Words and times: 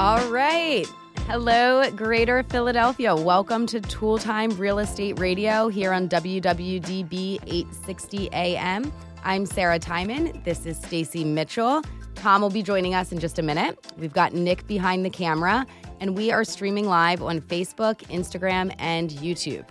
All 0.00 0.26
right. 0.30 0.86
Hello, 1.26 1.90
Greater 1.90 2.42
Philadelphia. 2.44 3.14
Welcome 3.14 3.66
to 3.66 3.82
Toole 3.82 4.16
Time 4.16 4.48
Real 4.52 4.78
Estate 4.78 5.18
Radio 5.18 5.68
here 5.68 5.92
on 5.92 6.08
WWDB 6.08 7.34
860 7.46 8.30
AM. 8.32 8.90
I'm 9.24 9.44
Sarah 9.44 9.78
Tymon. 9.78 10.42
This 10.42 10.64
is 10.64 10.78
Stacey 10.78 11.22
Mitchell. 11.22 11.82
Tom 12.14 12.40
will 12.40 12.48
be 12.48 12.62
joining 12.62 12.94
us 12.94 13.12
in 13.12 13.18
just 13.18 13.38
a 13.38 13.42
minute. 13.42 13.78
We've 13.98 14.14
got 14.14 14.32
Nick 14.32 14.66
behind 14.66 15.04
the 15.04 15.10
camera, 15.10 15.66
and 16.00 16.16
we 16.16 16.32
are 16.32 16.44
streaming 16.44 16.86
live 16.86 17.22
on 17.22 17.42
Facebook, 17.42 17.96
Instagram, 18.04 18.74
and 18.78 19.10
YouTube. 19.10 19.66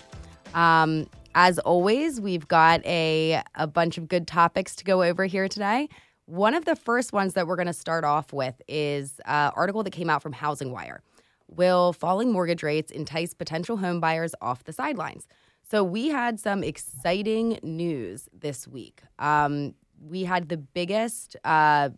Um, 0.53 1.09
as 1.33 1.57
always, 1.57 2.21
we've 2.21 2.47
got 2.47 2.85
a, 2.85 3.41
a 3.55 3.65
bunch 3.65 3.97
of 3.97 4.07
good 4.07 4.27
topics 4.27 4.75
to 4.75 4.83
go 4.83 5.01
over 5.01 5.25
here 5.25 5.47
today. 5.47 5.89
One 6.29 6.53
of 6.53 6.65
the 6.65 6.75
first 6.75 7.11
ones 7.11 7.33
that 7.33 7.47
we're 7.47 7.55
going 7.55 7.65
to 7.65 7.73
start 7.73 8.03
off 8.03 8.31
with 8.31 8.61
is 8.67 9.19
an 9.25 9.51
article 9.55 9.81
that 9.81 9.89
came 9.89 10.11
out 10.11 10.21
from 10.21 10.31
Housing 10.31 10.71
Wire. 10.71 11.01
Will 11.47 11.91
falling 11.91 12.31
mortgage 12.31 12.61
rates 12.61 12.91
entice 12.91 13.33
potential 13.33 13.77
home 13.77 13.99
buyers 13.99 14.35
off 14.39 14.63
the 14.65 14.71
sidelines? 14.71 15.27
So 15.71 15.83
we 15.83 16.09
had 16.09 16.39
some 16.39 16.63
exciting 16.63 17.57
news 17.63 18.29
this 18.31 18.67
week. 18.67 19.01
Um, 19.17 19.73
we 19.99 20.23
had 20.23 20.49
the 20.49 20.57
biggest 20.57 21.35
uh, 21.43 21.89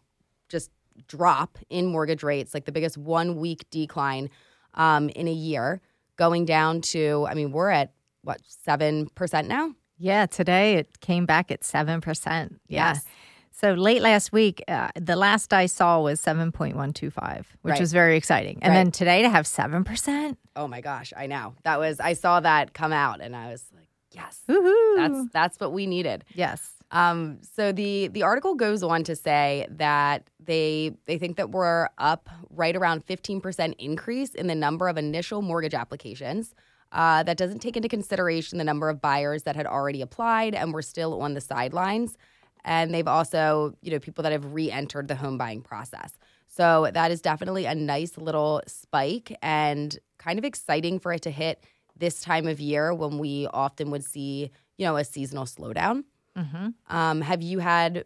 just 0.47 0.71
drop 1.09 1.57
in 1.69 1.87
mortgage 1.87 2.23
rates, 2.23 2.53
like 2.53 2.63
the 2.63 2.71
biggest 2.71 2.97
one 2.97 3.35
week 3.35 3.69
decline 3.69 4.29
um, 4.75 5.09
in 5.09 5.27
a 5.27 5.33
year, 5.33 5.81
going 6.15 6.45
down 6.45 6.79
to, 6.79 7.27
I 7.29 7.33
mean, 7.33 7.51
we're 7.51 7.69
at 7.69 7.91
what, 8.21 8.39
7% 8.65 9.47
now? 9.47 9.75
Yeah, 9.97 10.25
today 10.25 10.75
it 10.75 11.01
came 11.01 11.25
back 11.25 11.51
at 11.51 11.63
7%. 11.63 12.59
Yeah. 12.69 12.93
Yes. 12.93 13.03
So 13.51 13.73
late 13.73 14.01
last 14.01 14.31
week, 14.31 14.63
uh, 14.67 14.89
the 14.99 15.15
last 15.15 15.53
I 15.53 15.65
saw 15.67 16.01
was 16.01 16.19
7.125, 16.21 17.45
which 17.61 17.71
Right. 17.73 17.79
was 17.79 17.91
very 17.93 18.17
exciting. 18.17 18.57
And 18.61 18.71
Right. 18.73 18.77
then 18.79 18.91
today 18.91 19.21
to 19.21 19.29
have 19.29 19.45
7%? 19.45 20.37
Oh 20.55 20.67
my 20.67 20.81
gosh, 20.81 21.13
I 21.15 21.27
know. 21.27 21.53
That 21.63 21.77
was, 21.79 21.99
I 21.99 22.13
saw 22.13 22.39
that 22.39 22.73
come 22.73 22.93
out 22.93 23.21
and 23.21 23.35
I 23.35 23.51
was 23.51 23.65
like, 23.75 23.87
yes, 24.11 24.41
Woohoo. 24.49 24.95
that's, 24.97 25.31
that's 25.31 25.59
what 25.59 25.73
we 25.73 25.85
needed. 25.85 26.23
yes. 26.33 26.75
Um, 26.93 27.39
so 27.55 27.71
the 27.71 28.09
the 28.09 28.23
article 28.23 28.53
goes 28.55 28.83
on 28.83 29.05
to 29.05 29.15
say 29.15 29.65
that 29.69 30.29
they 30.43 30.91
they 31.05 31.17
think 31.17 31.37
that 31.37 31.49
we're 31.51 31.87
up 31.97 32.27
right 32.49 32.75
around 32.75 33.07
15% 33.07 33.75
increase 33.79 34.35
in 34.35 34.47
the 34.47 34.55
number 34.55 34.89
of 34.89 34.97
initial 34.97 35.41
mortgage 35.41 35.73
applications. 35.73 36.53
Uh, 36.91 37.23
that 37.23 37.37
doesn't 37.37 37.59
take 37.59 37.77
into 37.77 37.87
consideration 37.87 38.57
the 38.57 38.65
number 38.65 38.89
of 38.89 38.99
buyers 39.01 39.43
that 39.43 39.55
had 39.55 39.65
already 39.65 40.01
applied 40.01 40.53
and 40.53 40.73
were 40.73 40.81
still 40.81 41.21
on 41.21 41.33
the 41.33 41.39
sidelines. 41.39 42.17
And 42.63 42.93
they've 42.93 43.07
also, 43.07 43.75
you 43.81 43.91
know, 43.91 43.99
people 43.99 44.23
that 44.23 44.31
have 44.31 44.53
re-entered 44.53 45.07
the 45.07 45.15
home 45.15 45.37
buying 45.37 45.61
process. 45.61 46.17
So 46.47 46.89
that 46.93 47.11
is 47.11 47.21
definitely 47.21 47.65
a 47.65 47.75
nice 47.75 48.17
little 48.17 48.61
spike 48.67 49.37
and 49.41 49.97
kind 50.17 50.37
of 50.37 50.45
exciting 50.45 50.99
for 50.99 51.13
it 51.13 51.21
to 51.23 51.31
hit 51.31 51.63
this 51.97 52.21
time 52.21 52.47
of 52.47 52.59
year 52.59 52.93
when 52.93 53.19
we 53.19 53.47
often 53.47 53.89
would 53.91 54.03
see, 54.03 54.51
you 54.77 54.85
know, 54.85 54.97
a 54.97 55.03
seasonal 55.03 55.45
slowdown. 55.45 56.03
Mm-hmm. 56.37 56.69
Um, 56.95 57.21
have 57.21 57.41
you 57.41 57.59
had 57.59 58.05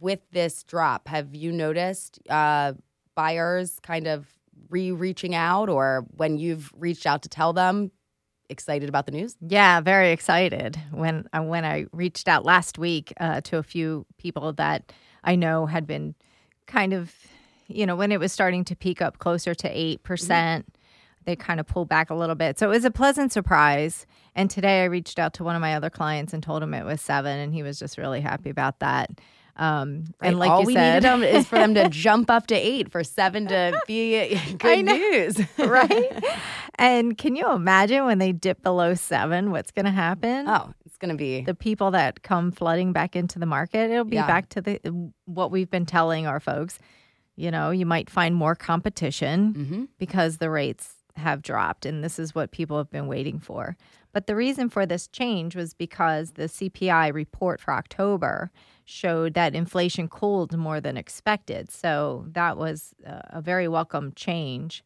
with 0.00 0.20
this 0.30 0.62
drop? 0.64 1.08
Have 1.08 1.34
you 1.34 1.52
noticed 1.52 2.18
uh, 2.28 2.74
buyers 3.14 3.78
kind 3.80 4.06
of 4.06 4.26
re 4.68 4.92
reaching 4.92 5.34
out, 5.34 5.68
or 5.68 6.06
when 6.16 6.38
you've 6.38 6.72
reached 6.76 7.06
out 7.06 7.22
to 7.22 7.28
tell 7.28 7.52
them, 7.52 7.90
excited 8.48 8.88
about 8.88 9.06
the 9.06 9.12
news? 9.12 9.36
Yeah, 9.40 9.80
very 9.80 10.12
excited 10.12 10.78
when 10.90 11.28
uh, 11.32 11.42
when 11.42 11.64
I 11.64 11.86
reached 11.92 12.28
out 12.28 12.44
last 12.44 12.78
week 12.78 13.12
uh, 13.18 13.40
to 13.42 13.58
a 13.58 13.62
few 13.62 14.06
people 14.18 14.52
that 14.54 14.92
I 15.22 15.36
know 15.36 15.66
had 15.66 15.86
been 15.86 16.14
kind 16.66 16.92
of, 16.92 17.14
you 17.66 17.86
know, 17.86 17.96
when 17.96 18.12
it 18.12 18.20
was 18.20 18.32
starting 18.32 18.64
to 18.64 18.76
peak 18.76 19.02
up 19.02 19.18
closer 19.18 19.54
to 19.54 19.68
eight 19.68 20.02
percent, 20.02 20.66
they 21.24 21.36
kind 21.36 21.60
of 21.60 21.66
pulled 21.66 21.88
back 21.88 22.10
a 22.10 22.14
little 22.14 22.34
bit. 22.34 22.58
So 22.58 22.66
it 22.66 22.70
was 22.70 22.84
a 22.84 22.90
pleasant 22.90 23.32
surprise. 23.32 24.06
And 24.34 24.50
today 24.50 24.82
I 24.82 24.86
reached 24.86 25.18
out 25.18 25.32
to 25.34 25.44
one 25.44 25.54
of 25.54 25.62
my 25.62 25.74
other 25.74 25.90
clients 25.90 26.32
and 26.32 26.42
told 26.42 26.62
him 26.62 26.74
it 26.74 26.84
was 26.84 27.00
seven, 27.00 27.38
and 27.38 27.54
he 27.54 27.62
was 27.62 27.78
just 27.78 27.98
really 27.98 28.20
happy 28.20 28.50
about 28.50 28.80
that. 28.80 29.10
Um, 29.56 30.04
and 30.20 30.38
like 30.38 30.50
all 30.50 30.60
you 30.62 30.66
we 30.66 30.74
said, 30.74 30.94
needed 30.94 31.02
them 31.04 31.22
is 31.22 31.46
for 31.46 31.56
them 31.56 31.74
to 31.74 31.88
jump 31.90 32.28
up 32.30 32.48
to 32.48 32.54
eight 32.56 32.90
for 32.90 33.04
seven 33.04 33.46
to 33.46 33.80
be 33.86 34.36
good 34.58 34.84
news, 34.84 35.38
right? 35.58 36.24
and 36.76 37.16
can 37.16 37.36
you 37.36 37.50
imagine 37.52 38.04
when 38.04 38.18
they 38.18 38.32
dip 38.32 38.62
below 38.62 38.94
seven, 38.94 39.52
what's 39.52 39.70
going 39.70 39.84
to 39.84 39.92
happen? 39.92 40.48
Oh, 40.48 40.72
it's 40.86 40.96
gonna 40.96 41.14
be 41.14 41.42
the 41.42 41.54
people 41.54 41.90
that 41.92 42.22
come 42.22 42.50
flooding 42.50 42.92
back 42.92 43.14
into 43.16 43.38
the 43.38 43.46
market, 43.46 43.90
it'll 43.90 44.04
be 44.04 44.16
Yeah. 44.16 44.26
back 44.26 44.48
to 44.50 44.60
the 44.60 44.80
what 45.26 45.50
we've 45.50 45.70
been 45.70 45.86
telling 45.86 46.26
our 46.26 46.40
folks. 46.40 46.78
You 47.36 47.50
know, 47.50 47.70
you 47.70 47.84
might 47.86 48.08
find 48.10 48.34
more 48.34 48.54
competition 48.54 49.54
Mhm. 49.54 49.88
because 49.98 50.38
the 50.38 50.50
rates 50.50 50.94
have 51.16 51.42
dropped, 51.42 51.84
and 51.86 52.02
this 52.02 52.18
is 52.18 52.34
what 52.34 52.50
people 52.52 52.76
have 52.78 52.90
been 52.90 53.06
waiting 53.06 53.38
for. 53.38 53.76
But 54.12 54.26
the 54.26 54.36
reason 54.36 54.68
for 54.68 54.84
this 54.86 55.06
change 55.08 55.54
was 55.56 55.74
because 55.74 56.32
the 56.32 56.48
CPI 56.48 57.08
report 57.12 57.60
for 57.60 57.72
October 57.72 58.50
showed 58.84 59.34
that 59.34 59.54
inflation 59.54 60.08
cooled 60.08 60.56
more 60.56 60.80
than 60.80 60.96
expected. 60.96 61.70
So 61.70 62.26
that 62.32 62.56
was 62.56 62.94
a 63.04 63.40
very 63.40 63.66
welcome 63.68 64.12
change. 64.14 64.84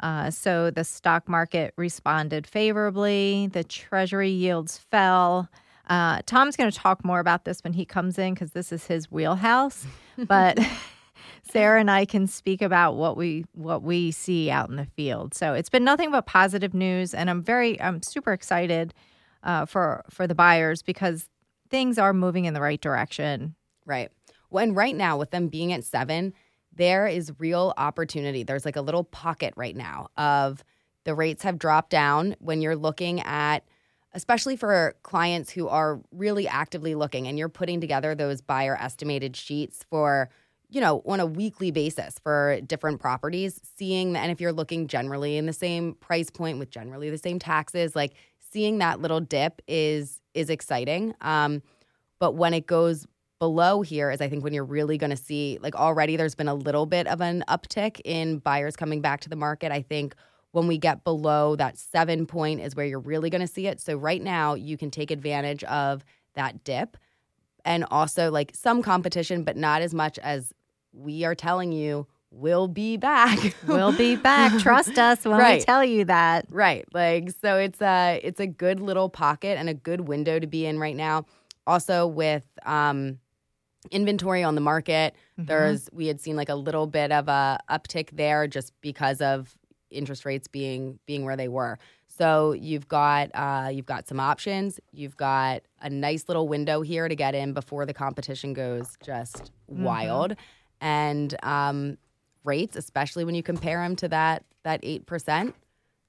Uh, 0.00 0.30
so 0.30 0.70
the 0.70 0.84
stock 0.84 1.28
market 1.28 1.72
responded 1.76 2.46
favorably. 2.46 3.48
The 3.52 3.64
treasury 3.64 4.30
yields 4.30 4.78
fell. 4.78 5.48
Uh, 5.88 6.20
Tom's 6.26 6.56
going 6.56 6.70
to 6.70 6.76
talk 6.76 7.04
more 7.04 7.20
about 7.20 7.44
this 7.44 7.64
when 7.64 7.72
he 7.72 7.84
comes 7.84 8.18
in 8.18 8.34
because 8.34 8.52
this 8.52 8.72
is 8.72 8.86
his 8.86 9.10
wheelhouse. 9.10 9.86
But 10.26 10.58
Sarah 11.50 11.80
and 11.80 11.90
I 11.90 12.04
can 12.04 12.26
speak 12.26 12.60
about 12.60 12.96
what 12.96 13.16
we 13.16 13.44
what 13.54 13.82
we 13.82 14.10
see 14.10 14.50
out 14.50 14.68
in 14.68 14.76
the 14.76 14.86
field. 14.96 15.32
So 15.32 15.54
it's 15.54 15.70
been 15.70 15.84
nothing 15.84 16.10
but 16.10 16.26
positive 16.26 16.74
news, 16.74 17.14
and 17.14 17.30
I'm 17.30 17.42
very 17.42 17.80
I'm 17.80 18.02
super 18.02 18.32
excited 18.32 18.92
uh, 19.44 19.64
for 19.66 20.04
for 20.10 20.26
the 20.26 20.34
buyers 20.34 20.82
because 20.82 21.28
things 21.70 21.98
are 21.98 22.12
moving 22.12 22.44
in 22.44 22.54
the 22.54 22.60
right 22.60 22.80
direction. 22.80 23.54
Right. 23.86 24.10
When 24.50 24.74
right 24.74 24.94
now, 24.94 25.18
with 25.18 25.30
them 25.30 25.48
being 25.48 25.72
at 25.72 25.84
seven, 25.84 26.32
there 26.72 27.06
is 27.06 27.32
real 27.38 27.74
opportunity. 27.76 28.42
There's 28.42 28.64
like 28.64 28.76
a 28.76 28.82
little 28.82 29.04
pocket 29.04 29.52
right 29.56 29.76
now 29.76 30.08
of 30.16 30.64
the 31.04 31.14
rates 31.14 31.42
have 31.42 31.58
dropped 31.58 31.90
down 31.90 32.36
when 32.38 32.62
you're 32.62 32.76
looking 32.76 33.20
at, 33.20 33.64
especially 34.12 34.56
for 34.56 34.94
clients 35.02 35.50
who 35.50 35.68
are 35.68 36.00
really 36.12 36.46
actively 36.46 36.94
looking 36.94 37.26
and 37.26 37.38
you're 37.38 37.48
putting 37.48 37.80
together 37.80 38.14
those 38.14 38.40
buyer 38.40 38.76
estimated 38.76 39.36
sheets 39.36 39.84
for, 39.90 40.28
you 40.68 40.80
know, 40.80 41.02
on 41.06 41.20
a 41.20 41.26
weekly 41.26 41.70
basis 41.70 42.18
for 42.18 42.60
different 42.66 43.00
properties, 43.00 43.60
seeing 43.76 44.12
that, 44.12 44.20
and 44.20 44.30
if 44.30 44.40
you're 44.40 44.52
looking 44.52 44.86
generally 44.86 45.36
in 45.36 45.46
the 45.46 45.52
same 45.52 45.94
price 45.94 46.30
point 46.30 46.58
with 46.58 46.70
generally 46.70 47.10
the 47.10 47.18
same 47.18 47.38
taxes, 47.38 47.96
like 47.96 48.14
seeing 48.50 48.78
that 48.78 49.00
little 49.00 49.20
dip 49.20 49.60
is 49.66 50.20
is 50.38 50.50
exciting. 50.50 51.14
Um, 51.20 51.62
but 52.18 52.34
when 52.34 52.54
it 52.54 52.66
goes 52.66 53.06
below 53.38 53.82
here 53.82 54.10
is 54.10 54.20
I 54.20 54.28
think 54.28 54.42
when 54.42 54.52
you're 54.52 54.64
really 54.64 54.98
going 54.98 55.10
to 55.10 55.16
see 55.16 55.58
like 55.62 55.76
already 55.76 56.16
there's 56.16 56.34
been 56.34 56.48
a 56.48 56.54
little 56.54 56.86
bit 56.86 57.06
of 57.06 57.20
an 57.20 57.44
uptick 57.48 58.00
in 58.04 58.38
buyers 58.38 58.74
coming 58.74 59.00
back 59.00 59.20
to 59.20 59.28
the 59.28 59.36
market. 59.36 59.70
I 59.70 59.82
think 59.82 60.14
when 60.52 60.66
we 60.66 60.78
get 60.78 61.04
below 61.04 61.54
that 61.56 61.76
7 61.76 62.26
point 62.26 62.60
is 62.60 62.74
where 62.74 62.86
you're 62.86 62.98
really 62.98 63.30
going 63.30 63.40
to 63.40 63.46
see 63.46 63.66
it. 63.66 63.80
So 63.80 63.96
right 63.96 64.22
now 64.22 64.54
you 64.54 64.76
can 64.76 64.90
take 64.90 65.10
advantage 65.10 65.62
of 65.64 66.04
that 66.34 66.64
dip 66.64 66.96
and 67.64 67.84
also 67.90 68.30
like 68.30 68.52
some 68.54 68.82
competition 68.82 69.44
but 69.44 69.56
not 69.56 69.82
as 69.82 69.94
much 69.94 70.18
as 70.18 70.52
we 70.92 71.24
are 71.24 71.34
telling 71.34 71.70
you 71.70 72.06
will 72.30 72.68
be 72.68 72.96
back. 72.96 73.38
We'll 73.66 73.96
be 73.96 74.16
back. 74.16 74.58
Trust 74.60 74.98
us 74.98 75.24
when 75.24 75.38
we 75.58 75.60
tell 75.60 75.84
you 75.84 76.04
that. 76.06 76.46
Right. 76.48 76.84
Like 76.92 77.30
so 77.42 77.56
it's 77.56 77.80
a 77.80 78.20
it's 78.22 78.40
a 78.40 78.46
good 78.46 78.80
little 78.80 79.08
pocket 79.08 79.58
and 79.58 79.68
a 79.68 79.74
good 79.74 80.02
window 80.02 80.38
to 80.38 80.46
be 80.46 80.66
in 80.66 80.78
right 80.78 80.96
now. 80.96 81.26
Also 81.66 82.06
with 82.06 82.46
um 82.64 83.18
inventory 83.90 84.42
on 84.42 84.54
the 84.54 84.60
market, 84.60 85.14
there's 85.36 85.88
we 85.92 86.06
had 86.06 86.20
seen 86.20 86.36
like 86.36 86.48
a 86.48 86.54
little 86.54 86.86
bit 86.86 87.12
of 87.12 87.28
a 87.28 87.58
uptick 87.70 88.10
there 88.12 88.46
just 88.46 88.72
because 88.80 89.20
of 89.20 89.56
interest 89.90 90.24
rates 90.24 90.48
being 90.48 90.98
being 91.06 91.24
where 91.24 91.36
they 91.36 91.48
were. 91.48 91.78
So 92.06 92.52
you've 92.52 92.88
got 92.88 93.30
uh, 93.34 93.68
you've 93.72 93.86
got 93.86 94.08
some 94.08 94.18
options. 94.18 94.80
You've 94.92 95.16
got 95.16 95.62
a 95.80 95.88
nice 95.88 96.24
little 96.28 96.48
window 96.48 96.82
here 96.82 97.06
to 97.08 97.14
get 97.14 97.34
in 97.34 97.52
before 97.52 97.86
the 97.86 97.94
competition 97.94 98.54
goes 98.54 98.96
just 99.04 99.52
wild, 99.68 100.34
and 100.80 101.36
um, 101.44 101.96
rates, 102.48 102.74
especially 102.76 103.24
when 103.24 103.34
you 103.36 103.42
compare 103.44 103.80
them 103.82 103.94
to 103.96 104.08
that 104.08 104.42
that 104.64 104.80
eight 104.82 105.06
percent, 105.06 105.54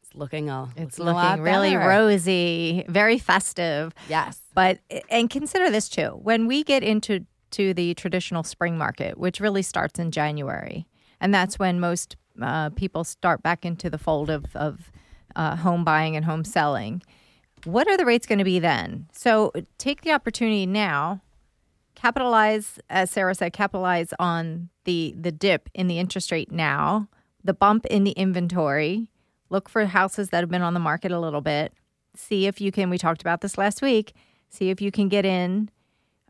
it's 0.01 0.15
looking 0.15 0.49
a 0.49 0.67
It's 0.75 0.97
looking, 0.97 1.11
a 1.11 1.13
lot 1.13 1.39
really 1.39 1.75
better. 1.75 1.87
rosy, 1.87 2.83
very 2.87 3.19
festive. 3.19 3.93
Yes, 4.09 4.39
But 4.55 4.79
and 5.09 5.29
consider 5.29 5.69
this 5.69 5.87
too. 5.87 6.19
When 6.23 6.47
we 6.47 6.63
get 6.63 6.81
into 6.83 7.25
to 7.51 7.73
the 7.73 7.93
traditional 7.93 8.43
spring 8.43 8.77
market, 8.77 9.17
which 9.17 9.39
really 9.39 9.61
starts 9.63 9.99
in 9.99 10.11
January, 10.11 10.87
and 11.21 11.33
that's 11.33 11.59
when 11.59 11.79
most 11.79 12.15
uh, 12.41 12.69
people 12.71 13.03
start 13.03 13.43
back 13.43 13.65
into 13.65 13.89
the 13.89 13.97
fold 13.97 14.29
of 14.29 14.55
of 14.55 14.91
uh, 15.35 15.55
home 15.57 15.83
buying 15.83 16.15
and 16.15 16.25
home 16.25 16.43
selling. 16.43 17.01
What 17.65 17.87
are 17.89 17.97
the 17.97 18.05
rates 18.05 18.25
going 18.25 18.39
to 18.39 18.45
be 18.45 18.59
then? 18.59 19.07
So 19.11 19.51
take 19.77 20.01
the 20.01 20.11
opportunity 20.13 20.65
now, 20.65 21.21
capitalize, 21.99 22.79
as 22.89 23.11
Sarah 23.11 23.35
said, 23.35 23.53
capitalize 23.53 24.13
on 24.19 24.69
the 24.85 25.13
the 25.19 25.31
dip 25.31 25.69
in 25.73 25.87
the 25.87 25.99
interest 25.99 26.31
rate 26.31 26.51
now 26.51 27.07
the 27.43 27.53
bump 27.53 27.85
in 27.85 28.03
the 28.03 28.11
inventory. 28.11 29.09
Look 29.49 29.69
for 29.69 29.85
houses 29.85 30.29
that 30.29 30.41
have 30.41 30.49
been 30.49 30.61
on 30.61 30.73
the 30.73 30.79
market 30.79 31.11
a 31.11 31.19
little 31.19 31.41
bit. 31.41 31.73
See 32.15 32.47
if 32.47 32.61
you 32.61 32.71
can. 32.71 32.89
We 32.89 32.97
talked 32.97 33.21
about 33.21 33.41
this 33.41 33.57
last 33.57 33.81
week. 33.81 34.13
See 34.49 34.69
if 34.69 34.81
you 34.81 34.91
can 34.91 35.09
get 35.09 35.25
in, 35.25 35.69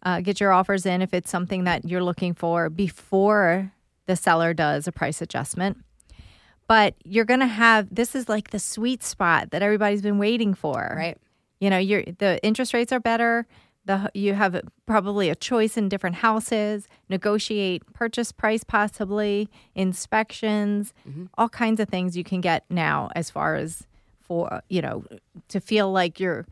uh, 0.04 0.22
get 0.22 0.40
your 0.40 0.52
offers 0.52 0.86
in 0.86 1.02
if 1.02 1.14
it's 1.14 1.30
something 1.30 1.64
that 1.64 1.86
you're 1.86 2.04
looking 2.04 2.34
for 2.34 2.70
before 2.70 3.72
the 4.06 4.16
seller 4.16 4.54
does 4.54 4.88
a 4.88 4.92
price 4.92 5.22
adjustment. 5.22 5.78
But 6.68 6.96
you're 7.04 7.26
going 7.26 7.40
to 7.40 7.48
have 7.48 7.94
this 7.94 8.16
is 8.16 8.30
like 8.30 8.52
the 8.52 8.60
sweet 8.60 9.04
spot 9.04 9.52
that 9.52 9.62
everybody's 9.62 10.02
been 10.02 10.20
waiting 10.20 10.54
for. 10.54 10.94
Right. 10.96 11.18
You 11.60 11.70
know, 11.70 11.78
you're 11.78 12.04
the 12.04 12.40
interest 12.44 12.74
rates 12.74 12.92
are 12.92 13.00
better. 13.00 13.48
The 13.90 14.12
you 14.14 14.34
have 14.36 14.54
probably 14.86 15.30
a 15.30 15.36
choice 15.36 15.76
in 15.76 15.90
different 15.90 16.18
houses. 16.18 16.88
Negotiate 17.10 17.82
purchase 17.94 18.32
price, 18.32 18.64
possibly 18.64 19.50
inspections, 19.76 20.94
Mm-hmm. 21.08 21.26
all 21.38 21.50
kinds 21.50 21.80
of 21.80 21.90
things 21.90 22.16
you 22.16 22.24
can 22.24 22.40
get 22.42 22.64
now 22.70 23.10
as 23.16 23.30
far 23.30 23.56
as 23.56 23.88
for 24.22 24.62
you 24.70 24.82
know 24.82 25.04
to 25.48 25.60
feel 25.60 25.92
like 25.92 26.20
you're 26.20 26.46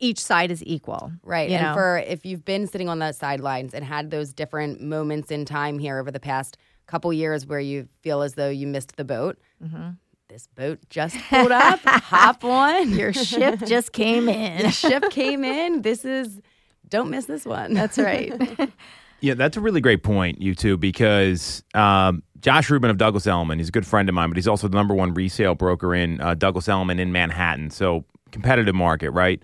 each 0.00 0.18
side 0.20 0.50
is 0.50 0.62
equal. 0.66 1.12
Right. 1.22 1.50
And 1.50 1.62
know? 1.62 1.74
for 1.74 1.98
if 1.98 2.24
you've 2.26 2.44
been 2.44 2.66
sitting 2.66 2.88
on 2.88 2.98
the 2.98 3.12
sidelines 3.12 3.74
and 3.74 3.84
had 3.84 4.10
those 4.10 4.32
different 4.32 4.80
moments 4.82 5.30
in 5.30 5.44
time 5.44 5.78
here 5.78 5.98
over 5.98 6.10
the 6.10 6.20
past 6.20 6.56
couple 6.86 7.12
years 7.12 7.46
where 7.46 7.60
you 7.60 7.88
feel 8.02 8.22
as 8.22 8.34
though 8.34 8.50
you 8.50 8.66
missed 8.66 8.96
the 8.96 9.04
boat, 9.04 9.38
Mm-hmm. 9.64 9.90
this 10.28 10.48
boat 10.54 10.78
just 10.90 11.16
pulled 11.30 11.52
up. 11.52 11.80
hop 11.84 12.44
on. 12.44 12.90
your 12.90 13.12
ship 13.12 13.60
just 13.66 13.92
came 13.92 14.28
in. 14.44 14.62
the 14.62 14.70
ship 14.70 15.04
came 15.10 15.42
in. 15.44 15.82
This 15.82 16.04
is, 16.04 16.40
don't 16.88 17.10
miss 17.10 17.26
this 17.26 17.44
one. 17.44 17.74
That's 17.74 17.98
right. 17.98 18.32
Yeah, 19.24 19.32
that's 19.32 19.56
a 19.56 19.60
really 19.60 19.80
great 19.80 20.02
point, 20.02 20.42
you 20.42 20.54
two, 20.54 20.76
because 20.76 21.62
um, 21.72 22.22
Josh 22.40 22.68
Rubin 22.68 22.90
of 22.90 22.98
Douglas 22.98 23.26
Elliman, 23.26 23.58
he's 23.58 23.70
a 23.70 23.72
good 23.72 23.86
friend 23.86 24.06
of 24.06 24.14
mine, 24.14 24.28
but 24.28 24.36
he's 24.36 24.46
also 24.46 24.68
the 24.68 24.76
number 24.76 24.92
one 24.94 25.14
resale 25.14 25.54
broker 25.54 25.94
in 25.94 26.20
uh, 26.20 26.34
Douglas 26.34 26.68
Elliman 26.68 26.98
in 26.98 27.10
Manhattan. 27.10 27.70
So 27.70 28.04
competitive 28.32 28.74
market, 28.74 29.12
right? 29.12 29.40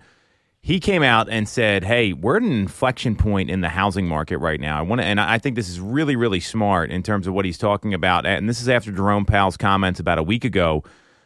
He 0.61 0.79
came 0.79 1.01
out 1.01 1.29
and 1.29 1.49
said, 1.49 1.83
"Hey, 1.83 2.13
we're 2.13 2.37
at 2.37 2.43
an 2.43 2.51
inflection 2.51 3.15
point 3.15 3.49
in 3.49 3.61
the 3.61 3.69
housing 3.69 4.07
market 4.07 4.37
right 4.37 4.59
now. 4.59 4.77
I 4.77 4.83
want 4.83 5.01
to, 5.01 5.07
and 5.07 5.19
I 5.19 5.39
think 5.39 5.55
this 5.55 5.67
is 5.67 5.79
really, 5.79 6.15
really 6.15 6.39
smart 6.39 6.91
in 6.91 7.01
terms 7.01 7.25
of 7.25 7.33
what 7.33 7.45
he's 7.45 7.57
talking 7.57 7.95
about. 7.95 8.27
And 8.27 8.47
this 8.47 8.61
is 8.61 8.69
after 8.69 8.91
Jerome 8.91 9.25
Powell's 9.25 9.57
comments 9.57 9.99
about 9.99 10.19
a 10.19 10.23
week 10.23 10.45
ago, 10.45 10.83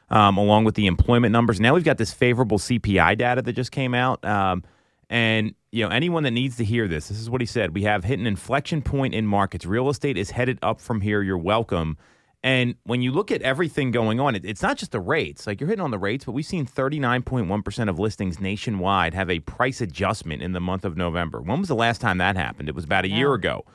um, 0.09 0.37
along 0.37 0.63
with 0.63 0.75
the 0.75 0.87
employment 0.87 1.33
numbers. 1.33 1.59
Now 1.59 1.73
we've 1.73 1.83
got 1.83 1.97
this 1.97 2.13
favorable 2.13 2.57
CPI 2.57 3.17
data 3.17 3.41
that 3.41 3.51
just 3.51 3.73
came 3.73 3.93
out, 3.93 4.23
um, 4.23 4.63
and 5.09 5.53
you 5.75 5.83
know 5.83 5.89
anyone 5.89 6.23
that 6.23 6.31
needs 6.31 6.55
to 6.57 6.63
hear 6.63 6.87
this, 6.87 7.09
this 7.09 7.19
is 7.19 7.29
what 7.29 7.41
he 7.41 7.47
said. 7.47 7.73
We 7.73 7.83
have 7.83 8.03
hit 8.03 8.19
an 8.19 8.27
inflection 8.27 8.81
point 8.81 9.13
in 9.13 9.27
markets. 9.27 9.65
Real 9.65 9.89
estate 9.89 10.17
is 10.17 10.31
headed 10.31 10.57
up 10.61 10.79
from 10.79 11.01
here. 11.01 11.21
You're 11.21 11.37
welcome." 11.37 11.97
And 12.45 12.75
when 12.83 13.01
you 13.01 13.11
look 13.11 13.31
at 13.31 13.41
everything 13.41 13.89
going 13.89 14.19
on, 14.19 14.35
it, 14.35 14.45
it's 14.45 14.61
not 14.61 14.77
just 14.77 14.91
the 14.91 14.99
rates. 14.99 15.47
Like 15.47 15.59
you're 15.59 15.67
hitting 15.67 15.83
on 15.83 15.89
the 15.89 15.97
rates, 15.97 16.25
but 16.25 16.33
we've 16.33 16.45
seen 16.45 16.67
39.1% 16.67 17.89
of 17.89 17.97
listings 17.97 18.39
nationwide 18.39 19.15
have 19.15 19.31
a 19.31 19.39
price 19.39 19.81
adjustment 19.81 20.43
in 20.43 20.51
the 20.51 20.59
month 20.59 20.85
of 20.85 20.95
November. 20.95 21.41
When 21.41 21.59
was 21.59 21.69
the 21.69 21.75
last 21.75 22.01
time 22.01 22.19
that 22.19 22.37
happened? 22.37 22.69
It 22.69 22.75
was 22.75 22.85
about 22.85 23.03
a 23.03 23.09
year 23.09 23.33
ago. 23.33 23.65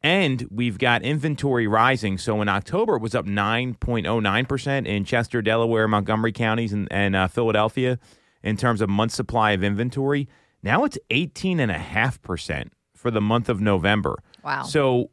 And 0.00 0.46
we've 0.48 0.78
got 0.78 1.02
inventory 1.02 1.66
rising. 1.66 2.16
So 2.18 2.40
in 2.40 2.48
October, 2.48 2.94
it 2.94 3.02
was 3.02 3.16
up 3.16 3.26
9.09% 3.26 4.86
in 4.86 5.04
Chester, 5.04 5.42
Delaware, 5.42 5.88
Montgomery 5.88 6.30
counties, 6.30 6.72
and, 6.72 6.86
and 6.92 7.16
uh, 7.16 7.26
Philadelphia 7.26 7.98
in 8.44 8.56
terms 8.56 8.80
of 8.80 8.88
month 8.88 9.10
supply 9.10 9.50
of 9.52 9.64
inventory. 9.64 10.28
Now 10.64 10.84
it's 10.84 10.98
18.5% 11.10 12.70
for 12.96 13.10
the 13.10 13.20
month 13.20 13.50
of 13.50 13.60
November. 13.60 14.18
Wow. 14.42 14.62
So 14.62 15.10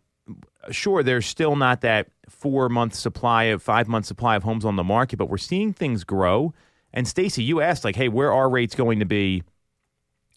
sure, 0.72 1.04
there's 1.04 1.26
still 1.26 1.58
not 1.58 1.82
that 1.82 2.08
four 2.30 2.70
month 2.70 2.96
supply 2.96 3.44
of 3.44 3.62
five 3.62 3.90
month 3.90 4.06
supply 4.06 4.38
of 4.38 4.44
homes 4.44 4.64
on 4.64 4.78
the 4.78 4.84
market, 4.84 5.18
but 5.18 5.30
we're 5.30 5.38
seeing 5.38 5.74
things 5.74 6.06
grow. 6.06 6.54
And 6.94 7.06
Stacey, 7.06 7.44
you 7.44 7.60
asked 7.60 7.84
like, 7.84 7.98
hey, 7.98 8.08
where 8.08 8.32
are 8.32 8.50
rates 8.50 8.76
going 8.76 9.00
to 9.00 9.06
be 9.06 9.44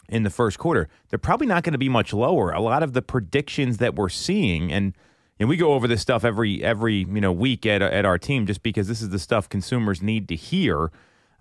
in 0.09 0.25
the 0.25 0.31
first 0.31 0.59
quarter? 0.59 0.89
They're 1.09 1.19
probably 1.19 1.47
not 1.47 1.63
going 1.63 1.73
to 1.73 1.79
be 1.79 1.89
much 1.89 2.13
lower. 2.13 2.51
A 2.51 2.61
lot 2.61 2.83
of 2.83 2.93
the 2.93 3.03
predictions 3.03 3.79
that 3.79 3.95
we're 3.95 4.09
seeing, 4.09 4.73
and 4.73 4.97
and 5.39 5.49
we 5.49 5.57
go 5.57 5.75
over 5.75 5.87
this 5.87 6.03
stuff 6.03 6.25
every 6.25 6.63
every 6.63 7.07
you 7.09 7.21
know 7.21 7.33
week 7.33 7.67
at 7.67 7.83
at 7.83 8.05
our 8.05 8.19
team, 8.19 8.47
just 8.47 8.65
because 8.65 8.89
this 8.89 9.01
is 9.01 9.11
the 9.11 9.19
stuff 9.21 9.49
consumers 9.49 10.03
need 10.03 10.29
to 10.29 10.35
hear. 10.35 10.91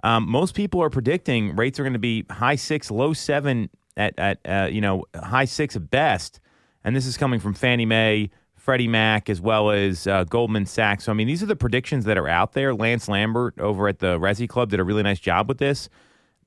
Um, 0.03 0.29
most 0.29 0.53
people 0.53 0.81
are 0.83 0.89
predicting 0.89 1.55
rates 1.55 1.79
are 1.79 1.83
going 1.83 1.93
to 1.93 1.99
be 1.99 2.25
high 2.29 2.55
six, 2.55 2.91
low 2.91 3.13
seven 3.13 3.69
at 3.97 4.13
at 4.19 4.39
uh, 4.45 4.67
you 4.69 4.81
know 4.81 5.05
high 5.15 5.45
six 5.45 5.75
at 5.75 5.89
best, 5.89 6.39
and 6.83 6.95
this 6.95 7.05
is 7.05 7.17
coming 7.17 7.39
from 7.39 7.53
Fannie 7.53 7.85
Mae, 7.85 8.29
Freddie 8.55 8.89
Mac, 8.89 9.29
as 9.29 9.39
well 9.39 9.71
as 9.71 10.05
uh, 10.05 10.25
Goldman 10.25 10.65
Sachs. 10.65 11.05
So 11.05 11.11
I 11.11 11.15
mean, 11.15 11.27
these 11.27 11.41
are 11.41 11.47
the 11.47 11.55
predictions 11.55 12.05
that 12.05 12.17
are 12.17 12.27
out 12.27 12.51
there. 12.51 12.75
Lance 12.75 13.07
Lambert 13.07 13.57
over 13.59 13.87
at 13.87 13.99
the 13.99 14.19
Resi 14.19 14.47
Club 14.47 14.69
did 14.69 14.79
a 14.79 14.83
really 14.83 15.03
nice 15.03 15.19
job 15.19 15.47
with 15.47 15.57
this. 15.57 15.89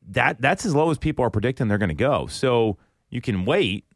That 0.08 0.40
that's 0.40 0.66
as 0.66 0.74
low 0.74 0.90
as 0.90 0.98
people 0.98 1.24
are 1.24 1.30
predicting 1.30 1.68
they're 1.68 1.78
going 1.78 1.88
to 1.88 1.94
go. 1.94 2.26
So 2.26 2.76
you 3.08 3.22
can 3.22 3.46
wait 3.46 3.86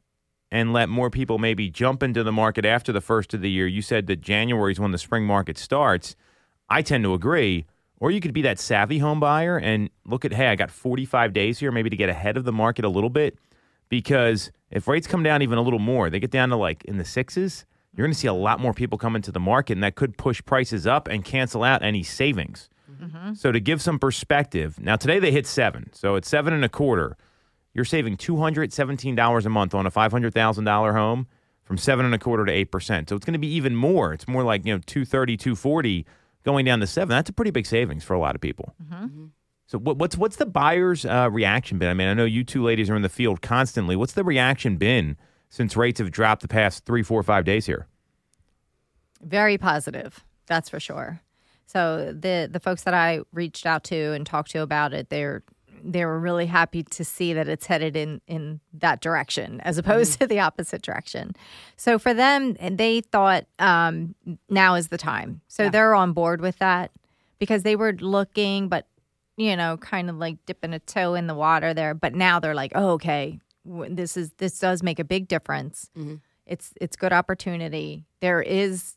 and 0.51 0.73
let 0.73 0.89
more 0.89 1.11
people 1.11 1.39
maybe 1.39 1.71
jump 1.71 2.03
into 2.03 2.25
the 2.25 2.33
market 2.33 2.65
after 2.65 2.93
the 2.93 3.01
first 3.01 3.35
of 3.35 3.41
the 3.41 3.51
year. 3.51 3.67
You 3.67 3.83
said 3.83 4.07
that 4.09 4.21
January 4.21 4.73
is 4.73 4.81
when 4.81 4.91
the 4.91 4.99
spring 4.99 5.25
market 5.25 5.59
starts. 5.59 6.17
I 6.69 6.83
tend 6.83 7.05
to 7.05 7.15
agree. 7.15 7.67
Or 8.01 8.11
you 8.11 8.21
could 8.21 8.33
be 8.33 8.43
that 8.43 8.59
savvy 8.59 8.99
home 8.99 9.21
buyer 9.21 9.59
and 9.59 9.91
look 10.07 10.25
at, 10.25 10.33
hey, 10.33 10.49
I 10.49 10.57
got 10.57 10.71
45 10.71 11.33
days 11.35 11.59
here 11.59 11.71
maybe 11.71 11.91
to 11.91 11.97
get 11.97 12.09
ahead 12.09 12.39
of 12.39 12.45
the 12.45 12.53
market 12.53 12.85
a 12.85 12.89
little 12.89 13.11
bit. 13.11 13.39
Because 13.91 14.51
if 14.71 14.89
rates 14.89 15.07
come 15.07 15.23
down 15.23 15.43
even 15.43 15.59
a 15.59 15.63
little 15.63 15.79
more, 15.79 16.09
they 16.09 16.19
get 16.19 16.31
down 16.31 16.49
to 16.49 16.57
like 16.57 16.85
in 16.87 16.97
the 16.97 17.05
sixes, 17.05 17.67
you're 17.95 18.07
going 18.07 18.15
to 18.15 18.19
see 18.19 18.29
a 18.29 18.33
lot 18.33 18.61
more 18.61 18.73
people 18.73 18.97
come 18.97 19.17
into 19.17 19.33
the 19.33 19.41
market, 19.41 19.75
and 19.75 19.83
that 19.83 19.97
could 19.97 20.17
push 20.17 20.43
prices 20.45 20.87
up 20.87 21.09
and 21.09 21.25
cancel 21.25 21.63
out 21.63 21.83
any 21.83 22.03
savings. 22.03 22.71
Mm-hmm. 22.91 23.35
So 23.35 23.53
to 23.53 23.61
give 23.61 23.83
some 23.83 23.99
perspective, 23.99 24.79
now 24.81 24.97
today 24.97 25.19
they 25.19 25.33
hit 25.33 25.47
seven, 25.47 25.91
so 25.93 26.15
it's 26.15 26.29
seven 26.29 26.55
and 26.55 26.65
a 26.65 26.69
quarter. 26.69 27.17
You're 27.75 27.85
saving 27.85 28.17
two 28.17 28.37
hundred 28.37 28.73
seventeen 28.73 29.15
dollars 29.15 29.47
a 29.47 29.51
month 29.51 29.75
on 29.75 29.87
a 29.87 29.91
five 29.91 30.13
hundred 30.13 30.35
thousand 30.35 30.65
dollar 30.65 30.93
home 30.93 31.27
from 31.65 31.79
seven 31.79 32.05
and 32.05 32.15
a 32.15 32.19
quarter 32.19 32.45
to 32.45 32.53
eight 32.53 32.71
percent. 32.71 33.09
So 33.09 33.17
it's 33.17 33.25
going 33.25 33.35
to 33.35 33.39
be 33.39 33.53
even 33.55 33.75
more. 33.75 34.13
It's 34.13 34.29
more 34.29 34.45
like 34.45 34.65
you 34.65 34.75
know 34.75 34.81
230, 34.87 35.37
240 35.37 36.07
going 36.45 36.65
down 36.65 36.81
to 36.81 36.87
seven. 36.87 37.11
That's 37.11 37.31
a 37.31 37.33
pretty 37.33 37.51
big 37.51 37.67
savings 37.67 38.05
for 38.05 38.15
a 38.15 38.19
lot 38.19 38.35
of 38.35 38.41
people. 38.41 38.75
So 39.67 39.79
what, 39.79 39.99
what's 39.99 40.17
what's 40.17 40.37
the 40.37 40.47
buyer's 40.47 41.05
uh, 41.05 41.29
reaction 41.31 41.79
been? 41.79 41.89
I 41.89 41.95
mean, 41.95 42.09
I 42.09 42.15
know 42.15 42.25
you 42.25 42.43
two 42.43 42.63
ladies 42.63 42.91
are 42.91 42.97
in 42.97 43.03
the 43.03 43.09
field 43.09 43.41
constantly. 43.41 43.95
What's 43.95 44.15
the 44.15 44.25
reaction 44.25 44.77
been 44.77 45.17
since 45.49 45.77
rates 45.77 46.01
have 46.01 46.11
dropped 46.11 46.43
the 46.43 46.49
past 46.49 46.85
three, 46.85 47.03
four, 47.03 47.23
five 47.23 47.45
days 47.45 47.67
here? 47.67 47.87
Very 49.23 49.59
positive, 49.59 50.25
that's 50.47 50.69
for 50.69 50.81
sure. 50.81 51.21
So 51.67 52.13
the 52.13 52.49
the 52.51 52.59
folks 52.59 52.83
that 52.83 52.95
I 52.95 53.21
reached 53.33 53.65
out 53.65 53.85
to 53.85 54.13
and 54.13 54.27
talked 54.27 54.51
to 54.53 54.63
about 54.63 54.93
it, 54.93 55.09
they're 55.09 55.45
they 55.85 56.05
were 56.05 56.19
really 56.19 56.47
happy 56.47 56.83
to 56.83 57.05
see 57.05 57.33
that 57.33 57.49
it's 57.49 57.67
headed 57.67 57.97
in 57.97 58.21
in 58.27 58.61
that 58.73 59.01
direction 59.01 59.61
as 59.63 59.79
opposed 59.79 60.19
to 60.21 60.27
the 60.27 60.41
opposite 60.41 60.83
direction. 60.83 61.35
So 61.77 61.99
for 61.99 62.15
them, 62.15 62.57
they 62.61 63.01
thought 63.01 63.47
um, 63.59 64.15
now 64.49 64.75
is 64.75 64.89
the 64.89 64.99
time. 64.99 65.41
So 65.49 65.69
they're 65.71 65.95
on 65.95 66.13
board 66.13 66.41
with 66.41 66.59
that 66.59 66.91
because 67.39 67.63
they 67.63 67.77
were 67.77 67.93
looking, 67.95 68.69
but 68.69 68.87
you 69.37 69.57
know, 69.57 69.77
kind 69.79 70.11
of 70.11 70.17
like 70.17 70.37
dipping 70.47 70.75
a 70.75 70.79
toe 70.81 71.15
in 71.15 71.27
the 71.27 71.35
water 71.35 71.73
there. 71.73 71.95
But 71.95 72.15
now 72.15 72.41
they're 72.41 72.55
like, 72.55 72.73
oh, 72.75 72.91
okay, 72.91 73.41
this 73.65 74.17
is 74.17 74.33
this 74.39 74.59
does 74.59 74.83
make 74.83 74.99
a 74.99 75.05
big 75.05 75.29
difference. 75.29 75.91
It's 76.47 76.73
it's 76.81 76.97
good 76.97 77.13
opportunity. 77.13 78.05
There 78.21 78.43
is 78.43 78.97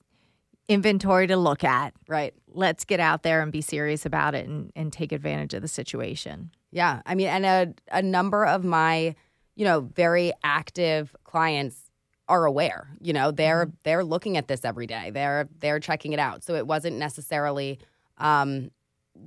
inventory 0.68 1.28
to 1.28 1.38
look 1.38 1.64
at. 1.64 1.94
Right. 2.08 2.34
Let's 2.48 2.86
get 2.86 3.00
out 3.00 3.24
there 3.24 3.42
and 3.42 3.52
be 3.52 3.62
serious 3.62 4.06
about 4.06 4.36
it 4.36 4.48
and, 4.48 4.72
and 4.76 4.92
take 4.94 5.12
advantage 5.12 5.54
of 5.54 5.62
the 5.62 5.68
situation. 5.68 6.52
Yeah. 6.72 7.02
I 7.06 7.16
mean, 7.16 7.28
and 7.28 7.46
a, 7.46 7.74
a 7.92 8.02
number 8.02 8.46
of 8.46 8.64
my, 8.64 9.16
you 9.56 9.66
know, 9.66 9.82
very 9.82 10.32
active 10.44 11.16
clients 11.24 11.92
are 12.28 12.46
aware. 12.46 12.88
You 13.02 13.14
know, 13.14 13.32
they're 13.32 13.72
they're 13.84 14.04
looking 14.04 14.38
at 14.38 14.48
this 14.48 14.64
every 14.64 14.88
day. 14.88 15.12
They're 15.12 15.48
they're 15.60 15.80
checking 15.80 16.14
it 16.14 16.20
out. 16.20 16.44
So 16.44 16.56
it 16.56 16.66
wasn't 16.66 16.98
necessarily, 16.98 17.80
um, 18.18 18.72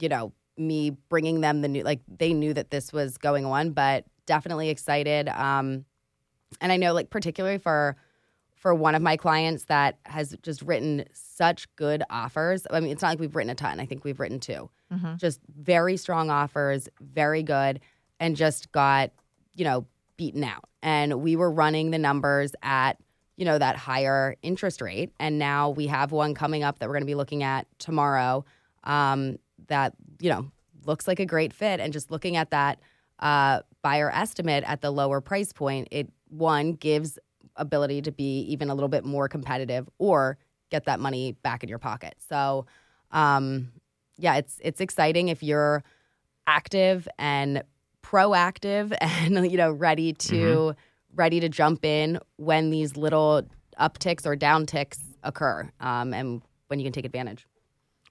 you 0.01 0.09
know, 0.09 0.33
me 0.57 0.91
bringing 1.09 1.41
them 1.41 1.61
the 1.61 1.69
new 1.69 1.83
like 1.83 2.01
they 2.09 2.33
knew 2.33 2.55
that 2.55 2.71
this 2.71 2.93
was 2.93 3.19
going 3.19 3.45
on, 3.45 3.73
but 3.73 4.05
definitely 4.25 4.71
excited. 4.71 5.29
Um, 5.29 5.85
and 6.61 6.73
I 6.73 6.77
know 6.77 6.95
like 6.95 7.11
particularly 7.11 7.59
for 7.59 7.97
for 8.67 8.75
one 8.75 8.97
of 8.97 9.03
my 9.03 9.17
clients 9.17 9.67
that 9.67 9.97
has 10.07 10.35
just 10.43 10.61
written 10.61 11.05
such 11.13 11.73
good 11.77 12.03
offers. 12.11 12.67
I 12.69 12.81
mean, 12.81 12.91
it's 12.91 13.01
not 13.01 13.11
like 13.11 13.21
we've 13.21 13.37
written 13.37 13.51
a 13.51 13.55
ton. 13.55 13.79
I 13.79 13.87
think 13.87 14.03
we've 14.03 14.19
written 14.19 14.41
2 14.41 14.69
Just 15.19 15.39
very 15.57 15.97
strong 15.97 16.31
offers, 16.31 16.89
very 17.01 17.45
good, 17.45 17.79
and 18.19 18.35
just 18.35 18.73
got, 18.73 19.13
you 19.55 19.63
know, 19.63 19.87
beaten 20.17 20.43
out. 20.43 20.65
And 20.83 21.23
we 21.23 21.37
were 21.37 21.49
running 21.49 21.93
the 21.93 21.99
numbers 21.99 22.57
at, 22.61 22.95
you 23.37 23.45
know, 23.45 23.57
that 23.57 23.77
higher 23.77 24.35
interest 24.43 24.81
rate. 24.81 25.13
And 25.21 25.39
now 25.39 25.71
we 25.71 25.87
have 25.87 26.11
one 26.11 26.35
coming 26.35 26.65
up 26.65 26.81
that 26.81 26.89
we're 26.89 26.95
going 26.95 27.03
to 27.03 27.07
be 27.07 27.15
looking 27.15 27.45
at 27.45 27.69
tomorrow 27.79 28.45
um, 28.83 29.39
that, 29.69 29.95
you 30.19 30.29
know, 30.29 30.51
looks 30.85 31.07
like 31.07 31.21
a 31.21 31.27
great 31.27 31.53
fit. 31.53 31.79
And 31.79 31.93
just 31.93 32.11
looking 32.11 32.35
at 32.35 32.51
that 32.51 32.81
uh, 33.21 33.61
buyer 33.83 34.11
estimate 34.11 34.65
at 34.67 34.81
the 34.81 34.91
lower 34.91 35.21
price 35.21 35.53
point, 35.53 35.87
it 35.93 36.11
one 36.31 36.73
gives 36.73 37.17
ability 37.57 38.03
to 38.03 38.13
be 38.13 38.41
even 38.43 38.71
a 38.71 38.75
little 38.75 38.89
bit 38.89 39.05
more 39.05 39.29
competitive 39.29 39.89
or 39.99 40.39
get 40.71 40.85
that 40.85 41.01
money 41.01 41.33
back 41.43 41.63
in 41.63 41.69
your 41.69 41.79
pocket. 41.79 42.15
So, 42.29 42.67
um, 43.13 43.73
yeah, 44.19 44.37
it's 44.37 44.59
it's 44.63 44.81
exciting 44.81 45.29
if 45.29 45.43
you're 45.43 45.83
active 46.47 47.09
and 47.19 47.63
proactive 48.03 48.97
and 49.01 49.51
you 49.51 49.57
know 49.57 49.73
ready 49.73 50.13
to 50.13 50.75
ready 51.15 51.41
to 51.41 51.49
jump 51.49 51.85
in 51.85 52.19
when 52.37 52.71
these 52.71 52.97
little 52.97 53.43
upticks 53.81 54.27
or 54.27 54.37
downticks 54.37 54.99
occur, 55.23 55.71
um, 55.81 56.15
and 56.15 56.43
when 56.69 56.79
you 56.79 56.85
can 56.85 56.93
take 56.93 57.05
advantage. 57.05 57.47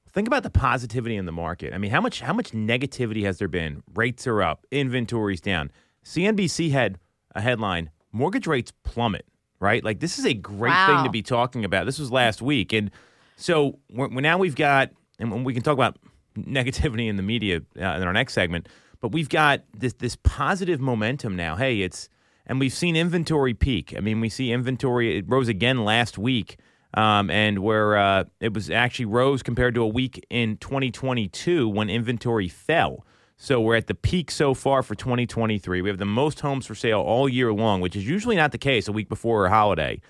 Think 0.10 0.28
about 0.28 0.44
the 0.44 0.50
positivity 0.50 1.18
in 1.18 1.26
the 1.26 1.32
market. 1.32 1.74
I 1.74 1.78
mean, 1.78 1.92
how 1.92 2.02
much 2.02 2.22
how 2.22 2.34
much 2.34 2.52
negativity 2.52 3.24
has 3.24 3.38
there 3.38 3.48
been? 3.48 3.84
Rates 3.94 4.26
are 4.28 4.42
up, 4.42 4.66
inventory's 4.72 5.42
down. 5.42 5.72
CNBC 6.06 6.72
had 6.72 7.00
a 7.34 7.42
headline: 7.42 7.90
mortgage 8.12 8.48
rates 8.48 8.72
plummet. 8.84 9.26
Right, 9.66 9.84
like 9.84 10.00
this 10.00 10.20
is 10.20 10.26
a 10.26 10.34
great 10.36 10.74
thing 10.86 11.04
to 11.06 11.10
be 11.10 11.24
talking 11.24 11.66
about. 11.66 11.88
This 11.88 11.98
was 11.98 12.12
last 12.12 12.40
week, 12.40 12.72
and 12.72 12.92
so 13.36 13.80
we're, 13.92 14.08
we're- 14.10 14.22
now 14.22 14.38
we've 14.38 14.56
got, 14.56 14.92
and 15.18 15.44
we 15.44 15.56
can 15.56 15.64
talk 15.64 15.74
about 15.74 15.98
negativity 16.38 17.10
in 17.10 17.16
the 17.16 17.24
media 17.24 17.62
uh, 17.76 17.80
in 17.80 18.04
our 18.04 18.14
next 18.14 18.34
segment. 18.34 18.70
But 19.02 19.12
we've 19.12 19.28
got 19.28 19.64
this 19.76 19.94
this 19.94 20.16
positive 20.24 20.80
momentum 20.80 21.36
now. 21.36 21.56
Hey, 21.56 21.82
it's 21.82 22.10
and 22.46 22.60
we've 22.60 22.74
seen 22.74 22.96
inventory 22.96 23.56
peak. 23.56 23.96
I 23.98 24.02
mean, 24.02 24.22
we 24.22 24.30
see 24.30 24.52
inventory 24.52 25.18
it 25.18 25.26
rose 25.28 25.48
again 25.48 25.84
last 25.84 26.20
week, 26.20 26.58
um, 26.94 27.32
and 27.32 27.60
where 27.60 27.98
uh, 27.98 28.26
it 28.40 28.54
was 28.54 28.70
actually 28.70 29.06
rose 29.06 29.42
compared 29.42 29.74
to 29.76 29.82
a 29.82 29.88
week 29.88 30.24
in 30.30 30.58
2022 30.58 31.68
when 31.68 31.90
inventory 31.90 32.48
fell. 32.48 33.04
So 33.38 33.60
we're 33.60 33.76
at 33.76 33.88
the 33.88 33.96
peak 33.96 34.32
so 34.32 34.54
far 34.54 34.82
for 34.82 34.96
2023. 34.96 35.82
We 35.82 35.90
have 35.90 35.98
the 35.98 36.06
most 36.06 36.40
homes 36.40 36.66
for 36.66 36.76
sale 36.76 37.02
all 37.02 37.28
year 37.28 37.52
long, 37.52 37.82
which 37.82 37.96
is 37.96 38.08
usually 38.08 38.36
not 38.36 38.52
the 38.52 38.58
case 38.58 38.88
a 38.88 38.92
week 38.92 39.10
before 39.10 39.46
a 39.46 39.50
holiday 39.50 40.02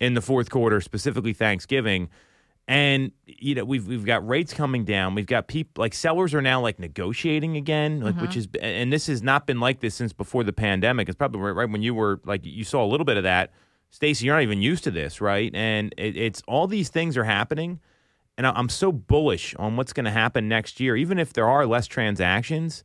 in 0.00 0.14
the 0.14 0.22
fourth 0.22 0.50
quarter, 0.50 0.80
specifically 0.80 1.32
Thanksgiving. 1.32 2.08
And 2.68 3.12
you 3.26 3.54
know 3.54 3.64
we've 3.64 3.86
we've 3.86 4.04
got 4.04 4.26
rates 4.26 4.52
coming 4.52 4.84
down. 4.84 5.14
We've 5.14 5.26
got 5.26 5.46
people 5.46 5.80
like 5.82 5.94
sellers 5.94 6.34
are 6.34 6.42
now 6.42 6.60
like 6.60 6.80
negotiating 6.80 7.56
again, 7.56 8.00
like 8.00 8.20
which 8.20 8.30
mm-hmm. 8.30 8.56
is 8.56 8.60
and 8.60 8.92
this 8.92 9.06
has 9.06 9.22
not 9.22 9.46
been 9.46 9.60
like 9.60 9.78
this 9.78 9.94
since 9.94 10.12
before 10.12 10.42
the 10.42 10.52
pandemic. 10.52 11.08
It's 11.08 11.16
probably 11.16 11.42
right, 11.42 11.54
right 11.54 11.70
when 11.70 11.82
you 11.82 11.94
were 11.94 12.20
like 12.24 12.44
you 12.44 12.64
saw 12.64 12.84
a 12.84 12.88
little 12.88 13.04
bit 13.04 13.18
of 13.18 13.22
that. 13.22 13.52
Stacey, 13.90 14.26
you're 14.26 14.34
not 14.34 14.42
even 14.42 14.60
used 14.60 14.82
to 14.84 14.90
this, 14.90 15.20
right? 15.20 15.54
And 15.54 15.94
it, 15.96 16.16
it's 16.16 16.42
all 16.48 16.66
these 16.66 16.88
things 16.88 17.16
are 17.16 17.22
happening, 17.22 17.78
and 18.36 18.46
I'm 18.46 18.68
so 18.68 18.92
bullish 18.92 19.54
on 19.56 19.76
what's 19.76 19.92
going 19.92 20.04
to 20.04 20.10
happen 20.10 20.48
next 20.48 20.78
year. 20.80 20.96
Even 20.96 21.18
if 21.18 21.32
there 21.32 21.48
are 21.48 21.66
less 21.66 21.86
transactions, 21.86 22.84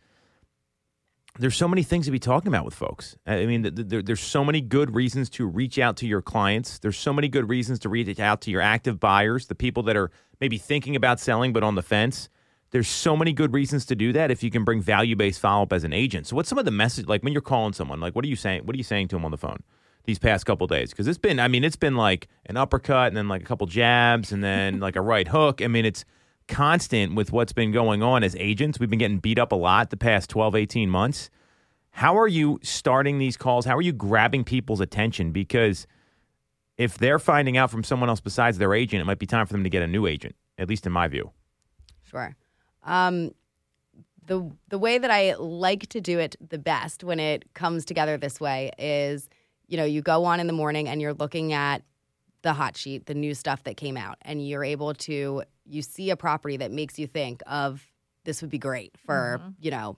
there's 1.40 1.56
so 1.56 1.68
many 1.68 1.84
things 1.84 2.06
to 2.06 2.12
be 2.12 2.20
talking 2.20 2.48
about 2.48 2.66
with 2.66 2.74
folks. 2.74 3.18
I 3.26 3.46
mean, 3.46 3.64
th- 3.64 3.76
th- 3.76 3.88
there, 3.88 4.02
there's 4.02 4.22
so 4.22 4.44
many 4.44 4.62
good 4.62 4.96
reasons 4.96 5.30
to 5.32 5.46
reach 5.46 5.80
out 5.80 5.98
to 5.98 6.08
your 6.08 6.22
clients. 6.22 6.80
There's 6.80 6.98
so 6.98 7.14
many 7.14 7.28
good 7.28 7.50
reasons 7.50 7.80
to 7.80 7.90
reach 7.90 8.20
out 8.20 8.42
to 8.42 8.52
your 8.52 8.62
active 8.62 9.00
buyers, 9.00 9.48
the 9.48 9.56
people 9.56 9.84
that 9.84 9.98
are 9.98 10.12
maybe 10.40 10.58
thinking 10.58 10.96
about 10.96 11.20
selling 11.20 11.54
but 11.54 11.64
on 11.64 11.76
the 11.76 11.82
fence. 11.82 12.30
There's 12.72 12.88
so 12.88 13.18
many 13.18 13.34
good 13.34 13.54
reasons 13.54 13.86
to 13.88 13.96
do 13.96 14.14
that 14.14 14.32
if 14.32 14.44
you 14.44 14.50
can 14.50 14.64
bring 14.64 14.82
value 14.82 15.16
based 15.18 15.42
follow 15.42 15.64
up 15.64 15.74
as 15.74 15.84
an 15.84 15.92
agent. 15.92 16.28
So, 16.28 16.38
what's 16.38 16.48
some 16.48 16.58
of 16.58 16.64
the 16.64 16.72
message 16.72 17.06
like 17.08 17.22
when 17.22 17.34
you're 17.34 17.42
calling 17.42 17.74
someone? 17.74 18.00
Like, 18.00 18.16
what 18.16 18.24
are 18.24 18.30
you 18.30 18.38
saying? 18.38 18.66
What 18.66 18.74
are 18.74 18.78
you 18.78 18.84
saying 18.84 19.10
to 19.10 19.18
them 19.18 19.26
on 19.26 19.32
the 19.32 19.38
phone 19.38 19.62
these 20.06 20.20
past 20.20 20.46
couple 20.46 20.68
days? 20.68 20.92
Because 20.92 21.08
it's 21.08 21.18
been, 21.18 21.40
I 21.40 21.48
mean, 21.48 21.64
it's 21.64 21.76
been 21.76 21.96
like 21.96 22.28
an 22.46 22.58
uppercut 22.58 23.08
and 23.08 23.18
then 23.18 23.28
like 23.28 23.42
a 23.42 23.46
couple 23.46 23.68
jabs 23.68 24.32
and 24.32 24.44
then 24.44 24.80
like 24.82 24.96
a 24.96 25.02
right 25.02 25.28
hook. 25.28 25.62
I 25.62 25.68
mean, 25.68 25.86
it's 25.86 26.06
constant 26.48 27.16
with 27.16 27.32
what's 27.32 27.54
been 27.54 27.72
going 27.72 28.04
on 28.04 28.24
as 28.24 28.36
agents. 28.36 28.80
We've 28.80 28.90
been 28.90 29.00
getting 29.00 29.20
beat 29.20 29.40
up 29.40 29.52
a 29.52 29.56
lot 29.56 29.90
the 29.90 29.98
past 29.98 30.30
12, 30.30 30.56
18 30.56 30.90
months. 30.90 31.30
How 31.92 32.18
are 32.18 32.28
you 32.28 32.60
starting 32.64 33.20
these 33.20 33.38
calls? 33.38 33.66
How 33.66 33.76
are 33.76 33.82
you 33.82 33.92
grabbing 33.92 34.44
people's 34.44 34.80
attention? 34.80 35.32
Because 35.32 35.88
if 36.78 36.98
they're 36.98 37.20
finding 37.20 37.58
out 37.58 37.70
from 37.70 37.84
someone 37.84 38.10
else 38.10 38.22
besides 38.22 38.58
their 38.58 38.74
agent, 38.74 39.02
it 39.02 39.06
might 39.06 39.20
be 39.20 39.26
time 39.26 39.46
for 39.46 39.54
them 39.54 39.64
to 39.64 39.70
get 39.70 39.84
a 39.84 39.88
new 39.88 40.08
agent, 40.08 40.36
at 40.58 40.70
least 40.70 40.86
in 40.86 40.92
my 40.92 41.08
view. 41.08 41.32
Sure. 42.04 42.36
Um, 42.84 43.32
the 44.26 44.50
the 44.70 44.78
way 44.78 44.98
that 44.98 45.12
I 45.12 45.34
like 45.36 45.88
to 45.90 46.02
do 46.02 46.20
it 46.20 46.36
the 46.46 46.58
best 46.58 47.04
when 47.04 47.20
it 47.20 47.54
comes 47.54 47.86
together 47.86 48.18
this 48.18 48.40
way 48.40 48.72
is, 48.78 49.30
you 49.72 49.78
know, 49.78 49.86
you 49.86 50.02
go 50.02 50.26
on 50.26 50.42
in 50.42 50.48
the 50.48 50.54
morning 50.54 50.90
and 50.90 51.02
you're 51.02 51.14
looking 51.14 51.54
at 51.54 51.82
the 52.42 52.52
hot 52.52 52.76
sheet, 52.76 53.06
the 53.06 53.14
new 53.14 53.34
stuff 53.34 53.64
that 53.64 53.78
came 53.78 53.96
out, 53.96 54.18
and 54.22 54.46
you're 54.46 54.66
able 54.66 54.94
to 54.94 55.44
you 55.66 55.82
see 55.82 56.10
a 56.10 56.18
property 56.18 56.58
that 56.58 56.72
makes 56.72 57.00
you 57.00 57.08
think 57.08 57.42
of 57.48 57.88
this 58.26 58.42
would 58.42 58.52
be 58.52 58.58
great 58.58 58.92
for, 59.06 59.40
you 59.62 59.72
know, 59.72 59.98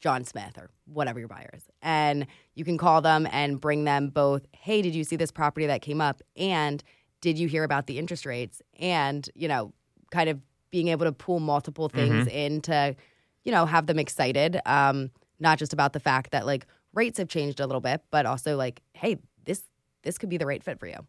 John 0.00 0.24
Smith 0.24 0.58
or 0.58 0.68
whatever 0.86 1.20
your 1.20 1.28
buyer 1.28 1.50
is. 1.54 1.62
And 1.80 2.26
you 2.54 2.64
can 2.64 2.76
call 2.76 3.00
them 3.02 3.28
and 3.30 3.60
bring 3.60 3.84
them 3.84 4.08
both, 4.08 4.44
hey, 4.52 4.82
did 4.82 4.94
you 4.94 5.04
see 5.04 5.14
this 5.14 5.30
property 5.30 5.66
that 5.66 5.80
came 5.80 6.00
up? 6.00 6.20
And 6.36 6.82
did 7.20 7.38
you 7.38 7.46
hear 7.46 7.62
about 7.62 7.86
the 7.86 7.98
interest 7.98 8.26
rates? 8.26 8.60
And, 8.80 9.30
you 9.36 9.46
know, 9.46 9.72
kind 10.10 10.28
of 10.28 10.40
being 10.72 10.88
able 10.88 11.06
to 11.06 11.12
pull 11.12 11.38
multiple 11.38 11.88
things 11.88 12.26
in 12.26 12.60
to, 12.62 12.96
you 13.44 13.52
know, 13.52 13.64
have 13.64 13.86
them 13.86 14.00
excited. 14.00 14.60
Um, 14.66 15.10
not 15.38 15.58
just 15.58 15.72
about 15.72 15.92
the 15.92 16.00
fact 16.00 16.32
that 16.32 16.46
like 16.46 16.66
rates 16.94 17.18
have 17.18 17.28
changed 17.28 17.60
a 17.60 17.66
little 17.66 17.80
bit, 17.80 18.02
but 18.10 18.26
also 18.26 18.56
like, 18.56 18.80
hey, 18.94 19.18
this 19.44 19.62
this 20.02 20.18
could 20.18 20.28
be 20.28 20.36
the 20.36 20.46
right 20.46 20.62
fit 20.62 20.78
for 20.78 20.86
you. 20.86 21.06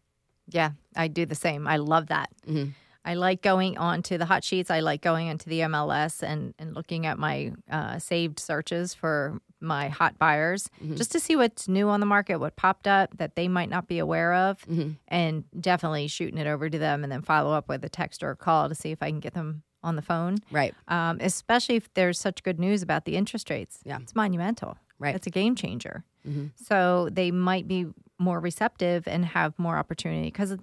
Yeah, 0.48 0.70
I 0.94 1.08
do 1.08 1.26
the 1.26 1.34
same. 1.34 1.66
I 1.66 1.76
love 1.78 2.06
that. 2.08 2.30
Mhm. 2.48 2.72
I 3.04 3.14
like 3.14 3.40
going 3.40 3.78
on 3.78 4.02
to 4.04 4.18
the 4.18 4.24
hot 4.24 4.42
sheets. 4.42 4.68
I 4.68 4.80
like 4.80 5.00
going 5.00 5.28
into 5.28 5.48
the 5.48 5.60
MLS 5.60 6.24
and, 6.24 6.54
and 6.58 6.74
looking 6.74 7.06
at 7.06 7.18
my 7.20 7.52
uh, 7.70 8.00
saved 8.00 8.40
searches 8.40 8.94
for 8.94 9.38
my 9.60 9.88
hot 9.88 10.18
buyers 10.18 10.68
just 10.96 11.12
to 11.12 11.20
see 11.20 11.36
what's 11.36 11.68
new 11.68 11.88
on 11.88 12.00
the 12.00 12.06
market, 12.06 12.38
what 12.40 12.56
popped 12.56 12.88
up 12.88 13.16
that 13.18 13.36
they 13.36 13.46
might 13.46 13.68
not 13.70 13.86
be 13.86 14.00
aware 14.00 14.34
of, 14.34 14.64
and 15.08 15.44
definitely 15.60 16.08
shooting 16.08 16.36
it 16.38 16.48
over 16.48 16.68
to 16.68 16.78
them 16.80 17.04
and 17.04 17.12
then 17.12 17.22
follow 17.22 17.52
up 17.52 17.68
with 17.68 17.84
a 17.84 17.88
text 17.88 18.24
or 18.24 18.30
a 18.30 18.36
call 18.36 18.68
to 18.68 18.74
see 18.74 18.90
if 18.90 19.00
I 19.02 19.08
can 19.10 19.20
get 19.20 19.34
them 19.34 19.62
on 19.84 19.94
the 19.94 20.02
phone. 20.02 20.38
Right. 20.50 20.74
Um, 20.88 21.18
especially 21.20 21.76
if 21.76 21.92
there's 21.94 22.18
such 22.18 22.42
good 22.42 22.58
news 22.58 22.82
about 22.82 23.04
the 23.04 23.14
interest 23.16 23.50
rates. 23.50 23.78
Yeah. 23.84 23.98
It's 24.02 24.16
monumental. 24.16 24.78
Right. 24.98 25.14
It's 25.14 25.26
a 25.26 25.30
game 25.30 25.54
changer. 25.54 26.04
Mhm. 26.26 26.50
So 26.56 27.08
they 27.12 27.30
might 27.30 27.68
be 27.68 27.86
more 28.18 28.40
receptive 28.40 29.06
and 29.06 29.24
have 29.26 29.58
more 29.58 29.76
opportunity 29.76 30.28
because 30.28 30.56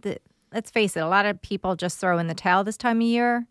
let's 0.52 0.72
face 0.72 0.98
it, 0.98 1.02
a 1.02 1.08
lot 1.08 1.26
of 1.26 1.42
people 1.42 1.76
just 1.76 2.00
throw 2.00 2.18
in 2.18 2.28
the 2.28 2.34
towel 2.34 2.64
this 2.64 2.78
time 2.78 2.98
of 2.98 3.04
year. 3.08 3.46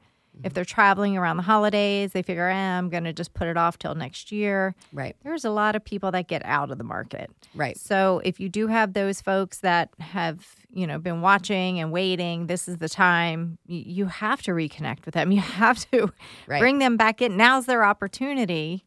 If 0.45 0.55
they're 0.55 0.65
traveling 0.65 1.15
around 1.19 1.37
the 1.37 1.43
holidays, 1.43 2.13
they 2.13 2.23
figure, 2.23 2.49
eh, 2.49 2.55
I'm 2.79 2.89
going 2.89 3.05
to 3.05 3.13
just 3.13 3.35
put 3.35 3.49
it 3.49 3.59
off 3.59 3.77
till 3.79 3.95
next 3.95 4.33
year. 4.33 4.75
Right. 4.91 5.15
There's 5.23 5.45
a 5.45 5.51
lot 5.51 5.77
of 5.77 5.85
people 5.85 6.11
that 6.13 6.27
get 6.27 6.43
out 6.47 6.71
of 6.71 6.79
the 6.79 6.85
market. 6.85 7.31
Right. 7.55 7.77
So 7.77 8.23
if 8.25 8.41
you 8.41 8.49
do 8.49 8.67
have 8.69 8.95
those 8.95 9.21
folks 9.21 9.59
that 9.61 9.91
have, 10.01 10.47
you 10.73 10.87
know, 10.87 10.99
been 10.99 11.21
watching 11.21 11.79
and 11.81 11.93
waiting, 11.93 12.47
this 12.47 12.67
is 12.67 12.79
the 12.79 12.89
time. 12.89 13.59
You, 13.67 13.83
you 13.85 14.07
have 14.07 14.41
to 14.43 14.53
reconnect 14.53 15.05
with 15.05 15.13
them. 15.13 15.31
You 15.33 15.43
have 15.43 15.79
to 15.91 16.11
Right. 16.47 16.61
bring 16.61 16.79
them 16.79 16.97
back 16.97 17.21
in. 17.21 17.37
Now's 17.37 17.67
their 17.67 17.85
opportunity. 17.85 18.87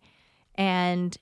And 0.56 1.16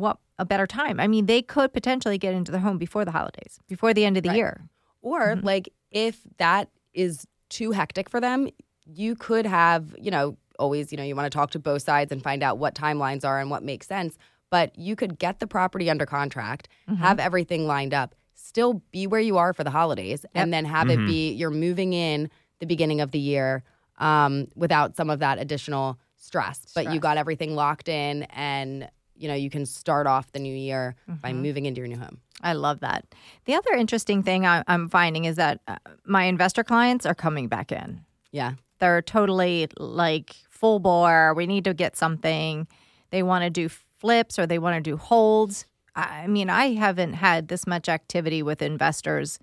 what 0.00 0.18
a 0.38 0.44
better 0.44 0.66
time. 0.66 1.00
I 1.00 1.06
mean, 1.06 1.26
they 1.26 1.42
could 1.42 1.72
potentially 1.72 2.18
get 2.18 2.34
into 2.34 2.52
their 2.52 2.60
home 2.60 2.78
before 2.78 3.04
the 3.04 3.10
holidays, 3.10 3.58
before 3.68 3.94
the 3.94 4.04
end 4.04 4.16
of 4.16 4.22
the 4.22 4.30
Right. 4.30 4.36
year. 4.36 4.68
Or 5.02 5.34
mm-hmm. 5.34 5.46
like 5.46 5.72
if 5.90 6.20
that 6.38 6.68
is 6.94 7.26
too 7.48 7.72
hectic 7.72 8.10
for 8.10 8.20
them, 8.20 8.48
you 8.84 9.14
could 9.16 9.46
have, 9.46 9.94
you 9.98 10.10
know, 10.10 10.36
always, 10.58 10.92
you 10.92 10.98
know, 10.98 11.04
you 11.04 11.14
want 11.14 11.30
to 11.30 11.36
talk 11.36 11.50
to 11.52 11.58
both 11.58 11.82
sides 11.82 12.12
and 12.12 12.22
find 12.22 12.42
out 12.42 12.58
what 12.58 12.74
timelines 12.74 13.24
are 13.24 13.40
and 13.40 13.50
what 13.50 13.62
makes 13.62 13.86
sense. 13.86 14.18
But 14.50 14.78
you 14.78 14.96
could 14.96 15.18
get 15.18 15.40
the 15.40 15.46
property 15.46 15.90
under 15.90 16.06
contract, 16.06 16.68
mm-hmm. 16.88 17.02
have 17.02 17.18
everything 17.18 17.66
lined 17.66 17.92
up, 17.92 18.14
still 18.34 18.82
be 18.92 19.06
where 19.06 19.20
you 19.20 19.38
are 19.38 19.52
for 19.52 19.64
the 19.64 19.70
holidays, 19.70 20.24
and 20.34 20.52
then 20.52 20.64
have 20.64 20.88
it 20.88 20.98
mm-hmm. 20.98 21.08
be 21.08 21.32
you're 21.32 21.50
moving 21.50 21.92
in 21.92 22.30
the 22.60 22.66
beginning 22.66 23.00
of 23.00 23.10
the 23.10 23.18
year 23.18 23.64
um, 23.98 24.48
without 24.54 24.96
some 24.96 25.10
of 25.10 25.18
that 25.18 25.38
additional 25.38 25.98
stress. 26.16 26.66
But 26.74 26.92
you 26.92 27.00
got 27.00 27.16
everything 27.16 27.54
locked 27.54 27.88
in 27.88 28.24
and 28.24 28.88
you 29.16 29.28
know, 29.28 29.34
you 29.34 29.50
can 29.50 29.66
start 29.66 30.06
off 30.06 30.32
the 30.32 30.38
new 30.38 30.54
year 30.54 30.94
by 31.22 31.32
moving 31.32 31.66
into 31.66 31.80
your 31.80 31.88
new 31.88 31.98
home. 31.98 32.20
I 32.42 32.52
love 32.52 32.80
that. 32.80 33.04
The 33.46 33.54
other 33.54 33.72
interesting 33.72 34.22
thing 34.22 34.46
I, 34.46 34.62
I'm 34.66 34.88
finding 34.88 35.24
is 35.24 35.36
that 35.36 35.60
uh, 35.66 35.76
my 36.04 36.24
investor 36.24 36.62
clients 36.62 37.06
are 37.06 37.14
coming 37.14 37.48
back 37.48 37.72
in. 37.72 38.02
Yeah. 38.30 38.52
They're 38.78 39.02
totally 39.02 39.68
like 39.78 40.36
full 40.50 40.78
bore. 40.78 41.32
We 41.34 41.46
need 41.46 41.64
to 41.64 41.74
get 41.74 41.96
something. 41.96 42.66
They 43.10 43.22
want 43.22 43.44
to 43.44 43.50
do 43.50 43.68
flips 43.98 44.38
or 44.38 44.46
they 44.46 44.58
want 44.58 44.76
to 44.76 44.90
do 44.90 44.96
holds. 44.96 45.64
I 45.94 46.24
I 46.24 46.26
mean, 46.26 46.50
I 46.50 46.74
haven't 46.74 47.14
had 47.14 47.48
this 47.48 47.66
much 47.66 47.88
activity 47.88 48.42
with 48.42 48.60
investors 48.60 49.38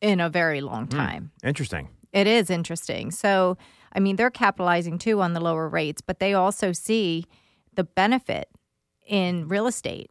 in 0.00 0.20
a 0.20 0.28
very 0.28 0.60
long 0.60 0.86
time. 0.86 1.32
Interesting. 1.42 1.88
It 2.12 2.26
is 2.26 2.48
interesting. 2.48 3.10
So, 3.10 3.58
I 3.92 4.00
mean, 4.00 4.16
they're 4.16 4.30
capitalizing 4.30 4.98
too 4.98 5.20
on 5.20 5.32
the 5.32 5.40
lower 5.40 5.68
rates, 5.68 6.00
but 6.00 6.20
they 6.20 6.32
also 6.32 6.72
see 6.72 7.26
the 7.74 7.84
benefit 7.84 8.48
in 9.06 9.48
real 9.48 9.66
estate 9.66 10.10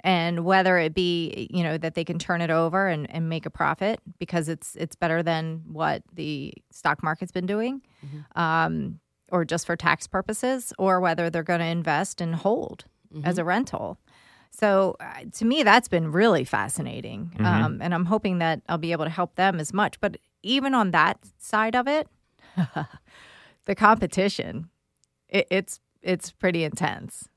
and 0.00 0.44
whether 0.44 0.78
it 0.78 0.94
be 0.94 1.48
you 1.50 1.62
know 1.62 1.76
that 1.78 1.94
they 1.94 2.04
can 2.04 2.18
turn 2.18 2.40
it 2.40 2.50
over 2.50 2.86
and, 2.86 3.10
and 3.10 3.28
make 3.28 3.46
a 3.46 3.50
profit 3.50 4.00
because 4.18 4.48
it's 4.48 4.76
it's 4.76 4.94
better 4.94 5.22
than 5.22 5.62
what 5.66 6.02
the 6.12 6.52
stock 6.70 7.02
market's 7.02 7.32
been 7.32 7.46
doing 7.46 7.82
um, 8.36 9.00
or 9.32 9.44
just 9.44 9.66
for 9.66 9.76
tax 9.76 10.06
purposes 10.06 10.72
or 10.78 11.00
whether 11.00 11.28
they're 11.28 11.42
going 11.42 11.60
to 11.60 11.66
invest 11.66 12.20
and 12.20 12.36
hold 12.36 12.84
as 13.24 13.38
a 13.38 13.44
rental. 13.44 13.98
So 14.50 14.96
uh, 15.00 15.24
to 15.32 15.44
me 15.44 15.62
that's 15.62 15.88
been 15.88 16.12
really 16.12 16.44
fascinating 16.44 17.32
um, 17.40 17.80
and 17.82 17.92
i'm 17.94 18.04
hoping 18.06 18.38
that 18.38 18.62
i'll 18.68 18.78
be 18.78 18.92
able 18.92 19.04
to 19.04 19.10
help 19.10 19.34
them 19.34 19.58
as 19.60 19.72
much. 19.72 20.00
But 20.00 20.18
even 20.42 20.74
on 20.74 20.92
that 20.92 21.18
side 21.38 21.74
of 21.74 21.88
it 21.88 22.08
the 23.64 23.74
competition, 23.74 24.68
it, 25.28 25.46
it's 25.50 25.80
it's 26.02 26.30
pretty 26.30 26.62
intense. 26.64 27.28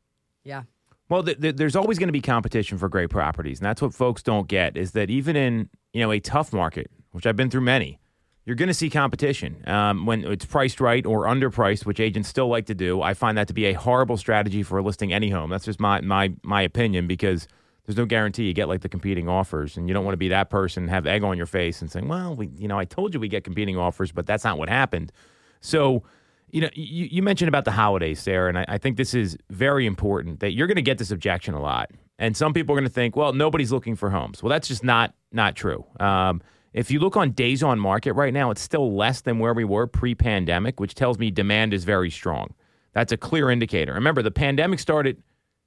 Yeah. 0.44 0.64
Well, 1.10 1.24
th- 1.24 1.42
th- 1.42 1.56
there's 1.56 1.76
always 1.76 1.98
going 1.98 2.08
to 2.08 2.14
be 2.14 2.22
competition 2.22 2.78
for 2.78 2.88
great 2.88 3.10
properties, 3.10 3.60
and 3.60 3.66
that's 3.66 3.82
what 3.82 3.94
folks 3.94 4.22
don't 4.22 4.48
get 4.48 4.78
is 4.78 4.92
that 4.92 5.10
even 5.10 5.36
in 5.36 5.70
you 5.92 6.02
know 6.02 6.12
a 6.12 6.20
tough 6.20 6.54
market, 6.54 6.90
which 7.12 7.26
I've 7.26 7.36
been 7.36 7.50
through 7.50 7.62
many, 7.62 8.00
you're 8.46 8.56
going 8.56 8.68
to 8.68 8.74
see 8.76 8.90
competition 8.90 9.64
um, 9.68 10.06
when 10.06 10.24
it's 10.24 10.46
priced 10.46 10.80
right 10.80 11.06
or 11.06 11.26
underpriced, 11.26 11.86
which 11.86 12.00
agents 12.00 12.30
still 12.30 12.48
like 12.48 12.68
to 12.68 12.76
do. 12.76 13.02
I 13.02 13.16
find 13.16 13.38
that 13.38 13.48
to 13.48 13.54
be 13.54 13.66
a 13.66 13.74
horrible 13.74 14.18
strategy 14.18 14.62
for 14.62 14.82
listing 14.82 15.12
any 15.12 15.30
home. 15.30 15.50
That's 15.50 15.66
just 15.66 15.80
my 15.80 16.00
my 16.02 16.34
my 16.44 16.62
opinion 16.62 17.08
because 17.08 17.48
there's 17.86 17.98
no 17.98 18.06
guarantee 18.06 18.44
you 18.44 18.54
get 18.54 18.68
like 18.68 18.82
the 18.82 18.90
competing 18.90 19.28
offers, 19.28 19.78
and 19.78 19.88
you 19.88 19.96
don't 19.96 20.06
want 20.06 20.14
to 20.14 20.18
be 20.18 20.30
that 20.30 20.52
person 20.52 20.88
have 20.90 21.08
egg 21.08 21.24
on 21.24 21.38
your 21.38 21.48
face 21.48 21.82
and 21.82 21.92
saying, 21.92 22.08
"Well, 22.08 22.36
we, 22.36 22.52
you 22.56 22.68
know, 22.68 22.78
I 22.78 22.86
told 22.86 23.16
you 23.16 23.20
we 23.20 23.30
get 23.30 23.44
competing 23.44 23.78
offers, 23.78 24.12
but 24.12 24.28
that's 24.28 24.44
not 24.44 24.60
what 24.60 24.70
happened." 24.70 25.12
So 25.60 26.04
you 26.52 26.62
know, 26.62 26.70
you, 26.74 27.08
you 27.12 27.24
mentioned 27.24 27.50
about 27.50 27.66
the 27.66 27.72
holidays, 27.72 28.20
Sarah, 28.20 28.50
and 28.50 28.58
I, 28.58 28.66
I 28.68 28.78
think 28.78 28.98
this 28.98 29.14
is 29.14 29.38
very 29.50 29.86
important 29.86 30.40
that 30.40 30.52
you're 30.52 30.68
going 30.68 30.76
to 30.76 30.82
get 30.82 30.98
this 30.98 31.12
objection 31.12 31.54
a 31.54 31.62
lot. 31.62 31.92
And 32.18 32.36
some 32.36 32.54
people 32.54 32.76
are 32.76 32.80
going 32.80 32.88
to 32.88 32.94
think, 32.94 33.16
well, 33.16 33.34
nobody's 33.34 33.72
looking 33.72 33.96
for 33.96 34.10
homes. 34.10 34.44
Well, 34.44 34.50
that's 34.50 34.68
just 34.68 34.84
not 34.84 35.14
not 35.32 35.56
true. 35.56 35.86
Um, 36.00 36.42
if 36.74 36.92
you 36.92 37.00
look 37.00 37.18
on 37.18 37.32
days 37.32 37.64
on 37.64 37.80
market 37.80 38.14
right 38.14 38.34
now, 38.34 38.52
it's 38.52 38.62
still 38.62 38.96
less 38.96 39.22
than 39.22 39.40
where 39.40 39.54
we 39.54 39.64
were 39.64 39.88
pre 39.88 40.16
pandemic, 40.16 40.80
which 40.80 40.96
tells 40.96 41.18
me 41.18 41.32
demand 41.32 41.74
is 41.74 41.84
very 41.84 42.10
strong. 42.10 42.54
That's 42.94 43.12
a 43.12 43.18
clear 43.18 43.50
indicator. 43.50 43.94
Remember, 43.94 44.22
the 44.22 44.32
pandemic 44.32 44.80
started 44.80 45.22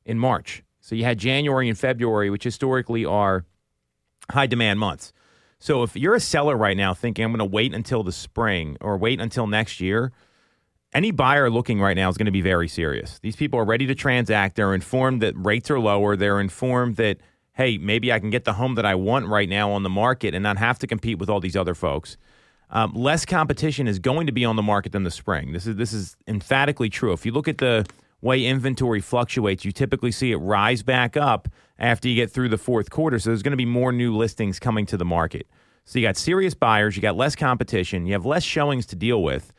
in 0.05 0.19
March. 0.19 0.63
So 0.81 0.95
you 0.95 1.05
had 1.05 1.19
January 1.19 1.69
and 1.69 1.79
February, 1.79 2.29
which 2.29 2.45
historically 2.45 3.05
are 3.05 3.45
high 4.31 4.47
demand 4.47 4.81
months. 4.81 5.13
So 5.59 5.85
if 5.85 5.97
you're 5.97 6.17
a 6.17 6.21
seller 6.21 6.57
right 6.57 6.77
now 6.77 6.93
thinking, 6.93 7.25
I'm 7.25 7.31
going 7.31 7.39
to 7.39 7.45
wait 7.45 7.73
until 7.73 8.03
the 8.03 8.11
spring 8.11 8.77
or 8.81 8.97
wait 8.97 9.21
until 9.21 9.47
next 9.47 9.81
year, 9.81 10.13
any 10.95 11.11
buyer 11.11 11.51
looking 11.51 11.81
right 11.81 11.97
now 11.97 12.09
is 12.09 12.17
going 12.17 12.27
to 12.27 12.33
be 12.33 12.41
very 12.43 12.69
serious. 12.69 13.19
These 13.21 13.37
people 13.37 13.59
are 13.59 13.65
ready 13.65 13.87
to 13.87 13.95
transact. 13.95 14.57
They're 14.57 14.75
informed 14.75 15.23
that 15.23 15.35
rates 15.37 15.71
are 15.71 15.81
lower. 15.81 16.17
They're 16.17 16.41
informed 16.41 16.97
that, 16.97 17.19
hey, 17.55 17.79
maybe 17.79 18.13
I 18.13 18.19
can 18.19 18.31
get 18.31 18.45
the 18.45 18.55
home 18.55 18.75
that 18.75 18.85
I 18.85 18.95
want 18.95 19.27
right 19.27 19.49
now 19.49 19.71
on 19.73 19.83
the 19.83 19.91
market 19.91 20.35
and 20.35 20.43
not 20.43 20.59
have 20.59 20.79
to 20.81 20.87
compete 20.87 21.19
with 21.19 21.31
all 21.31 21.41
these 21.41 21.57
other 21.57 21.75
folks. 21.75 22.17
Um, 22.71 22.93
less 22.95 23.25
competition 23.27 23.87
is 23.87 23.99
going 23.99 24.27
to 24.27 24.33
be 24.33 24.45
on 24.45 24.57
the 24.57 24.63
market 24.63 24.93
than 24.93 25.03
the 25.03 25.11
spring. 25.11 25.53
This 25.53 25.67
is 25.67 25.77
this 25.77 25.93
is 25.93 26.17
emphatically 26.27 26.89
true. 26.89 27.13
If 27.13 27.27
you 27.27 27.33
look 27.33 27.47
at 27.49 27.59
the 27.59 27.87
way 28.23 28.47
inventory 28.47 29.01
fluctuates, 29.01 29.65
you 29.65 29.73
typically 29.73 30.13
see 30.13 30.33
it 30.33 30.37
rise 30.37 30.83
back 30.83 31.17
up 31.17 31.49
after 31.79 32.09
you 32.09 32.15
get 32.15 32.31
through 32.31 32.49
the 32.49 32.57
fourth 32.59 32.89
quarter. 32.89 33.19
So 33.19 33.31
there's 33.31 33.43
going 33.43 33.53
to 33.53 33.59
be 33.59 33.67
more 33.67 33.93
new 33.93 34.17
listings 34.17 34.59
coming 34.59 34.87
to 34.87 34.97
the 34.97 35.05
market. 35.05 35.47
So 35.85 35.99
you 35.99 36.07
got 36.07 36.17
serious 36.17 36.55
buyers, 36.55 36.97
you 36.97 37.03
got 37.03 37.17
less 37.17 37.35
competition, 37.35 38.07
you 38.07 38.13
have 38.13 38.25
less 38.25 38.45
showings 38.45 38.87
to 38.87 38.97
deal 38.97 39.23
with 39.23 39.53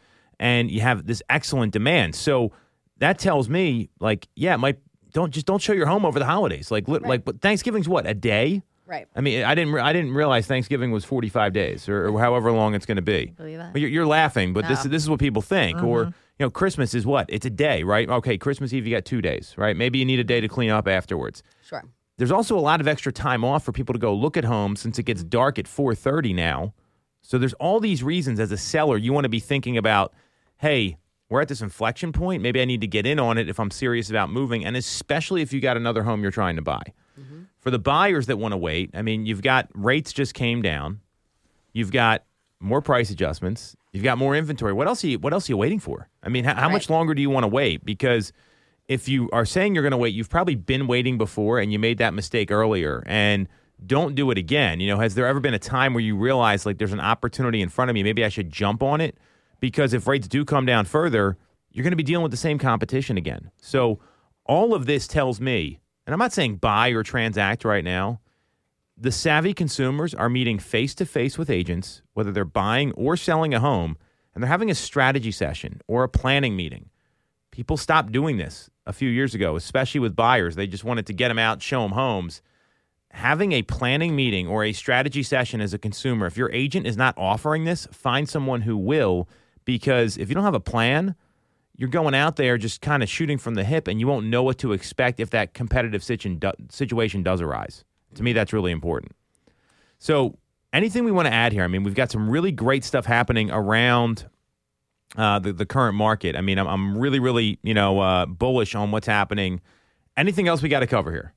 and 0.43 0.69
you 0.69 0.81
have 0.81 1.07
this 1.07 1.23
excellent 1.29 1.71
demand. 1.71 2.15
So 2.15 2.51
that 2.97 3.17
tells 3.17 3.47
me, 3.47 3.89
like, 4.01 4.27
yeah, 4.35 4.57
might 4.57 4.77
don't 5.13 5.31
just 5.31 5.45
don't 5.45 5.61
show 5.61 5.71
your 5.71 5.85
home 5.85 6.05
over 6.05 6.19
the 6.19 6.25
holidays. 6.25 6.69
Like, 6.69 6.85
right. 6.87 7.01
like, 7.01 7.23
but 7.23 7.39
Thanksgiving's 7.39 7.87
what 7.87 8.05
a 8.05 8.13
day. 8.13 8.61
Right. 8.85 9.07
I 9.15 9.21
mean, 9.21 9.45
I 9.45 9.55
didn't. 9.55 9.73
I 9.79 9.93
didn't 9.93 10.13
realize 10.13 10.45
Thanksgiving 10.45 10.91
was 10.91 11.05
forty 11.05 11.29
five 11.29 11.53
days 11.53 11.87
or, 11.87 12.09
or, 12.09 12.19
however 12.19 12.51
long 12.51 12.75
it's 12.75 12.85
going 12.85 12.97
to 12.97 13.01
be. 13.01 13.27
Believe 13.37 13.57
that. 13.57 13.77
You're, 13.77 13.89
you're, 13.89 14.05
laughing, 14.05 14.51
but 14.51 14.63
no. 14.63 14.67
this 14.67 14.83
this 14.83 15.01
is 15.01 15.09
what 15.09 15.21
people 15.21 15.41
think. 15.41 15.77
Mm-hmm. 15.77 15.87
Or 15.87 16.03
you 16.03 16.13
know, 16.39 16.49
Christmas 16.49 16.93
is 16.93 17.05
what? 17.05 17.25
It's 17.29 17.45
a 17.45 17.49
day, 17.49 17.83
right? 17.83 18.09
Okay, 18.09 18.37
Christmas 18.37 18.73
Eve 18.73 18.85
you 18.85 18.93
got 18.93 19.05
two 19.05 19.21
days, 19.21 19.53
right? 19.57 19.77
Maybe 19.77 19.99
you 19.99 20.05
need 20.05 20.19
a 20.19 20.25
day 20.25 20.41
to 20.41 20.49
clean 20.49 20.69
up 20.69 20.89
afterwards. 20.89 21.41
Sure. 21.65 21.83
There's 22.17 22.31
also 22.31 22.57
a 22.57 22.59
lot 22.59 22.81
of 22.81 22.87
extra 22.89 23.13
time 23.13 23.45
off 23.45 23.63
for 23.63 23.71
people 23.71 23.93
to 23.93 23.99
go 23.99 24.13
look 24.13 24.35
at 24.35 24.43
homes 24.43 24.81
since 24.81 24.99
it 24.99 25.03
gets 25.03 25.23
dark 25.23 25.57
at 25.57 25.69
four 25.69 25.95
thirty 25.95 26.33
now. 26.33 26.73
So 27.21 27.37
there's 27.37 27.53
all 27.53 27.79
these 27.79 28.03
reasons 28.03 28.37
as 28.41 28.51
a 28.51 28.57
seller 28.57 28.97
you 28.97 29.13
want 29.13 29.23
to 29.23 29.29
be 29.29 29.39
thinking 29.39 29.77
about. 29.77 30.13
Hey, 30.63 30.95
we're 31.27 31.41
at 31.41 31.49
this 31.49 31.59
inflection 31.59 32.13
point. 32.13 32.41
Maybe 32.41 32.61
I 32.61 32.63
need 32.63 32.79
to 32.79 32.87
get 32.87 33.05
in 33.05 33.19
on 33.19 33.37
it 33.37 33.49
if 33.49 33.59
I'm 33.59 33.69
serious 33.69 34.09
about 34.09 34.29
moving, 34.29 34.63
and 34.63 34.77
especially 34.77 35.41
if 35.41 35.51
you 35.51 35.59
got 35.59 35.75
another 35.75 36.03
home 36.03 36.21
you're 36.21 36.31
trying 36.31 36.55
to 36.55 36.61
buy. 36.61 36.81
Mm-hmm. 37.19 37.41
For 37.59 37.69
the 37.69 37.79
buyers 37.79 38.27
that 38.27 38.37
want 38.37 38.53
to 38.53 38.57
wait, 38.57 38.89
I 38.93 39.01
mean, 39.01 39.25
you've 39.25 39.41
got 39.41 39.67
rates 39.73 40.13
just 40.13 40.33
came 40.33 40.61
down, 40.61 41.01
you've 41.73 41.91
got 41.91 42.23
more 42.61 42.81
price 42.81 43.09
adjustments, 43.09 43.75
you've 43.91 44.05
got 44.05 44.17
more 44.17 44.37
inventory. 44.37 44.71
What 44.71 44.87
else? 44.87 45.03
Are 45.03 45.07
you, 45.07 45.19
what 45.19 45.33
else 45.33 45.49
are 45.49 45.51
you 45.51 45.57
waiting 45.57 45.81
for? 45.81 46.07
I 46.23 46.29
mean, 46.29 46.45
how, 46.45 46.55
how 46.55 46.67
right. 46.67 46.71
much 46.71 46.89
longer 46.89 47.13
do 47.13 47.21
you 47.21 47.29
want 47.29 47.43
to 47.43 47.49
wait? 47.49 47.83
Because 47.83 48.31
if 48.87 49.09
you 49.09 49.29
are 49.33 49.43
saying 49.43 49.75
you're 49.75 49.83
going 49.83 49.91
to 49.91 49.97
wait, 49.97 50.13
you've 50.13 50.29
probably 50.29 50.55
been 50.55 50.87
waiting 50.87 51.17
before, 51.17 51.59
and 51.59 51.73
you 51.73 51.77
made 51.77 51.97
that 51.97 52.13
mistake 52.13 52.51
earlier, 52.51 53.03
and 53.05 53.49
don't 53.85 54.15
do 54.15 54.31
it 54.31 54.37
again. 54.37 54.79
You 54.79 54.87
know, 54.87 54.99
has 54.99 55.13
there 55.15 55.27
ever 55.27 55.41
been 55.41 55.55
a 55.55 55.59
time 55.59 55.93
where 55.93 55.99
you 55.99 56.15
realize 56.15 56.65
like 56.65 56.77
there's 56.77 56.93
an 56.93 57.01
opportunity 57.01 57.61
in 57.61 57.67
front 57.67 57.89
of 57.89 57.95
me? 57.95 58.01
Maybe 58.01 58.23
I 58.23 58.29
should 58.29 58.49
jump 58.49 58.81
on 58.81 59.01
it 59.01 59.17
because 59.63 59.93
if 59.93 60.07
rates 60.07 60.27
do 60.27 60.43
come 60.43 60.65
down 60.65 60.83
further, 60.83 61.37
you're 61.71 61.83
going 61.83 61.93
to 61.93 61.95
be 61.95 62.03
dealing 62.03 62.21
with 62.21 62.31
the 62.31 62.37
same 62.37 62.59
competition 62.59 63.15
again. 63.15 63.49
So 63.61 64.01
all 64.43 64.73
of 64.73 64.87
this 64.87 65.07
tells 65.07 65.39
me, 65.39 65.79
and 66.05 66.13
I'm 66.13 66.19
not 66.19 66.33
saying 66.33 66.57
buy 66.57 66.89
or 66.89 67.01
transact 67.01 67.63
right 67.63 67.85
now, 67.85 68.19
the 68.97 69.09
savvy 69.09 69.53
consumers 69.53 70.13
are 70.13 70.27
meeting 70.27 70.59
face 70.59 70.93
to 70.95 71.05
face 71.05 71.37
with 71.37 71.49
agents, 71.49 72.01
whether 72.11 72.33
they're 72.33 72.43
buying 72.43 72.91
or 72.91 73.15
selling 73.15 73.53
a 73.53 73.61
home, 73.61 73.95
and 74.35 74.43
they're 74.43 74.49
having 74.49 74.69
a 74.69 74.75
strategy 74.75 75.31
session 75.31 75.79
or 75.87 76.03
a 76.03 76.09
planning 76.09 76.57
meeting. 76.57 76.89
People 77.49 77.77
stopped 77.77 78.11
doing 78.11 78.35
this 78.35 78.69
a 78.85 78.91
few 78.91 79.07
years 79.07 79.33
ago, 79.33 79.55
especially 79.55 80.01
with 80.01 80.13
buyers. 80.13 80.57
They 80.57 80.67
just 80.67 80.83
wanted 80.83 81.05
to 81.05 81.13
get 81.13 81.29
them 81.29 81.39
out, 81.39 81.61
show 81.61 81.83
them 81.83 81.91
homes. 81.91 82.41
Having 83.11 83.53
a 83.53 83.61
planning 83.61 84.13
meeting 84.13 84.45
or 84.45 84.65
a 84.65 84.73
strategy 84.73 85.23
session 85.23 85.61
as 85.61 85.73
a 85.73 85.77
consumer, 85.77 86.25
if 86.25 86.35
your 86.35 86.51
agent 86.51 86.85
is 86.85 86.97
not 86.97 87.17
offering 87.17 87.63
this, 87.63 87.87
find 87.93 88.27
someone 88.27 88.63
who 88.63 88.75
will 88.75 89.29
because 89.65 90.17
if 90.17 90.29
you 90.29 90.35
don't 90.35 90.43
have 90.43 90.53
a 90.53 90.59
plan, 90.59 91.15
you're 91.75 91.89
going 91.89 92.13
out 92.13 92.35
there 92.35 92.57
just 92.57 92.81
kind 92.81 93.01
of 93.01 93.09
shooting 93.09 93.37
from 93.37 93.55
the 93.55 93.63
hip 93.63 93.87
and 93.87 93.99
you 93.99 94.07
won't 94.07 94.27
know 94.27 94.43
what 94.43 94.57
to 94.59 94.73
expect 94.73 95.19
if 95.19 95.31
that 95.31 95.53
competitive 95.53 96.03
situation 96.03 97.23
does 97.23 97.41
arise. 97.41 97.83
To 98.15 98.23
me, 98.23 98.33
that's 98.33 98.53
really 98.53 98.71
important. 98.71 99.13
So, 99.97 100.37
anything 100.71 101.03
we 101.03 101.11
want 101.11 101.27
to 101.27 101.33
add 101.33 101.51
here? 101.51 101.63
I 101.63 101.67
mean, 101.67 101.83
we've 101.83 101.95
got 101.95 102.11
some 102.11 102.29
really 102.29 102.51
great 102.51 102.83
stuff 102.83 103.05
happening 103.05 103.49
around 103.49 104.27
uh, 105.17 105.39
the, 105.39 105.53
the 105.53 105.65
current 105.65 105.95
market. 105.95 106.35
I 106.35 106.41
mean, 106.41 106.59
I'm, 106.59 106.67
I'm 106.67 106.97
really, 106.97 107.19
really, 107.19 107.59
you 107.63 107.73
know, 107.73 107.99
uh, 107.99 108.25
bullish 108.25 108.75
on 108.75 108.91
what's 108.91 109.07
happening. 109.07 109.61
Anything 110.15 110.47
else 110.47 110.61
we 110.61 110.69
got 110.69 110.81
to 110.81 110.87
cover 110.87 111.11
here? 111.11 111.33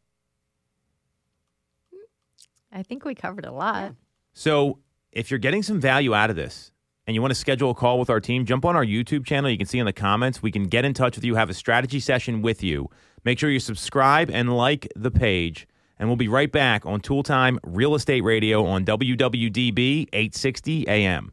I 2.73 2.83
think 2.83 3.05
we 3.05 3.15
covered 3.15 3.47
a 3.47 3.53
lot. 3.53 3.95
So, 4.35 4.81
if 5.13 5.31
you're 5.31 5.39
getting 5.39 5.63
some 5.63 5.81
value 5.81 6.15
out 6.15 6.29
of 6.29 6.37
this, 6.37 6.73
and 7.07 7.15
you 7.15 7.21
want 7.21 7.31
to 7.31 7.37
schedule 7.37 7.71
a 7.71 7.75
call 7.75 7.99
with 7.99 8.11
our 8.11 8.21
team, 8.21 8.45
jump 8.45 8.65
on 8.65 8.75
our 8.75 8.85
YouTube 8.85 9.25
channel. 9.25 9.51
You 9.51 9.59
can 9.59 9.67
see 9.67 9.79
in 9.79 9.87
the 9.87 9.93
comments. 9.93 10.43
We 10.43 10.51
can 10.51 10.65
get 10.65 10.85
in 10.85 10.93
touch 10.93 11.17
with 11.17 11.25
you, 11.25 11.37
have 11.37 11.51
a 11.51 11.55
strategy 11.55 12.01
session 12.01 12.43
with 12.43 12.63
you. 12.63 12.91
Make 13.25 13.39
sure 13.39 13.51
you 13.51 13.61
subscribe 13.61 14.31
and 14.31 14.57
like 14.57 14.93
the 14.97 15.11
page. 15.11 15.67
And 15.99 16.09
we'll 16.09 16.17
be 16.17 16.29
right 16.29 16.51
back 16.51 16.85
on 16.85 17.01
Toole 17.01 17.23
Time 17.23 17.59
Real 17.65 17.95
Estate 17.95 18.23
Radio 18.23 18.67
on 18.67 18.85
WWDB 18.85 20.09
860 20.13 20.89
AM. 20.89 21.33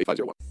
12 0.05 0.50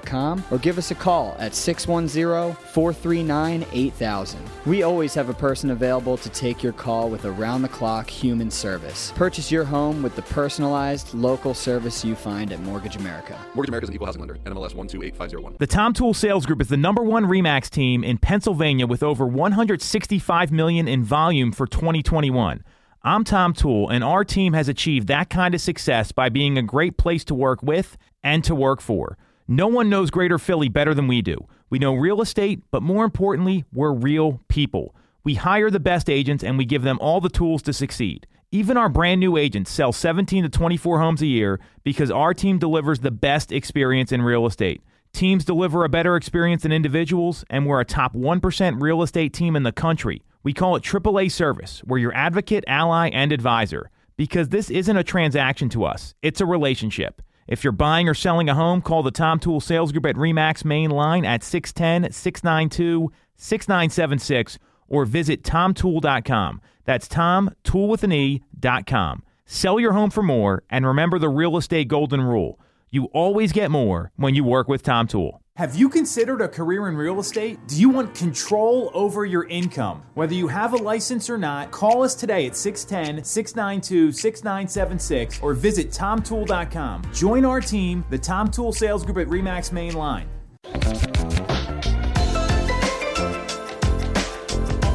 TooleTimeRealEstate.com 0.01 0.43
or 0.51 0.57
give 0.57 0.77
us 0.77 0.91
a 0.91 0.95
call 0.95 1.35
at 1.39 1.55
610 1.55 2.55
439 2.73 3.65
8000. 3.71 4.39
We 4.65 4.83
always 4.83 5.13
have 5.13 5.29
a 5.29 5.33
person 5.33 5.71
available 5.71 6.17
to 6.17 6.29
take 6.29 6.63
your 6.63 6.73
call 6.73 7.09
with 7.09 7.25
around 7.25 7.61
the 7.61 7.69
clock 7.69 8.09
human 8.09 8.51
service. 8.51 9.11
Purchase 9.15 9.51
your 9.51 9.63
home 9.63 10.03
with 10.03 10.15
the 10.15 10.21
personalized 10.23 11.13
local 11.13 11.53
service 11.53 12.03
you 12.03 12.15
find 12.15 12.51
at 12.51 12.59
Mortgage 12.61 12.95
America. 12.95 13.37
Mortgage 13.53 13.69
America 13.69 13.85
is 13.85 13.89
an 13.89 13.95
equal 13.95 14.07
housing 14.07 14.21
lender. 14.21 14.35
NMLS 14.35 14.75
128501. 14.75 15.55
The 15.59 15.67
Tom 15.67 15.93
Toole 15.93 16.13
Sales 16.13 16.45
Group 16.45 16.61
is 16.61 16.67
the 16.67 16.77
number 16.77 17.03
one 17.03 17.25
Remax 17.25 17.69
team 17.69 18.03
in 18.03 18.17
Pennsylvania 18.17 18.87
with 18.87 19.03
over 19.03 19.25
165 19.25 20.51
million 20.51 20.87
in 20.87 21.03
volume 21.03 21.51
for 21.51 21.67
2021. 21.67 22.63
I'm 23.03 23.23
Tom 23.23 23.53
Toole, 23.53 23.89
and 23.89 24.03
our 24.03 24.23
team 24.23 24.53
has 24.53 24.67
achieved 24.67 25.07
that 25.07 25.31
kind 25.31 25.55
of 25.55 25.61
success 25.61 26.11
by 26.11 26.29
being 26.29 26.59
a 26.59 26.61
great 26.61 26.97
place 26.97 27.23
to 27.25 27.33
work 27.33 27.63
with 27.63 27.97
and 28.23 28.43
to 28.43 28.53
work 28.53 28.79
for. 28.79 29.17
No 29.51 29.67
one 29.67 29.89
knows 29.89 30.11
Greater 30.11 30.39
Philly 30.39 30.69
better 30.69 30.93
than 30.93 31.09
we 31.09 31.21
do. 31.21 31.35
We 31.69 31.77
know 31.77 31.93
real 31.93 32.21
estate, 32.21 32.61
but 32.71 32.81
more 32.81 33.03
importantly, 33.03 33.65
we're 33.73 33.91
real 33.91 34.39
people. 34.47 34.95
We 35.25 35.35
hire 35.35 35.69
the 35.69 35.77
best 35.77 36.09
agents 36.09 36.41
and 36.41 36.57
we 36.57 36.63
give 36.63 36.83
them 36.83 36.97
all 37.01 37.19
the 37.19 37.27
tools 37.27 37.61
to 37.63 37.73
succeed. 37.73 38.27
Even 38.53 38.77
our 38.77 38.87
brand 38.87 39.19
new 39.19 39.35
agents 39.35 39.69
sell 39.69 39.91
17 39.91 40.43
to 40.43 40.49
24 40.49 41.01
homes 41.01 41.21
a 41.21 41.27
year 41.27 41.59
because 41.83 42.09
our 42.09 42.33
team 42.33 42.59
delivers 42.59 43.01
the 43.01 43.11
best 43.11 43.51
experience 43.51 44.13
in 44.13 44.21
real 44.21 44.45
estate. 44.45 44.81
Teams 45.11 45.43
deliver 45.43 45.83
a 45.83 45.89
better 45.89 46.15
experience 46.15 46.63
than 46.63 46.71
individuals, 46.71 47.43
and 47.49 47.65
we're 47.65 47.81
a 47.81 47.83
top 47.83 48.13
1% 48.13 48.81
real 48.81 49.03
estate 49.03 49.33
team 49.33 49.57
in 49.57 49.63
the 49.63 49.73
country. 49.73 50.23
We 50.43 50.53
call 50.53 50.77
it 50.77 50.83
AAA 50.83 51.29
service. 51.29 51.83
We're 51.85 51.97
your 51.97 52.15
advocate, 52.15 52.63
ally, 52.67 53.09
and 53.09 53.33
advisor 53.33 53.91
because 54.15 54.47
this 54.47 54.69
isn't 54.69 54.95
a 54.95 55.03
transaction 55.03 55.67
to 55.69 55.83
us, 55.83 56.15
it's 56.21 56.39
a 56.39 56.45
relationship. 56.45 57.21
If 57.51 57.65
you're 57.65 57.73
buying 57.73 58.07
or 58.07 58.13
selling 58.13 58.47
a 58.47 58.55
home, 58.55 58.81
call 58.81 59.03
the 59.03 59.11
Tom 59.11 59.37
Toole 59.37 59.59
Sales 59.59 59.91
Group 59.91 60.05
at 60.05 60.15
REMAX 60.15 60.63
main 60.63 60.89
line 60.89 61.25
at 61.25 61.43
610 61.43 62.09
692 62.13 63.11
6976 63.35 64.57
or 64.87 65.03
visit 65.03 65.43
tomtoole.com. 65.43 66.61
That's 66.85 67.09
Tom, 67.09 67.53
tool 67.65 67.89
with 67.89 68.05
an 68.05 68.13
E.com. 68.13 69.23
Sell 69.45 69.81
your 69.81 69.91
home 69.91 70.11
for 70.11 70.23
more 70.23 70.63
and 70.69 70.87
remember 70.87 71.19
the 71.19 71.27
real 71.27 71.57
estate 71.57 71.89
golden 71.89 72.21
rule. 72.21 72.57
You 72.89 73.09
always 73.11 73.51
get 73.51 73.69
more 73.69 74.13
when 74.15 74.33
you 74.33 74.45
work 74.45 74.69
with 74.69 74.81
Tom 74.81 75.07
Toole. 75.07 75.40
Have 75.57 75.75
you 75.75 75.89
considered 75.89 76.39
a 76.39 76.47
career 76.47 76.87
in 76.87 76.95
real 76.95 77.19
estate? 77.19 77.59
Do 77.67 77.77
you 77.77 77.89
want 77.89 78.15
control 78.15 78.89
over 78.93 79.25
your 79.25 79.43
income? 79.49 80.01
Whether 80.13 80.33
you 80.33 80.47
have 80.47 80.71
a 80.71 80.77
license 80.77 81.29
or 81.29 81.37
not, 81.37 81.71
call 81.71 82.03
us 82.03 82.15
today 82.15 82.47
at 82.47 82.55
610 82.55 83.21
692 83.25 84.13
6976 84.13 85.41
or 85.41 85.53
visit 85.53 85.91
tomtoole.com. 85.91 87.03
Join 87.13 87.43
our 87.43 87.59
team, 87.59 88.05
the 88.09 88.17
Tom 88.17 88.49
Toole 88.49 88.71
Sales 88.71 89.03
Group 89.03 89.17
at 89.17 89.27
REMAX 89.27 89.73
Main 89.73 89.93
Line. 89.93 90.29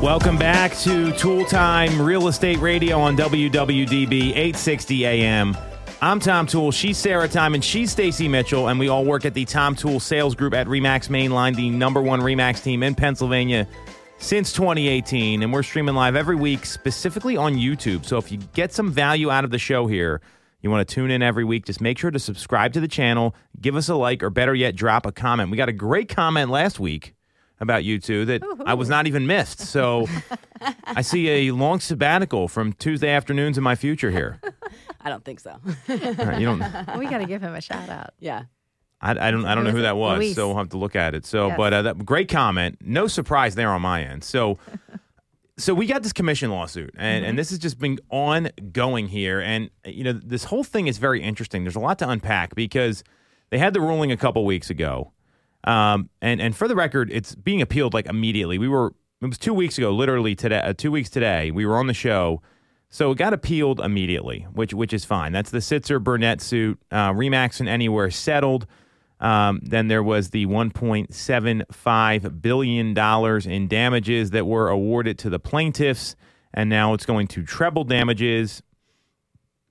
Welcome 0.01 0.39
back 0.39 0.75
to 0.79 1.13
Toole 1.13 1.45
Time 1.45 2.01
Real 2.01 2.29
Estate 2.29 2.61
Radio 2.61 2.99
on 2.99 3.15
WWDB 3.15 4.31
860 4.31 5.05
AM. 5.05 5.55
I'm 6.03 6.21
Tom 6.21 6.47
Toole. 6.47 6.73
She's 6.73 6.99
Sarah 6.99 7.27
Tymon. 7.27 7.63
She's 7.63 7.91
Stacey 7.91 8.29
Mitchell, 8.29 8.69
and 8.69 8.79
we 8.79 8.89
all 8.89 9.07
work 9.07 9.25
at 9.25 9.33
the 9.33 9.47
Tom 9.47 9.75
Toole 9.75 9.99
Sales 9.99 10.35
Group 10.35 10.53
at 10.53 10.67
Remax 10.67 11.09
Mainline, 11.09 11.57
the 11.57 11.71
number 11.71 12.03
one 12.03 12.21
Remax 12.21 12.63
team 12.63 12.83
in 12.83 12.95
Pennsylvania 12.95 13.67
since 14.19 14.53
2018. 14.53 15.43
And 15.43 15.55
we're 15.55 15.63
streaming 15.63 15.95
live 15.95 16.15
every 16.15 16.37
week, 16.37 16.67
specifically 16.67 17.39
on 17.39 17.55
YouTube. 17.55 18.05
So 18.05 18.19
if 18.19 18.31
you 18.31 18.37
get 18.53 18.75
some 18.75 18.93
value 18.93 19.31
out 19.31 19.45
of 19.45 19.51
the 19.51 19.59
show 19.59 19.87
here, 19.87 20.21
you 20.61 20.71
want 20.71 20.87
to 20.87 20.95
tune 20.95 21.11
in 21.11 21.23
every 21.23 21.45
week, 21.45 21.65
just 21.65 21.81
make 21.81 21.97
sure 21.97 22.11
to 22.11 22.19
subscribe 22.19 22.75
to 22.75 22.81
the 22.81 22.89
channel, 22.89 23.35
give 23.59 23.75
us 23.75 23.89
a 23.89 23.95
like, 23.95 24.23
or 24.23 24.29
better 24.29 24.55
yet, 24.55 24.77
drop 24.77 25.07
a 25.07 25.13
comment. 25.13 25.51
We 25.51 25.57
got 25.57 25.71
a 25.71 25.73
great 25.73 26.11
comment 26.11 26.51
last 26.51 26.79
week 26.79 27.15
about 27.59 27.85
you 27.85 27.99
two 27.99 28.27
that 28.27 28.43
I 28.67 28.75
was 28.75 28.91
not 28.91 29.07
even 29.07 29.27
missed. 29.27 29.61
So 29.61 30.07
I 30.85 31.01
see 31.01 31.49
a 31.49 31.53
long 31.53 31.81
sabbatical 31.81 32.49
from 32.49 32.75
Tuesday 32.75 33.09
afternoons 33.09 33.57
in 33.57 33.65
my 33.65 33.75
future 33.77 34.11
here. 34.11 34.41
I 35.07 35.09
don't 35.09 35.25
think 35.25 35.39
so. 35.39 35.53
All 35.53 35.57
right, 35.89 36.41
you 36.41 36.47
don't. 36.47 36.59
we 36.99 37.07
got 37.07 37.19
to 37.19 37.27
give 37.27 37.41
him 37.41 37.55
a 37.55 37.61
shout 37.61 37.89
out. 37.89 38.11
yeah. 38.19 38.47
I, 39.01 39.13
I 39.13 39.31
don't. 39.31 39.45
I 39.45 39.55
don't 39.55 39.63
know 39.63 39.71
who 39.71 39.83
that 39.83 39.97
was. 39.97 40.19
Luis. 40.19 40.35
So 40.35 40.49
we'll 40.49 40.57
have 40.57 40.71
to 40.71 40.79
look 40.79 40.97
at 40.97 41.15
it. 41.15 41.25
So, 41.25 41.47
Yes. 41.47 41.57
but 41.57 41.73
uh, 41.73 41.83
that 41.83 42.05
great 42.05 42.29
comment. 42.29 42.79
No 42.81 43.07
surprise 43.07 43.55
there 43.55 43.71
on 43.71 43.83
my 43.83 44.03
end. 44.03 44.25
So, 44.25 44.59
so 45.59 45.75
we 45.75 45.87
got 45.87 46.03
this 46.03 46.13
commission 46.13 46.51
lawsuit, 46.51 46.93
and 46.99 47.25
and 47.25 47.39
this 47.39 47.51
has 47.51 47.61
just 47.61 47.79
been 47.79 48.01
ongoing 48.11 49.07
here. 49.07 49.39
And 49.41 49.71
you 49.85 50.03
know, 50.03 50.13
this 50.13 50.43
whole 50.43 50.65
thing 50.65 50.89
is 50.89 50.99
very 50.99 51.23
interesting. 51.23 51.63
There's 51.63 51.77
a 51.77 51.81
lot 51.81 52.01
to 52.01 52.09
unpack 52.09 52.57
because 52.57 53.05
they 53.51 53.59
had 53.59 53.75
the 53.75 53.81
ruling 53.81 54.11
a 54.11 54.17
couple 54.17 54.45
weeks 54.45 54.71
ago, 54.71 55.13
um, 55.63 56.11
and 56.21 56.41
and 56.41 56.57
for 56.57 56.67
the 56.67 56.75
record, 56.75 57.13
it's 57.13 57.37
being 57.37 57.63
appealed 57.63 57.95
like 57.95 58.07
immediately. 58.07 58.59
We 58.59 58.67
were 58.67 58.93
it 59.21 59.27
was 59.27 59.39
two 59.39 59.55
weeks 59.55 59.79
ago, 59.79 59.93
literally 59.93 60.35
today, 60.35 60.59
uh, 60.59 60.73
two 60.77 60.91
weeks 60.91 61.11
today. 61.11 61.53
We 61.53 61.65
were 61.65 61.79
on 61.79 61.87
the 61.87 61.95
show. 61.95 62.43
So 62.89 63.11
it 63.11 63.19
got 63.19 63.33
appealed 63.33 63.81
immediately, 63.81 64.47
which 64.53 64.73
which 64.73 64.93
is 64.93 65.05
fine. 65.05 65.33
That's 65.33 65.51
the 65.51 65.59
Sitzer 65.59 66.03
Burnett 66.03 66.41
suit. 66.41 66.79
Uh, 66.91 67.13
Remax 67.13 67.61
and 67.61 67.69
Anywhere 67.69 68.11
settled. 68.11 68.67
Um, 69.19 69.61
then 69.63 69.89
there 69.89 70.03
was 70.03 70.31
the 70.31 70.45
1.75 70.47 72.43
billion 72.43 72.95
dollars 72.95 73.47
in 73.47 73.67
damages 73.67 74.31
that 74.31 74.47
were 74.47 74.69
awarded 74.69 75.19
to 75.21 75.31
the 75.31 75.39
plaintiffs, 75.39 76.17
and 76.53 76.69
now 76.69 76.93
it's 76.93 77.07
going 77.07 77.27
to 77.29 77.43
treble 77.43 77.85
damages, 77.85 78.63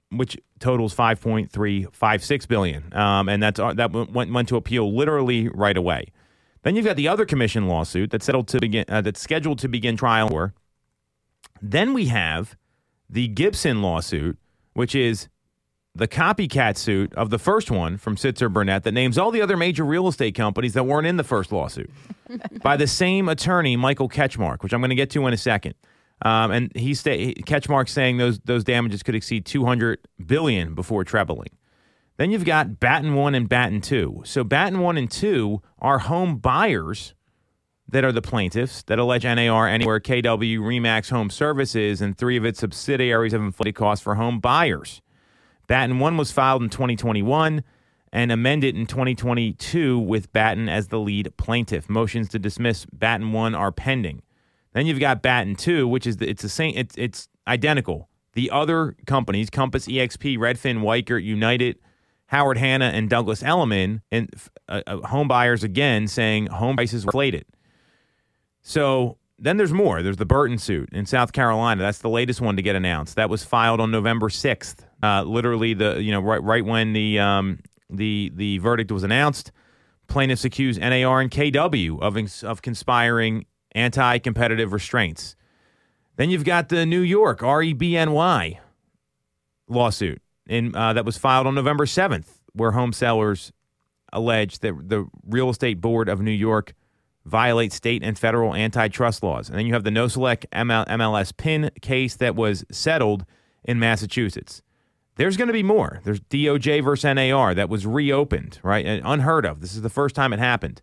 which 0.09 0.35
totals 0.59 0.95
5.356 0.95 2.47
billion. 2.47 2.91
Um, 2.93 3.29
and 3.29 3.41
that's 3.41 3.59
that 3.59 3.91
went 3.91 4.33
went 4.33 4.49
to 4.49 4.55
appeal 4.55 4.95
literally 4.95 5.47
right 5.49 5.77
away. 5.77 6.11
Then 6.63 6.75
you've 6.75 6.85
got 6.85 6.95
the 6.95 7.07
other 7.07 7.25
commission 7.25 7.67
lawsuit 7.67 8.09
that's 8.09 8.25
settled 8.25 8.47
to 8.49 8.59
begin 8.59 8.85
uh, 8.89 9.01
that's 9.01 9.21
scheduled 9.21 9.59
to 9.59 9.67
begin 9.67 9.95
trial. 9.95 10.51
Then 11.61 11.93
we 11.93 12.07
have 12.07 12.57
the 13.09 13.27
Gibson 13.27 13.81
lawsuit, 13.81 14.37
which 14.73 14.95
is 14.95 15.27
the 15.95 16.07
copycat 16.07 16.75
suit 16.77 17.13
of 17.15 17.29
the 17.29 17.39
first 17.39 17.71
one 17.71 17.97
from 17.97 18.17
Sitzer 18.17 18.51
Burnett 18.51 18.83
that 18.83 18.91
names 18.91 19.17
all 19.17 19.31
the 19.31 19.41
other 19.41 19.55
major 19.55 19.85
real 19.85 20.07
estate 20.07 20.35
companies 20.35 20.73
that 20.73 20.83
weren't 20.83 21.07
in 21.07 21.15
the 21.15 21.23
first 21.23 21.51
lawsuit 21.51 21.89
by 22.61 22.75
the 22.75 22.87
same 22.87 23.29
attorney, 23.29 23.77
Michael 23.77 24.09
Ketchmark, 24.09 24.61
which 24.61 24.73
I'm 24.73 24.81
going 24.81 24.89
to 24.89 24.95
get 24.95 25.09
to 25.11 25.25
in 25.25 25.33
a 25.33 25.37
second. 25.37 25.75
Um, 26.21 26.51
and 26.51 26.71
he 26.75 26.93
sta- 26.93 27.33
Ketchmark 27.35 27.89
saying 27.89 28.17
those 28.17 28.39
those 28.39 28.63
damages 28.63 29.03
could 29.03 29.15
exceed 29.15 29.45
200 29.45 29.99
billion 30.25 30.73
before 30.73 31.03
trebling. 31.03 31.49
Then 32.17 32.31
you've 32.31 32.45
got 32.45 32.79
Batton 32.79 33.15
1 33.15 33.35
and 33.35 33.49
Batton 33.49 33.81
2. 33.81 34.21
So 34.23 34.43
Batton 34.43 34.79
1 34.79 34.97
and 34.97 35.11
2 35.11 35.61
are 35.79 35.99
home 35.99 36.37
buyers 36.37 37.13
that 37.87 38.03
are 38.03 38.11
the 38.11 38.21
plaintiffs 38.21 38.83
that 38.83 38.99
allege 38.99 39.23
NAR 39.23 39.67
Anywhere 39.67 39.99
KW 39.99 40.59
Remax 40.59 41.09
Home 41.11 41.29
Services 41.29 42.01
and 42.01 42.17
three 42.17 42.37
of 42.37 42.45
its 42.45 42.59
subsidiaries 42.59 43.33
have 43.33 43.41
inflated 43.41 43.75
costs 43.75 44.03
for 44.03 44.15
home 44.15 44.39
buyers. 44.39 45.01
Batton 45.67 45.99
1 45.99 46.17
was 46.17 46.31
filed 46.31 46.61
in 46.61 46.69
2021 46.69 47.63
and 48.11 48.31
amended 48.31 48.75
in 48.75 48.85
2022 48.85 49.99
with 49.99 50.31
Batton 50.31 50.69
as 50.69 50.87
the 50.87 50.99
lead 50.99 51.35
plaintiff. 51.37 51.89
Motions 51.89 52.29
to 52.29 52.39
dismiss 52.39 52.85
Batton 52.93 53.33
1 53.33 53.55
are 53.55 53.71
pending. 53.71 54.21
Then 54.73 54.85
you've 54.85 54.99
got 54.99 55.21
Batton 55.21 55.55
2, 55.55 55.87
which 55.87 56.05
is 56.05 56.17
the, 56.17 56.29
it's 56.29 56.41
the 56.41 56.49
same 56.49 56.73
it's 56.75 56.95
it's 56.97 57.29
identical. 57.47 58.09
The 58.33 58.51
other 58.51 58.95
companies, 59.05 59.49
Compass 59.49 59.87
EXP, 59.87 60.37
Redfin, 60.37 60.81
Weichert, 60.81 61.23
United, 61.23 61.77
Howard 62.27 62.57
Hanna 62.57 62.85
and 62.85 63.09
Douglas 63.09 63.41
Elliman 63.41 64.01
and 64.11 64.29
uh, 64.67 64.81
uh, 64.85 64.97
home 65.07 65.27
buyers 65.27 65.63
again 65.63 66.07
saying 66.07 66.47
home 66.47 66.75
prices 66.75 67.05
were 67.05 67.09
inflated. 67.09 67.45
So 68.67 69.19
then 69.37 69.57
there's 69.57 69.71
more. 69.71 70.01
There's 70.01 70.17
the 70.17 70.25
Burton 70.25 70.57
suit 70.57 70.89
in 70.91 71.05
South 71.05 71.33
Carolina. 71.33 71.83
That's 71.83 71.99
the 71.99 72.09
latest 72.09 72.41
one 72.41 72.55
to 72.55 72.63
get 72.63 72.75
announced. 72.75 73.15
That 73.15 73.29
was 73.29 73.43
filed 73.43 73.79
on 73.79 73.91
November 73.91 74.27
6th. 74.27 74.77
Uh, 75.03 75.21
literally 75.21 75.75
the 75.75 76.01
you 76.01 76.11
know 76.11 76.19
right 76.19 76.41
right 76.41 76.65
when 76.65 76.93
the 76.93 77.19
um, 77.19 77.59
the 77.91 78.31
the 78.33 78.57
verdict 78.57 78.91
was 78.91 79.03
announced, 79.03 79.51
plaintiffs 80.07 80.43
accused 80.45 80.81
NAR 80.81 81.21
and 81.21 81.29
KW 81.29 82.01
of 82.01 82.43
of 82.43 82.63
conspiring 82.63 83.45
anti-competitive 83.73 84.73
restraints. 84.73 85.35
Then 86.15 86.31
you've 86.31 86.45
got 86.45 86.69
the 86.69 86.87
New 86.87 87.01
York 87.01 87.41
REBNY 87.41 88.57
lawsuit 89.67 90.23
in 90.47 90.75
uh, 90.75 90.93
that 90.93 91.05
was 91.05 91.19
filed 91.19 91.45
on 91.45 91.53
November 91.53 91.85
7th, 91.85 92.29
where 92.53 92.71
home 92.71 92.93
sellers 92.93 93.51
allege 94.11 94.57
that 94.59 94.89
the 94.89 95.07
Real 95.23 95.51
Estate 95.51 95.81
Board 95.81 96.09
of 96.09 96.19
New 96.19 96.31
York 96.31 96.73
violates 97.25 97.75
state 97.75 98.03
and 98.03 98.17
federal 98.17 98.53
antitrust 98.53 99.23
laws. 99.23 99.49
And 99.49 99.57
then 99.57 99.65
you 99.65 99.73
have 99.73 99.83
the 99.83 99.89
Nosalek 99.89 100.45
ML- 100.51 100.87
MLS 100.87 101.35
PIN 101.35 101.71
case 101.81 102.15
that 102.15 102.35
was 102.35 102.63
settled 102.71 103.25
in 103.63 103.79
Massachusetts. 103.79 104.61
There's 105.15 105.37
going 105.37 105.47
to 105.47 105.53
be 105.53 105.63
more. 105.63 106.01
There's 106.03 106.19
DOJ 106.19 106.83
versus 106.83 107.15
NAR 107.15 107.53
that 107.55 107.69
was 107.69 107.85
reopened, 107.85 108.59
right? 108.63 108.85
And 108.85 109.01
unheard 109.05 109.45
of. 109.45 109.61
This 109.61 109.73
is 109.73 109.81
the 109.81 109.89
first 109.89 110.13
time 110.13 110.33
it 110.33 110.39
happened. 110.39 110.81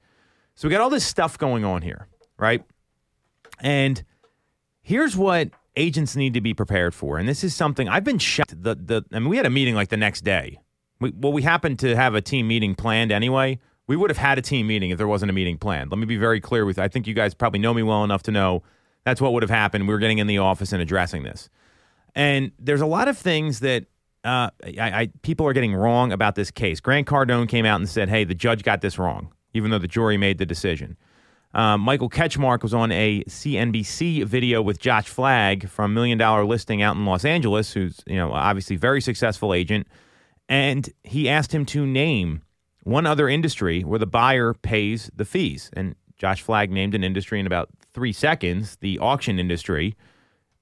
So 0.54 0.66
we 0.66 0.72
got 0.72 0.80
all 0.80 0.90
this 0.90 1.04
stuff 1.04 1.38
going 1.38 1.64
on 1.64 1.82
here, 1.82 2.08
right? 2.38 2.64
And 3.60 4.02
here's 4.80 5.16
what 5.16 5.50
agents 5.76 6.16
need 6.16 6.34
to 6.34 6.40
be 6.40 6.54
prepared 6.54 6.94
for. 6.94 7.18
And 7.18 7.28
this 7.28 7.44
is 7.44 7.54
something 7.54 7.88
I've 7.88 8.04
been 8.04 8.18
shocked. 8.18 8.62
The 8.62 8.74
the 8.74 9.04
I 9.12 9.18
mean, 9.18 9.28
we 9.28 9.36
had 9.36 9.46
a 9.46 9.50
meeting 9.50 9.74
like 9.74 9.88
the 9.88 9.96
next 9.96 10.22
day. 10.22 10.58
We, 10.98 11.12
well, 11.16 11.32
we 11.32 11.42
happened 11.42 11.78
to 11.80 11.94
have 11.94 12.14
a 12.14 12.20
team 12.20 12.48
meeting 12.48 12.74
planned 12.74 13.12
anyway 13.12 13.58
We 13.86 13.96
would 13.96 14.10
have 14.10 14.18
had 14.18 14.38
a 14.38 14.42
team 14.42 14.66
meeting 14.66 14.90
if 14.90 14.98
there 14.98 15.08
wasn't 15.08 15.30
a 15.30 15.32
meeting 15.32 15.58
planned. 15.58 15.90
Let 15.90 15.98
me 15.98 16.06
be 16.06 16.16
very 16.16 16.40
clear 16.40 16.64
with 16.64 16.78
I 16.78 16.88
think 16.88 17.06
you 17.06 17.14
guys 17.14 17.34
probably 17.34 17.58
know 17.58 17.74
me 17.74 17.82
well 17.82 18.04
enough 18.04 18.22
to 18.24 18.30
know 18.30 18.62
that's 19.04 19.20
what 19.20 19.32
would 19.32 19.42
have 19.42 19.50
happened. 19.50 19.88
We 19.88 19.94
were 19.94 19.98
getting 19.98 20.18
in 20.18 20.26
the 20.26 20.38
office 20.38 20.72
and 20.72 20.80
addressing 20.80 21.24
this. 21.24 21.48
And 22.14 22.52
there's 22.58 22.80
a 22.80 22.86
lot 22.86 23.08
of 23.08 23.18
things 23.18 23.60
that 23.60 23.86
uh, 24.24 24.50
I, 24.64 24.72
I, 24.78 25.08
people 25.22 25.46
are 25.46 25.52
getting 25.52 25.74
wrong 25.74 26.12
about 26.12 26.34
this 26.34 26.50
case. 26.50 26.80
Grant 26.80 27.08
Cardone 27.08 27.48
came 27.48 27.66
out 27.66 27.80
and 27.80 27.88
said, 27.88 28.08
hey, 28.08 28.24
the 28.24 28.34
judge 28.34 28.62
got 28.62 28.80
this 28.80 28.98
wrong, 28.98 29.32
even 29.54 29.70
though 29.70 29.78
the 29.78 29.88
jury 29.88 30.16
made 30.16 30.38
the 30.38 30.46
decision. 30.46 30.96
Um, 31.54 31.80
Michael 31.82 32.08
Ketchmark 32.08 32.62
was 32.62 32.72
on 32.72 32.92
a 32.92 33.22
CNBC 33.24 34.24
video 34.24 34.62
with 34.62 34.78
Josh 34.78 35.06
Flagg 35.06 35.68
from 35.68 35.92
Million 35.92 36.16
Dollar 36.16 36.44
Listing 36.44 36.80
out 36.80 36.96
in 36.96 37.04
Los 37.04 37.24
Angeles, 37.24 37.72
who's 37.72 38.00
you 38.06 38.16
know 38.16 38.32
obviously 38.32 38.76
very 38.76 39.02
successful 39.02 39.52
agent, 39.52 39.86
and 40.48 40.88
he 41.04 41.28
asked 41.28 41.52
him 41.52 41.66
to 41.66 41.84
name 41.84 42.40
one 42.82 43.06
other 43.06 43.28
industry 43.28 43.82
where 43.82 43.98
the 43.98 44.06
buyer 44.06 44.54
pays 44.54 45.10
the 45.14 45.24
fees. 45.24 45.70
And 45.72 45.94
Josh 46.18 46.42
Flagg 46.42 46.70
named 46.70 46.94
an 46.94 47.04
industry 47.04 47.40
in 47.40 47.46
about 47.46 47.68
three 47.94 48.12
seconds, 48.12 48.76
the 48.80 48.98
auction 48.98 49.38
industry. 49.38 49.96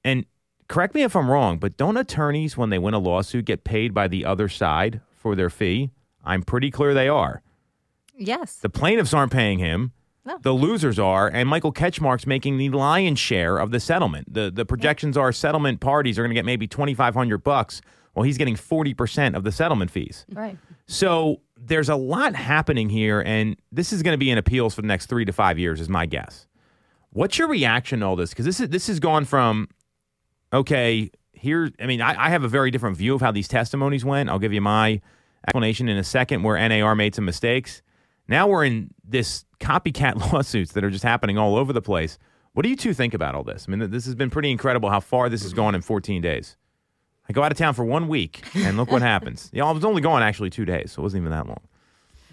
And 0.05 0.25
correct 0.69 0.95
me 0.95 1.03
if 1.03 1.15
I'm 1.17 1.31
wrong, 1.31 1.59
but 1.59 1.77
don't 1.77 1.97
attorneys, 1.97 2.57
when 2.57 2.71
they 2.71 2.79
win 2.79 2.95
a 2.95 2.99
lawsuit, 2.99 3.45
get 3.45 3.65
paid 3.65 3.93
by 3.93 4.09
the 4.09 4.25
other 4.25 4.49
side 4.49 5.01
for 5.15 5.35
their 5.35 5.51
fee? 5.51 5.91
I'm 6.25 6.43
pretty 6.43 6.71
clear 6.71 6.95
they 6.95 7.09
are. 7.09 7.43
Yes. 8.17 8.57
The 8.57 8.69
plaintiffs 8.69 9.15
aren't 9.15 9.33
paying 9.33 9.59
him. 9.59 9.93
No. 10.25 10.39
The 10.43 10.53
losers 10.53 10.99
are, 10.99 11.29
and 11.29 11.49
Michael 11.49 11.73
Ketchmark's 11.73 12.27
making 12.27 12.59
the 12.59 12.69
lion's 12.69 13.19
share 13.19 13.57
of 13.57 13.71
the 13.71 13.81
settlement. 13.81 14.33
The 14.35 14.51
the 14.51 14.67
projections 14.67 15.17
are 15.17 15.33
settlement 15.33 15.81
parties 15.81 16.19
are 16.19 16.23
going 16.23 16.31
to 16.31 16.35
get 16.35 16.45
maybe 16.45 16.67
twenty 16.67 16.93
five 16.93 17.15
hundred 17.15 17.39
bucks, 17.39 17.81
while 18.13 18.25
he's 18.25 18.37
getting 18.37 18.55
forty 18.55 18.93
percent 18.93 19.35
of 19.35 19.45
the 19.45 19.51
settlement 19.51 19.91
fees. 19.91 20.27
Right. 20.31 20.59
So 20.87 21.41
there's 21.63 21.89
a 21.89 21.97
lot 21.97 22.35
happening 22.35 22.89
here, 22.89 23.21
and 23.21 23.57
this 23.71 23.93
is 23.93 24.03
going 24.03 24.15
to 24.15 24.19
be 24.19 24.31
in 24.31 24.39
appeals 24.39 24.75
for 24.75 24.83
the 24.83 24.89
next 24.89 25.07
three 25.07 25.25
to 25.25 25.33
five 25.33 25.59
years, 25.59 25.81
is 25.81 25.89
my 25.89 26.07
guess. 26.07 26.47
What's 27.11 27.39
your 27.39 27.49
reaction 27.49 28.01
to 28.01 28.07
all 28.07 28.17
this? 28.17 28.31
Because 28.31 28.47
this 28.47 28.61
is 28.61 28.69
this 28.69 28.87
has 28.87 29.01
gone 29.01 29.25
from 29.25 29.69
okay, 30.53 31.11
here. 31.33 31.71
I 31.81 31.87
mean, 31.87 32.01
I, 32.01 32.27
I 32.27 32.31
have 32.31 32.45
a 32.45 32.49
very 32.49 32.71
different 32.71 32.97
view 32.97 33.15
of 33.15 33.21
how 33.21 33.33
these 33.33 33.49
testimonies 33.49 34.05
went. 34.05 34.31
I'll 34.31 34.39
give 34.39 34.53
you 34.53 34.61
my 34.61 35.01
explanation 35.47 35.89
in 35.89 35.97
a 35.97 36.05
second, 36.05 36.43
where 36.43 36.69
NAR 36.69 36.95
made 36.95 37.15
some 37.15 37.25
mistakes. 37.25 37.83
Now 38.29 38.47
we're 38.47 38.65
in 38.65 38.95
this 39.05 39.45
copycat 39.59 40.17
lawsuits 40.33 40.73
that 40.73 40.85
are 40.85 40.91
just 40.91 41.05
happening 41.05 41.37
all 41.37 41.57
over 41.57 41.73
the 41.73 41.83
place. 41.83 42.19
What 42.53 42.63
do 42.63 42.69
you 42.69 42.77
two 42.77 42.95
think 42.95 43.15
about 43.15 43.35
all 43.35 43.45
this? 43.45 43.67
I 43.69 43.71
mean, 43.75 43.91
this 43.91 44.05
has 44.07 44.15
been 44.15 44.31
pretty 44.31 44.51
incredible 44.51 44.91
how 44.91 45.01
far 45.01 45.29
this 45.29 45.43
has 45.43 45.53
gone 45.53 45.75
in 45.75 45.83
14 45.83 46.21
days. 46.23 46.57
I 47.31 47.33
go 47.33 47.45
out 47.45 47.53
of 47.53 47.59
town 47.59 47.75
for 47.75 47.85
one 47.85 48.09
week, 48.09 48.43
and 48.57 48.77
look 48.77 48.91
what 48.91 49.03
happens. 49.15 49.51
You 49.53 49.61
know, 49.61 49.69
I 49.69 49.71
was 49.71 49.85
only 49.85 50.03
gone 50.03 50.21
actually 50.21 50.51
two 50.51 50.65
days, 50.65 50.91
so 50.91 51.01
it 51.01 51.05
wasn't 51.05 51.23
even 51.23 51.31
that 51.31 51.47
long. 51.47 51.61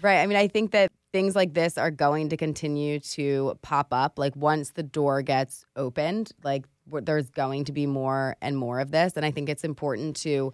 Right. 0.02 0.18
I 0.18 0.26
mean, 0.26 0.36
I 0.36 0.48
think 0.48 0.72
that 0.72 0.90
things 1.12 1.36
like 1.36 1.54
this 1.54 1.78
are 1.78 1.92
going 1.92 2.30
to 2.30 2.36
continue 2.36 2.98
to 3.00 3.56
pop 3.62 3.88
up. 3.92 4.18
Like 4.18 4.34
once 4.34 4.70
the 4.70 4.82
door 4.82 5.22
gets 5.22 5.64
opened, 5.76 6.32
like 6.42 6.66
there's 6.90 7.30
going 7.30 7.64
to 7.66 7.72
be 7.72 7.86
more 7.86 8.36
and 8.42 8.56
more 8.56 8.80
of 8.80 8.90
this. 8.90 9.12
And 9.16 9.24
I 9.24 9.30
think 9.30 9.48
it's 9.48 9.62
important 9.64 10.16
to 10.16 10.52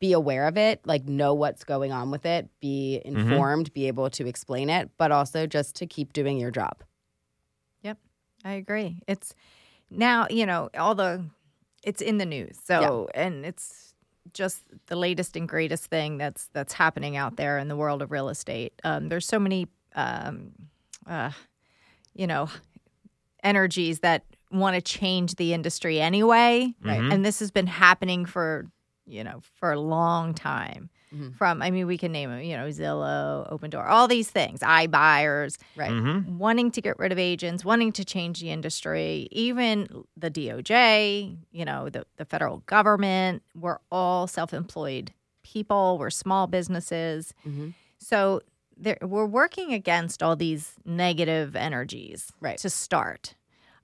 be 0.00 0.12
aware 0.12 0.46
of 0.46 0.58
it, 0.58 0.80
like 0.84 1.06
know 1.06 1.32
what's 1.32 1.64
going 1.64 1.90
on 1.90 2.10
with 2.10 2.26
it, 2.26 2.48
be 2.60 3.00
mm-hmm. 3.04 3.18
informed, 3.18 3.72
be 3.72 3.88
able 3.88 4.10
to 4.10 4.26
explain 4.26 4.68
it, 4.68 4.90
but 4.98 5.10
also 5.10 5.46
just 5.46 5.76
to 5.76 5.86
keep 5.86 6.12
doing 6.12 6.38
your 6.38 6.50
job. 6.50 6.84
Yep, 7.82 7.98
I 8.44 8.52
agree. 8.52 9.00
It's 9.08 9.34
now 9.90 10.26
you 10.30 10.44
know 10.44 10.68
all 10.78 10.94
the 10.94 11.24
it's 11.82 12.00
in 12.02 12.18
the 12.18 12.26
news, 12.26 12.58
so 12.64 13.08
and 13.14 13.44
it's 13.46 13.94
just 14.34 14.62
the 14.86 14.96
latest 14.96 15.36
and 15.36 15.48
greatest 15.48 15.86
thing 15.86 16.18
that's 16.18 16.46
that's 16.52 16.72
happening 16.74 17.16
out 17.16 17.36
there 17.36 17.58
in 17.58 17.68
the 17.68 17.76
world 17.76 18.02
of 18.02 18.10
real 18.10 18.28
estate. 18.28 18.72
Um, 18.84 19.08
there's 19.08 19.26
so 19.26 19.38
many, 19.38 19.68
um, 19.94 20.52
uh, 21.06 21.30
you 22.14 22.26
know, 22.26 22.48
energies 23.42 24.00
that 24.00 24.24
want 24.50 24.74
to 24.74 24.80
change 24.82 25.34
the 25.36 25.52
industry 25.52 26.00
anyway, 26.00 26.72
Right. 26.82 27.00
and 27.00 27.24
this 27.24 27.38
has 27.40 27.50
been 27.50 27.66
happening 27.66 28.24
for 28.26 28.66
you 29.06 29.24
know 29.24 29.40
for 29.58 29.72
a 29.72 29.80
long 29.80 30.34
time. 30.34 30.90
From 31.36 31.62
I 31.62 31.70
mean, 31.70 31.86
we 31.86 31.96
can 31.98 32.12
name 32.12 32.30
them, 32.30 32.42
you 32.42 32.56
know, 32.56 32.66
Zillow, 32.68 33.46
Open 33.50 33.70
Door, 33.70 33.86
all 33.86 34.08
these 34.08 34.30
things, 34.30 34.60
iBuyers, 34.60 35.56
Right. 35.76 35.90
Mm-hmm. 35.90 36.38
wanting 36.38 36.70
to 36.72 36.80
get 36.82 36.98
rid 36.98 37.12
of 37.12 37.18
agents, 37.18 37.64
wanting 37.64 37.92
to 37.92 38.04
change 38.04 38.40
the 38.40 38.50
industry, 38.50 39.28
even 39.30 40.04
the 40.16 40.30
DOJ, 40.30 41.36
you 41.52 41.64
know, 41.64 41.88
the, 41.88 42.04
the 42.16 42.24
federal 42.24 42.58
government, 42.66 43.42
we're 43.54 43.78
all 43.90 44.26
self 44.26 44.52
employed 44.52 45.12
people, 45.42 45.96
we're 45.98 46.10
small 46.10 46.46
businesses. 46.46 47.32
Mhm. 47.46 47.72
So 47.98 48.42
there, 48.76 48.98
we're 49.02 49.26
working 49.26 49.72
against 49.72 50.22
all 50.22 50.36
these 50.36 50.74
negative 50.84 51.56
energies 51.56 52.30
Right. 52.40 52.58
to 52.58 52.70
start. 52.70 53.34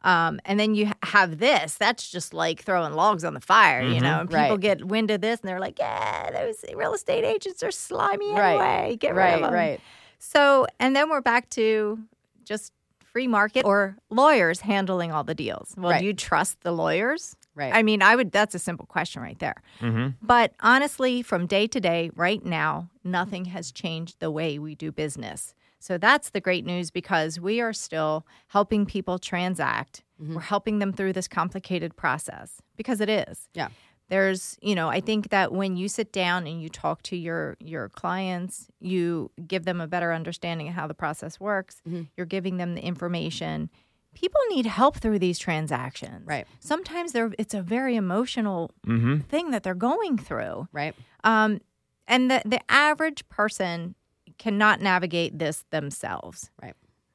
Um, 0.05 0.39
and 0.45 0.61
then 0.61 0.75
you 0.75 0.87
ha- 0.89 0.94
have 1.05 1.39
this. 1.39 1.75
That's 1.77 2.11
just 2.11 2.35
like 2.35 2.63
throwing 2.63 2.95
logs 2.95 3.25
on 3.25 3.35
the 3.35 3.41
fire, 3.41 3.83
you 3.83 4.01
know. 4.01 4.21
And 4.21 4.29
people 4.29 4.43
Right. 4.51 4.61
get 4.61 4.85
wind 4.87 5.11
of 5.11 5.21
this, 5.21 5.41
and 5.41 5.49
they're 5.49 5.61
like, 5.61 5.79
"Yeah, 5.79 6.31
those 6.31 6.65
real 6.75 6.95
estate 6.95 7.25
agents 7.25 7.63
are 7.63 7.71
slimy 7.71 8.33
Right. 8.33 8.51
anyway. 8.55 8.97
Get 8.97 9.15
rid 9.15 9.19
Right. 9.23 9.35
of 9.35 9.41
them." 9.43 9.53
Right. 9.55 9.81
So, 10.19 10.67
and 10.81 10.95
then 10.97 11.11
we're 11.11 11.21
back 11.21 11.51
to 11.51 11.99
just 12.45 12.73
free 13.13 13.27
market 13.29 13.65
or 13.65 13.97
lawyers 14.11 14.61
handling 14.61 15.13
all 15.13 15.23
the 15.25 15.35
deals. 15.35 15.75
Well, 15.77 15.93
Right. 15.93 16.01
do 16.01 16.05
you 16.07 16.15
trust 16.15 16.63
the 16.63 16.73
lawyers? 16.73 17.37
Right. 17.55 17.73
I 17.73 17.85
mean, 17.85 18.03
I 18.03 18.17
would, 18.17 18.33
that's 18.33 18.57
a 18.57 18.59
simple 18.59 18.87
question 18.87 19.23
right 19.23 19.39
there. 19.39 19.55
Mm-hmm. 19.81 20.09
But 20.21 20.53
honestly, 20.61 21.23
from 21.23 21.47
day 21.47 21.69
to 21.69 21.81
day, 21.81 22.11
right 22.17 22.45
now, 22.45 22.89
nothing 23.05 23.45
has 23.47 23.71
changed 23.71 24.19
the 24.19 24.33
way 24.33 24.59
we 24.59 24.75
do 24.75 24.91
business. 24.91 25.55
So 25.87 25.99
that's 25.99 26.31
the 26.31 26.41
great 26.41 26.65
news 26.65 26.91
because 26.91 27.39
we 27.39 27.61
are 27.61 27.75
still 27.75 28.27
helping 28.49 28.87
people 28.87 29.19
transact. 29.19 30.03
We're 30.19 30.41
helping 30.41 30.79
them 30.79 30.93
through 30.95 31.13
this 31.13 31.29
complicated 31.29 31.95
process 31.97 32.63
because 32.77 33.01
it 33.03 33.11
is 33.11 33.49
Yeah. 33.53 33.69
there's 34.09 34.57
you 34.63 34.75
know 34.79 34.89
i 34.89 35.01
think 35.09 35.29
that 35.31 35.51
when 35.61 35.77
you 35.81 35.87
sit 35.89 36.11
down 36.13 36.47
and 36.47 36.57
you 36.63 36.69
talk 36.69 37.03
to 37.11 37.17
your 37.17 37.57
your 37.73 37.89
clients 37.91 38.69
you 38.81 39.31
give 39.53 39.65
them 39.65 39.81
a 39.81 39.87
better 39.95 40.11
understanding 40.21 40.69
of 40.69 40.75
how 40.75 40.87
the 40.87 40.95
process 41.05 41.35
works 41.41 41.83
you're 42.17 42.27
giving 42.37 42.57
them 42.59 42.75
the 42.75 42.85
information 42.93 43.69
people 44.15 44.41
need 44.55 44.67
help 44.67 44.95
through 45.03 45.19
these 45.19 45.39
transactions 45.39 46.25
Right. 46.35 46.47
sometimes 46.61 47.13
they're 47.13 47.33
it's 47.39 47.55
a 47.55 47.63
very 47.77 47.95
emotional 47.97 48.71
Mm-hmm. 48.87 49.17
thing 49.33 49.51
that 49.51 49.63
they're 49.65 49.83
going 49.91 50.17
through 50.29 50.69
Right. 50.73 50.95
um, 51.25 51.61
and 52.07 52.31
the, 52.31 52.41
the 52.55 52.61
average 52.71 53.21
person 53.29 53.95
cannot 54.39 54.81
navigate 54.81 55.39
this 55.39 55.65
themselves 55.71 56.51
Right. 56.63 56.75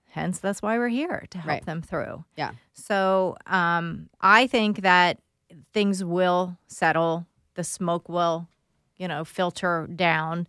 hence 0.09 0.39
that's 0.39 0.61
why 0.61 0.77
we're 0.77 0.87
here 0.89 1.25
to 1.31 1.37
help 1.37 1.47
Right. 1.47 1.65
them 1.65 1.81
through 1.81 2.25
Yeah. 2.37 2.51
so 2.73 3.37
um, 3.47 4.09
I 4.21 4.47
think 4.47 4.81
that 4.81 5.19
things 5.73 6.03
will 6.03 6.57
settle. 6.67 7.25
The 7.55 7.63
smoke 7.63 8.07
will, 8.07 8.47
you 8.97 9.07
know, 9.07 9.25
filter 9.25 9.87
down 9.93 10.47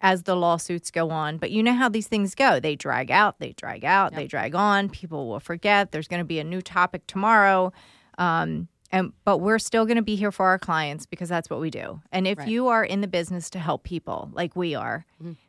as 0.00 0.22
the 0.22 0.34
lawsuits 0.36 0.90
go 0.90 1.10
on. 1.10 1.36
But 1.38 1.50
you 1.50 1.62
know 1.62 1.74
how 1.74 1.88
these 1.88 2.06
things 2.08 2.34
go. 2.34 2.58
They 2.60 2.74
drag 2.76 3.10
out, 3.10 3.40
they 3.40 3.52
drag 3.52 3.84
out, 3.84 4.14
they 4.14 4.26
drag 4.26 4.54
on. 4.54 4.88
People 4.88 5.28
will 5.28 5.40
forget. 5.40 5.90
There's 5.92 6.08
going 6.08 6.20
to 6.20 6.24
be 6.24 6.38
a 6.38 6.44
new 6.44 6.62
topic 6.62 7.06
tomorrow. 7.06 7.72
Um, 8.16 8.68
and 8.90 9.12
but 9.24 9.38
we're 9.38 9.58
still 9.58 9.84
going 9.84 9.96
to 9.96 10.02
be 10.02 10.16
here 10.16 10.32
for 10.32 10.46
our 10.46 10.58
clients 10.58 11.06
because 11.06 11.28
that's 11.28 11.50
what 11.50 11.60
we 11.60 11.70
do. 11.70 12.00
And 12.12 12.26
if 12.26 12.38
Right. 12.38 12.48
you 12.48 12.68
are 12.68 12.84
in 12.84 13.00
the 13.00 13.08
business 13.08 13.50
to 13.50 13.58
help 13.58 13.82
people 13.84 14.30
like 14.32 14.56
we 14.56 14.74
are, 14.74 15.04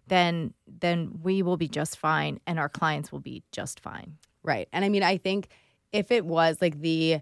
then 0.08 0.54
then 0.67 1.19
we 1.23 1.41
will 1.41 1.58
be 1.58 1.67
just 1.67 1.97
fine 1.97 2.39
and 2.47 2.60
our 2.60 2.69
clients 2.69 3.12
will 3.12 3.19
be 3.21 3.43
just 3.52 3.80
fine. 3.80 4.17
Right. 4.43 4.67
And 4.73 4.84
I 4.86 4.89
mean, 4.89 5.04
I 5.04 5.17
think 5.17 5.47
if 5.91 6.12
it 6.12 6.25
was 6.25 6.62
like 6.62 6.80
the 6.82 7.19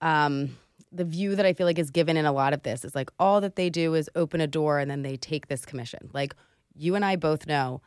um 0.00 0.56
the 0.92 1.04
view 1.04 1.34
that 1.34 1.44
I 1.46 1.54
feel 1.54 1.66
like 1.66 1.78
is 1.78 1.90
given 1.90 2.16
in 2.16 2.24
a 2.24 2.32
lot 2.32 2.52
of 2.52 2.62
this 2.62 2.84
is 2.84 2.94
like 2.94 3.10
all 3.18 3.40
that 3.40 3.56
they 3.56 3.68
do 3.70 3.94
is 3.94 4.08
open 4.14 4.40
a 4.40 4.46
door 4.46 4.78
and 4.78 4.90
then 4.90 5.02
they 5.02 5.16
take 5.16 5.48
this 5.48 5.64
commission. 5.64 6.10
Like 6.12 6.34
you 6.74 6.94
and 6.94 7.04
I 7.04 7.16
both 7.16 7.46
know 7.46 7.80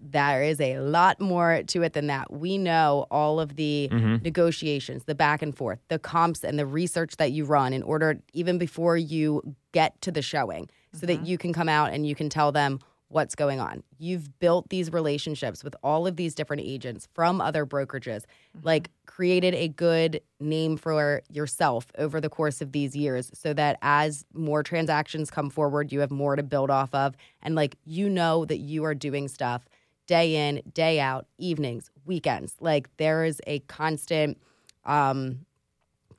there 0.00 0.42
is 0.42 0.60
a 0.60 0.78
lot 0.78 1.20
more 1.20 1.62
to 1.66 1.82
it 1.82 1.92
than 1.92 2.06
that. 2.08 2.32
We 2.32 2.58
know 2.58 3.06
all 3.10 3.40
of 3.40 3.56
the 3.56 3.88
mm-hmm. 3.90 4.16
negotiations, 4.22 5.04
the 5.04 5.14
back 5.14 5.42
and 5.42 5.56
forth, 5.56 5.78
the 5.88 5.98
comps 5.98 6.44
and 6.44 6.58
the 6.58 6.66
research 6.66 7.16
that 7.16 7.32
you 7.32 7.44
run 7.44 7.72
in 7.72 7.82
order 7.82 8.20
even 8.32 8.58
before 8.58 8.96
you 8.96 9.56
get 9.72 10.00
to 10.02 10.12
the 10.12 10.22
showing 10.22 10.68
so 10.92 11.06
that 11.06 11.18
mm-hmm. 11.18 11.26
you 11.26 11.38
can 11.38 11.52
come 11.52 11.68
out 11.68 11.92
and 11.92 12.06
you 12.06 12.14
can 12.14 12.28
tell 12.28 12.52
them 12.52 12.80
what's 13.08 13.34
going 13.34 13.60
on. 13.60 13.82
You've 13.98 14.38
built 14.40 14.68
these 14.68 14.92
relationships 14.92 15.62
with 15.62 15.76
all 15.82 16.06
of 16.06 16.16
these 16.16 16.34
different 16.34 16.62
agents 16.64 17.06
from 17.14 17.40
other 17.40 17.64
brokerages, 17.64 18.22
mm-hmm. 18.22 18.60
like 18.66 18.90
created 19.06 19.54
a 19.54 19.68
good 19.68 20.20
name 20.40 20.76
for 20.76 21.22
yourself 21.30 21.86
over 21.98 22.20
the 22.20 22.28
course 22.28 22.60
of 22.60 22.72
these 22.72 22.96
years 22.96 23.30
so 23.32 23.54
that 23.54 23.78
as 23.80 24.24
more 24.34 24.62
transactions 24.62 25.30
come 25.30 25.50
forward, 25.50 25.92
you 25.92 26.00
have 26.00 26.10
more 26.10 26.36
to 26.36 26.42
build 26.42 26.70
off 26.70 26.92
of. 26.94 27.16
And 27.42 27.54
like, 27.54 27.76
you 27.84 28.10
know 28.10 28.44
that 28.44 28.58
you 28.58 28.84
are 28.84 28.94
doing 28.94 29.28
stuff 29.28 29.66
day 30.06 30.48
in, 30.48 30.62
day 30.72 31.00
out, 31.00 31.26
evenings, 31.38 31.90
weekends. 32.04 32.54
Like, 32.60 32.88
there 32.96 33.24
is 33.24 33.40
a 33.46 33.58
constant, 33.60 34.38
um, 34.84 35.44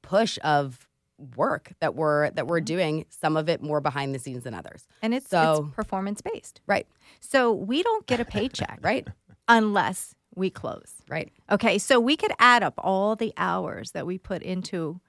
push 0.02 0.38
of 0.43 0.88
work 1.36 1.73
that 1.80 1.95
we're 1.95 2.30
that 2.32 2.45
we're 2.47 2.62
doing 2.62 3.04
some 3.10 3.36
of 3.36 3.50
it 3.50 3.62
more 3.62 3.82
behind 3.82 4.13
the 4.13 4.19
scenes 4.19 4.43
than 4.43 4.54
others 4.54 4.86
And 5.02 5.15
it's, 5.15 5.28
So- 5.30 5.65
it's 5.65 5.76
performance 5.76 6.21
based. 6.21 6.62
right 6.67 6.86
So 7.21 7.52
we 7.52 7.82
don't 7.82 8.06
get 8.06 8.19
a 8.19 8.26
paycheck. 8.26 8.80
right 8.84 9.08
unless 9.47 10.13
we 10.36 10.52
close. 10.52 10.93
Right. 11.10 11.32
Okay, 11.50 11.80
so 11.80 12.00
we 12.00 12.15
could 12.15 12.32
add 12.38 12.62
up 12.62 12.76
all 12.78 13.15
the 13.15 13.34
hours 13.38 13.91
that 13.93 14.06
we 14.06 14.19
put 14.19 14.43
into 14.43 15.02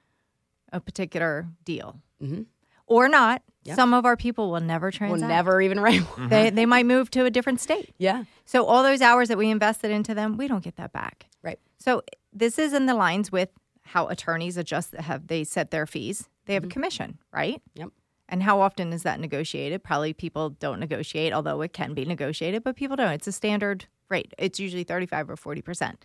a 0.72 0.80
particular 0.80 1.46
deal, 1.66 2.00
Mhm. 2.22 2.46
Or 2.88 3.08
not. 3.08 3.42
Yep. 3.64 3.76
Some 3.76 3.92
of 3.92 4.06
our 4.06 4.16
people 4.16 4.50
will 4.50 4.60
never 4.60 4.90
We'll 5.00 5.16
never 5.16 5.60
even 5.60 5.78
write. 5.78 6.00
They 6.16 6.46
mm-hmm. 6.46 6.56
they 6.56 6.66
might 6.66 6.86
move 6.86 7.10
to 7.10 7.26
a 7.26 7.30
different 7.30 7.60
state. 7.60 7.94
yeah. 7.98 8.24
So 8.46 8.64
all 8.64 8.82
those 8.82 9.02
hours 9.02 9.28
that 9.28 9.36
we 9.36 9.50
invested 9.50 9.90
into 9.90 10.14
them, 10.14 10.38
we 10.38 10.48
don't 10.48 10.64
get 10.64 10.76
that 10.76 10.92
back. 10.92 11.26
Right. 11.42 11.58
So 11.78 12.02
this 12.32 12.58
is 12.58 12.72
in 12.72 12.86
the 12.86 12.94
lines 12.94 13.30
with 13.30 13.50
how 13.82 14.08
attorneys 14.08 14.56
adjust 14.56 14.94
have 14.94 15.26
they 15.26 15.44
set 15.44 15.70
their 15.70 15.86
fees. 15.86 16.28
They 16.46 16.54
have 16.54 16.64
a 16.64 16.68
commission, 16.68 17.18
right? 17.32 17.60
Yep. 17.74 17.90
And 18.30 18.42
how 18.42 18.60
often 18.60 18.92
is 18.92 19.02
that 19.02 19.20
negotiated? 19.20 19.82
Probably 19.82 20.12
people 20.12 20.50
don't 20.50 20.80
negotiate, 20.80 21.32
although 21.32 21.60
it 21.62 21.72
can 21.72 21.94
be 21.94 22.04
negotiated, 22.04 22.62
but 22.62 22.76
people 22.76 22.96
don't. 22.96 23.12
It's 23.12 23.26
a 23.26 23.32
standard 23.32 23.86
rate. 24.08 24.32
It's 24.38 24.58
usually 24.60 24.84
35 24.84 25.30
or 25.30 25.36
40%. 25.36 25.96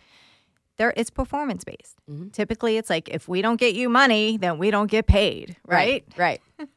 There 0.76 0.92
it's 0.96 1.10
performance 1.10 1.64
based. 1.64 1.96
Mm-hmm. 2.10 2.28
Typically 2.30 2.76
it's 2.76 2.90
like 2.90 3.08
if 3.08 3.28
we 3.28 3.42
don't 3.42 3.60
get 3.60 3.74
you 3.74 3.88
money, 3.88 4.36
then 4.36 4.58
we 4.58 4.70
don't 4.70 4.90
get 4.90 5.06
paid, 5.06 5.56
right? 5.66 6.04
Right. 6.16 6.40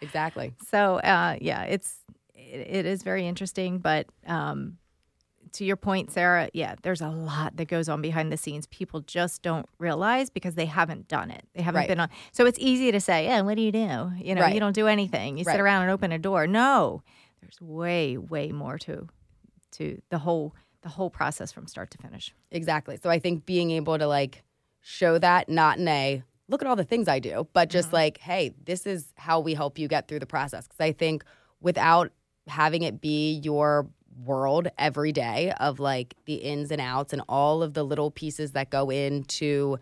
exactly. 0.00 0.54
So 0.70 0.96
uh, 0.96 1.36
yeah, 1.40 1.62
it's 1.64 1.96
it, 2.34 2.66
it 2.70 2.86
is 2.86 3.02
very 3.02 3.26
interesting, 3.26 3.78
but 3.78 4.06
um, 4.26 4.78
to 5.52 5.64
your 5.64 5.76
point, 5.76 6.10
Sarah, 6.10 6.50
yeah, 6.52 6.74
there's 6.82 7.00
a 7.00 7.08
lot 7.08 7.56
that 7.56 7.68
goes 7.68 7.88
on 7.88 8.02
behind 8.02 8.30
the 8.32 8.36
scenes. 8.36 8.66
People 8.66 9.00
just 9.00 9.42
don't 9.42 9.66
realize 9.78 10.28
because 10.30 10.54
they 10.54 10.66
haven't 10.66 11.08
done 11.08 11.30
it. 11.30 11.42
They 11.54 11.62
haven't 11.62 11.80
Right. 11.80 11.88
been 11.88 12.00
on. 12.00 12.10
So 12.32 12.44
it's 12.46 12.58
easy 12.58 12.92
to 12.92 13.00
say, 13.00 13.24
yeah, 13.24 13.40
what 13.40 13.56
do 13.56 13.62
you 13.62 13.72
do? 13.72 14.12
You 14.18 14.34
know, 14.34 14.42
Right. 14.42 14.54
you 14.54 14.60
don't 14.60 14.74
do 14.74 14.86
anything. 14.86 15.38
You 15.38 15.44
Right. 15.44 15.54
sit 15.54 15.60
around 15.60 15.82
and 15.82 15.90
open 15.90 16.12
a 16.12 16.18
door. 16.18 16.46
No, 16.46 17.02
there's 17.40 17.60
way, 17.60 18.16
way 18.16 18.52
more 18.52 18.78
to 18.80 19.08
to 19.72 20.00
the 20.10 20.18
whole 20.18 20.54
the 20.82 20.88
whole 20.90 21.10
process 21.10 21.50
from 21.50 21.66
start 21.66 21.90
to 21.90 21.98
finish. 21.98 22.32
Exactly. 22.50 22.96
So 23.02 23.10
I 23.10 23.18
think 23.18 23.44
being 23.46 23.70
able 23.72 23.98
to 23.98 24.06
like 24.06 24.44
show 24.80 25.18
that 25.18 25.48
not 25.48 25.78
in 25.78 25.88
a 25.88 26.22
look 26.48 26.62
at 26.62 26.68
all 26.68 26.76
the 26.76 26.84
things 26.84 27.08
I 27.08 27.18
do, 27.18 27.46
but 27.52 27.68
just 27.68 27.92
like, 27.92 28.18
hey, 28.18 28.54
this 28.64 28.86
is 28.86 29.12
how 29.16 29.40
we 29.40 29.54
help 29.54 29.78
you 29.78 29.86
get 29.86 30.08
through 30.08 30.20
the 30.20 30.26
process. 30.26 30.66
Because 30.66 30.80
I 30.80 30.92
think 30.92 31.24
without 31.60 32.10
having 32.46 32.82
it 32.82 33.00
be 33.00 33.34
your 33.44 33.86
world 34.24 34.68
every 34.78 35.12
day 35.12 35.52
of 35.60 35.78
like 35.78 36.14
the 36.24 36.34
ins 36.34 36.70
and 36.70 36.80
outs 36.80 37.12
and 37.12 37.22
all 37.28 37.62
of 37.62 37.74
the 37.74 37.84
little 37.84 38.10
pieces 38.10 38.52
that 38.52 38.70
go 38.70 38.90
into 38.90 39.78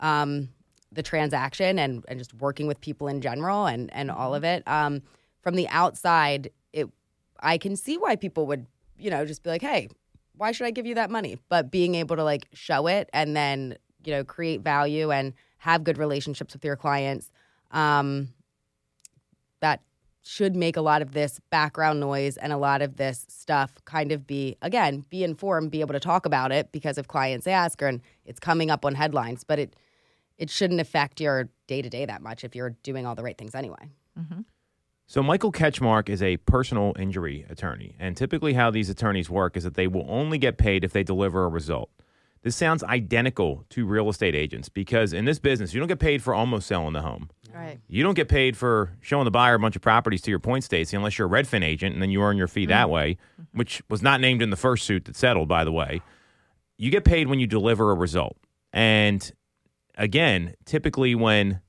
um, 0.00 0.48
the 0.92 1.02
transaction 1.02 1.78
and, 1.78 2.04
and 2.08 2.18
just 2.18 2.34
working 2.34 2.66
with 2.66 2.80
people 2.80 3.08
in 3.08 3.20
general 3.20 3.66
and, 3.66 3.92
and 3.94 4.10
all 4.10 4.34
of 4.34 4.44
it, 4.44 4.62
um, 4.66 5.02
from 5.40 5.54
the 5.54 5.68
outside, 5.68 6.50
it 6.72 6.88
I 7.40 7.56
can 7.58 7.76
see 7.76 7.96
why 7.96 8.16
people 8.16 8.46
would, 8.46 8.66
you 8.98 9.10
know, 9.10 9.24
just 9.24 9.42
be 9.42 9.50
like, 9.50 9.62
hey, 9.62 9.88
why 10.36 10.52
should 10.52 10.66
I 10.66 10.70
give 10.70 10.86
you 10.86 10.96
that 10.96 11.10
money? 11.10 11.38
But 11.48 11.70
being 11.70 11.94
able 11.94 12.16
to 12.16 12.24
like 12.24 12.46
show 12.52 12.86
it 12.88 13.08
and 13.12 13.36
then, 13.36 13.78
you 14.04 14.12
know, 14.12 14.24
create 14.24 14.62
value 14.62 15.12
and 15.12 15.34
have 15.58 15.84
good 15.84 15.98
relationships 15.98 16.54
with 16.54 16.64
your 16.64 16.76
clients, 16.76 17.30
um, 17.70 18.28
that 19.60 19.82
should 20.22 20.54
make 20.54 20.76
a 20.76 20.80
lot 20.80 21.02
of 21.02 21.12
this 21.12 21.40
background 21.50 22.00
noise 22.00 22.36
and 22.36 22.52
a 22.52 22.56
lot 22.56 22.82
of 22.82 22.96
this 22.96 23.24
stuff 23.28 23.74
kind 23.84 24.12
of 24.12 24.26
be, 24.26 24.56
again, 24.62 25.04
be 25.08 25.24
informed, 25.24 25.70
be 25.70 25.80
able 25.80 25.94
to 25.94 26.00
talk 26.00 26.26
about 26.26 26.52
it 26.52 26.70
because 26.70 26.98
if 26.98 27.08
clients 27.08 27.46
ask 27.46 27.80
and 27.82 28.00
it's 28.24 28.38
coming 28.40 28.70
up 28.70 28.84
on 28.84 28.94
headlines, 28.94 29.42
but 29.44 29.58
it, 29.58 29.74
it 30.36 30.50
shouldn't 30.50 30.80
affect 30.80 31.20
your 31.20 31.48
day 31.66 31.82
to 31.82 31.88
day 31.88 32.04
that 32.04 32.22
much 32.22 32.44
if 32.44 32.54
you're 32.54 32.76
doing 32.82 33.06
all 33.06 33.14
the 33.14 33.22
right 33.22 33.38
things 33.38 33.54
anyway. 33.54 33.90
So 35.06 35.22
Michael 35.22 35.50
Ketchmark 35.50 36.10
is 36.10 36.22
a 36.22 36.36
personal 36.36 36.92
injury 36.98 37.46
attorney, 37.48 37.96
and 37.98 38.14
typically 38.14 38.52
how 38.52 38.70
these 38.70 38.90
attorneys 38.90 39.30
work 39.30 39.56
is 39.56 39.64
that 39.64 39.72
they 39.72 39.86
will 39.86 40.04
only 40.06 40.36
get 40.36 40.58
paid 40.58 40.84
if 40.84 40.92
they 40.92 41.02
deliver 41.02 41.44
a 41.44 41.48
result. 41.48 41.88
This 42.42 42.56
sounds 42.56 42.84
identical 42.84 43.64
to 43.70 43.86
real 43.86 44.08
estate 44.08 44.34
agents 44.34 44.68
because 44.68 45.12
in 45.12 45.24
this 45.24 45.38
business, 45.38 45.74
you 45.74 45.80
don't 45.80 45.88
get 45.88 45.98
paid 45.98 46.22
for 46.22 46.34
almost 46.34 46.66
selling 46.66 46.92
the 46.92 47.02
home. 47.02 47.30
Right. 47.52 47.80
You 47.88 48.02
don't 48.02 48.14
get 48.14 48.28
paid 48.28 48.56
for 48.56 48.92
showing 49.00 49.24
the 49.24 49.30
buyer 49.30 49.54
a 49.54 49.58
bunch 49.58 49.74
of 49.74 49.82
properties 49.82 50.22
to 50.22 50.30
your 50.30 50.38
point 50.38 50.64
Stacey, 50.64 50.96
unless 50.96 51.18
you're 51.18 51.26
a 51.26 51.30
Redfin 51.30 51.64
agent 51.64 51.94
and 51.94 52.02
then 52.02 52.10
you 52.10 52.22
earn 52.22 52.36
your 52.36 52.46
fee 52.46 52.66
that 52.66 52.90
way, 52.90 53.16
which 53.52 53.82
was 53.88 54.02
not 54.02 54.20
named 54.20 54.42
in 54.42 54.50
the 54.50 54.56
first 54.56 54.86
suit 54.86 55.06
that 55.06 55.16
settled, 55.16 55.48
by 55.48 55.64
the 55.64 55.72
way. 55.72 56.00
You 56.76 56.90
get 56.90 57.04
paid 57.04 57.26
when 57.26 57.40
you 57.40 57.46
deliver 57.46 57.90
a 57.90 57.94
result. 57.94 58.36
And 58.72 59.32
again, 59.96 60.54
typically 60.64 61.14
when 61.14 61.60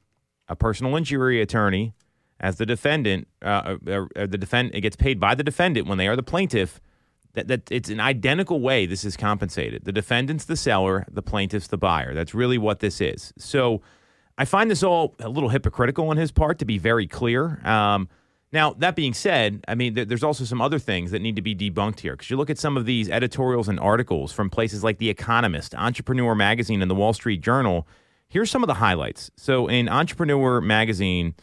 a 0.48 0.56
personal 0.56 0.96
injury 0.96 1.42
attorney, 1.42 1.94
as 2.40 2.58
the 2.58 2.66
defendant, 2.66 3.28
uh, 3.42 3.76
uh, 3.88 4.06
uh, 4.16 4.28
the 4.28 4.38
defend, 4.38 4.72
it 4.74 4.82
gets 4.82 4.96
paid 4.96 5.20
by 5.20 5.36
the 5.36 5.44
defendant 5.44 5.88
when 5.88 5.98
they 5.98 6.08
are 6.08 6.16
the 6.16 6.24
plaintiff. 6.24 6.80
That, 7.40 7.48
that 7.48 7.72
it's 7.72 7.90
an 7.90 8.00
identical 8.00 8.60
way 8.60 8.86
this 8.86 9.06
is 9.06 9.16
compensated. 9.16 9.86
The 9.86 9.92
defendant's 9.92 10.46
the 10.46 10.58
seller, 10.58 11.06
the 11.10 11.22
plaintiff's 11.22 11.68
the 11.68 11.78
buyer. 11.78 12.14
That's 12.14 12.34
really 12.34 12.58
what 12.58 12.80
this 12.80 13.00
is. 13.00 13.34
So 13.38 13.82
I 14.38 14.46
find 14.46 14.70
this 14.70 14.84
all 14.84 15.16
a 15.20 15.30
little 15.30 15.50
hypocritical 15.50 16.10
on 16.10 16.18
his 16.18 16.32
part, 16.32 16.60
to 16.60 16.66
be 16.66 16.78
very 16.78 17.08
clear. 17.08 17.66
Um, 17.66 18.10
now, 18.52 18.74
that 18.80 18.96
being 18.96 19.14
said, 19.14 19.64
I 19.68 19.76
mean, 19.76 19.94
there, 19.94 20.06
there's 20.06 20.24
also 20.24 20.44
some 20.44 20.62
other 20.62 20.80
things 20.80 21.12
that 21.12 21.22
need 21.22 21.36
to 21.36 21.42
be 21.42 21.56
debunked 21.56 22.00
here 22.00 22.14
because 22.14 22.30
you 22.30 22.38
look 22.38 22.50
at 22.50 22.58
some 22.58 22.78
of 22.78 22.86
these 22.86 23.10
editorials 23.10 23.70
and 23.70 23.80
articles 23.80 24.32
from 24.32 24.50
places 24.50 24.84
like 24.84 24.98
The 24.98 25.10
Economist, 25.10 25.76
Entrepreneur 25.76 26.34
Magazine, 26.34 26.82
and 26.82 26.90
The 26.90 26.96
Wall 26.96 27.14
Street 27.14 27.42
Journal. 27.42 27.88
Here's 28.28 28.50
some 28.50 28.64
of 28.64 28.68
the 28.68 28.76
highlights. 28.76 29.30
So, 29.36 29.68
in 29.68 29.88
Entrepreneur 29.88 30.62
Magazine, 30.62 31.36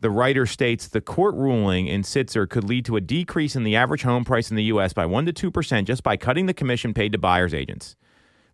the 0.00 0.10
writer 0.10 0.46
states 0.46 0.88
the 0.88 1.00
court 1.00 1.34
ruling 1.34 1.86
in 1.86 2.02
Sitzer 2.02 2.48
could 2.48 2.64
lead 2.64 2.84
to 2.86 2.96
a 2.96 3.00
decrease 3.00 3.54
in 3.54 3.64
the 3.64 3.76
average 3.76 4.02
home 4.02 4.24
price 4.24 4.50
in 4.50 4.56
the 4.56 4.64
U.S. 4.64 4.92
by 4.92 5.04
1% 5.04 5.34
to 5.34 5.50
2% 5.50 5.84
just 5.84 6.02
by 6.02 6.16
cutting 6.16 6.46
the 6.46 6.54
commission 6.54 6.94
paid 6.94 7.12
to 7.12 7.18
buyer's 7.18 7.54
agents. 7.54 7.96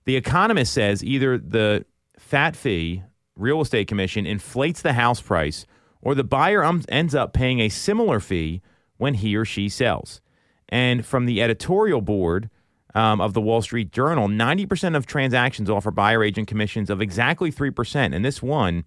The 0.05 0.17
Economist 0.17 0.73
says 0.73 1.05
either 1.05 1.39
the 1.39 1.85
fat 2.19 2.57
fee, 2.57 3.03
real 3.37 3.61
estate 3.61 3.87
commission, 3.87 4.27
inflates 4.27 4.83
the 4.83 4.95
house 4.95 5.21
price, 5.21 5.67
or 6.01 6.15
the 6.15 6.25
buyer 6.25 6.65
um, 6.65 6.83
ends 6.89 7.15
up 7.15 7.33
paying 7.33 7.61
a 7.61 7.69
similar 7.69 8.21
fee 8.21 8.63
when 8.97 9.15
he 9.15 9.37
or 9.37 9.45
she 9.45 9.69
sells. 9.69 10.21
And 10.69 11.07
from 11.07 11.27
the 11.27 11.43
editorial 11.43 12.01
board 12.01 12.51
um, 12.95 13.21
of 13.21 13.35
the 13.35 13.41
Wall 13.41 13.63
Street 13.63 13.93
Journal, 13.93 14.29
90% 14.29 14.97
of 14.97 15.07
transactions 15.07 15.71
offer 15.71 15.91
buyer 15.91 16.25
agent 16.25 16.49
commissions 16.49 16.91
of 16.91 17.01
exactly 17.01 17.53
3%. 17.53 18.15
And 18.15 18.25
this 18.25 18.43
one, 18.43 18.85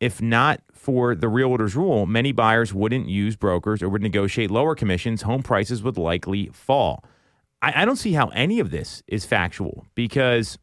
if 0.00 0.20
not 0.20 0.62
for 0.72 1.14
the 1.14 1.28
realtor's 1.28 1.76
rule, 1.76 2.06
many 2.06 2.32
buyers 2.32 2.72
wouldn't 2.72 3.08
use 3.08 3.36
brokers 3.36 3.82
or 3.82 3.88
would 3.88 4.02
negotiate 4.02 4.50
lower 4.50 4.74
commissions. 4.74 5.22
Home 5.22 5.42
prices 5.42 5.82
would 5.82 5.98
likely 5.98 6.46
fall. 6.52 7.04
I, 7.62 7.82
I 7.82 7.84
don't 7.84 7.96
see 7.96 8.12
how 8.12 8.28
any 8.28 8.60
of 8.60 8.70
this 8.70 9.02
is 9.06 9.26
factual 9.26 9.86
because, 9.94 10.58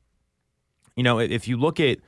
you 0.95 1.03
know, 1.03 1.19
if 1.19 1.47
you 1.47 1.55
look 1.55 1.79
at 1.79 1.99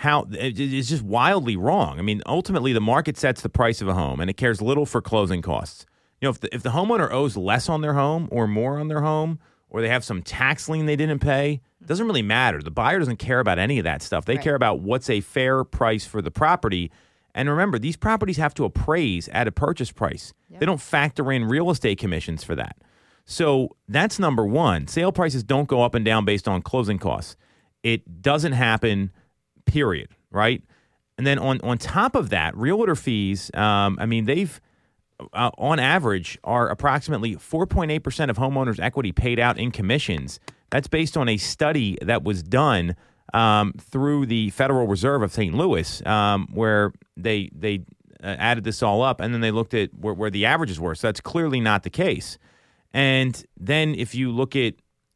how 0.00 0.26
it's 0.30 0.88
just 0.88 1.02
wildly 1.02 1.56
wrong. 1.56 1.98
I 1.98 2.02
mean, 2.02 2.22
ultimately, 2.24 2.72
the 2.72 2.80
market 2.80 3.18
sets 3.18 3.42
the 3.42 3.50
price 3.50 3.82
of 3.82 3.88
a 3.88 3.92
home 3.92 4.18
and 4.18 4.30
it 4.30 4.38
cares 4.38 4.62
little 4.62 4.86
for 4.86 5.02
closing 5.02 5.42
costs. 5.42 5.84
You 6.20 6.26
know, 6.26 6.30
if 6.30 6.40
the, 6.40 6.54
if 6.54 6.62
the 6.62 6.70
homeowner 6.70 7.10
owes 7.12 7.36
less 7.36 7.68
on 7.68 7.82
their 7.82 7.92
home 7.92 8.26
or 8.32 8.46
more 8.46 8.78
on 8.78 8.88
their 8.88 9.02
home, 9.02 9.38
or 9.70 9.80
they 9.80 9.88
have 9.88 10.04
some 10.04 10.22
tax 10.22 10.68
lien 10.68 10.86
they 10.86 10.96
didn't 10.96 11.20
pay, 11.20 11.60
it 11.80 11.86
doesn't 11.86 12.06
really 12.06 12.22
matter. 12.22 12.60
The 12.60 12.70
buyer 12.70 12.98
doesn't 12.98 13.16
care 13.18 13.40
about 13.40 13.58
any 13.58 13.78
of 13.78 13.84
that 13.84 14.02
stuff. 14.02 14.24
They 14.24 14.34
Right. 14.34 14.42
care 14.44 14.54
about 14.54 14.80
what's 14.80 15.08
a 15.08 15.20
fair 15.20 15.64
price 15.64 16.04
for 16.04 16.20
the 16.20 16.30
property. 16.30 16.90
And 17.34 17.48
remember, 17.48 17.78
these 17.78 17.96
properties 17.96 18.36
have 18.38 18.52
to 18.54 18.64
appraise 18.64 19.28
at 19.28 19.46
a 19.46 19.52
purchase 19.52 19.92
price. 19.92 20.32
They 20.50 20.66
don't 20.66 20.80
factor 20.80 21.30
in 21.32 21.44
real 21.44 21.70
estate 21.70 21.98
commissions 21.98 22.42
for 22.44 22.56
that. 22.56 22.76
So 23.24 23.76
that's 23.88 24.18
number 24.18 24.44
one. 24.44 24.88
Sale 24.88 25.12
prices 25.12 25.44
don't 25.44 25.68
go 25.68 25.82
up 25.82 25.94
and 25.94 26.04
down 26.04 26.24
based 26.24 26.48
on 26.48 26.60
closing 26.62 26.98
costs. 26.98 27.36
It 27.84 28.20
doesn't 28.22 28.52
happen, 28.52 29.12
period. 29.64 30.08
Right. 30.32 30.62
And 31.16 31.26
then 31.26 31.38
on, 31.38 31.60
on 31.62 31.78
top 31.78 32.14
of 32.16 32.30
that, 32.30 32.56
realtor 32.56 32.96
fees, 32.96 33.50
um, 33.54 33.96
I 34.00 34.06
mean, 34.06 34.24
they've, 34.24 34.60
uh, 35.32 35.50
on 35.58 35.78
average, 35.78 36.38
are 36.44 36.68
approximately 36.68 37.36
4.8% 37.36 38.30
of 38.30 38.36
homeowners' 38.36 38.80
equity 38.80 39.12
paid 39.12 39.38
out 39.38 39.58
in 39.58 39.70
commissions. 39.70 40.40
That's 40.70 40.88
based 40.88 41.16
on 41.16 41.28
a 41.28 41.36
study 41.36 41.98
that 42.02 42.22
was 42.22 42.42
done 42.42 42.96
um, 43.34 43.74
through 43.78 44.26
the 44.26 44.50
Federal 44.50 44.86
Reserve 44.86 45.22
of 45.22 45.32
St. 45.32 45.54
Louis, 45.54 46.04
um, 46.06 46.48
where 46.52 46.92
they 47.16 47.50
they 47.54 47.84
uh, 48.22 48.36
added 48.38 48.64
this 48.64 48.82
all 48.82 49.02
up, 49.02 49.20
and 49.20 49.32
then 49.32 49.40
they 49.40 49.50
looked 49.50 49.74
at 49.74 49.94
where, 49.94 50.14
where 50.14 50.30
the 50.30 50.46
averages 50.46 50.80
were. 50.80 50.94
So 50.94 51.08
that's 51.08 51.20
clearly 51.20 51.60
not 51.60 51.82
the 51.82 51.90
case. 51.90 52.38
And 52.92 53.42
then 53.56 53.94
if 53.94 54.14
you 54.14 54.30
look 54.30 54.56
at 54.56 54.74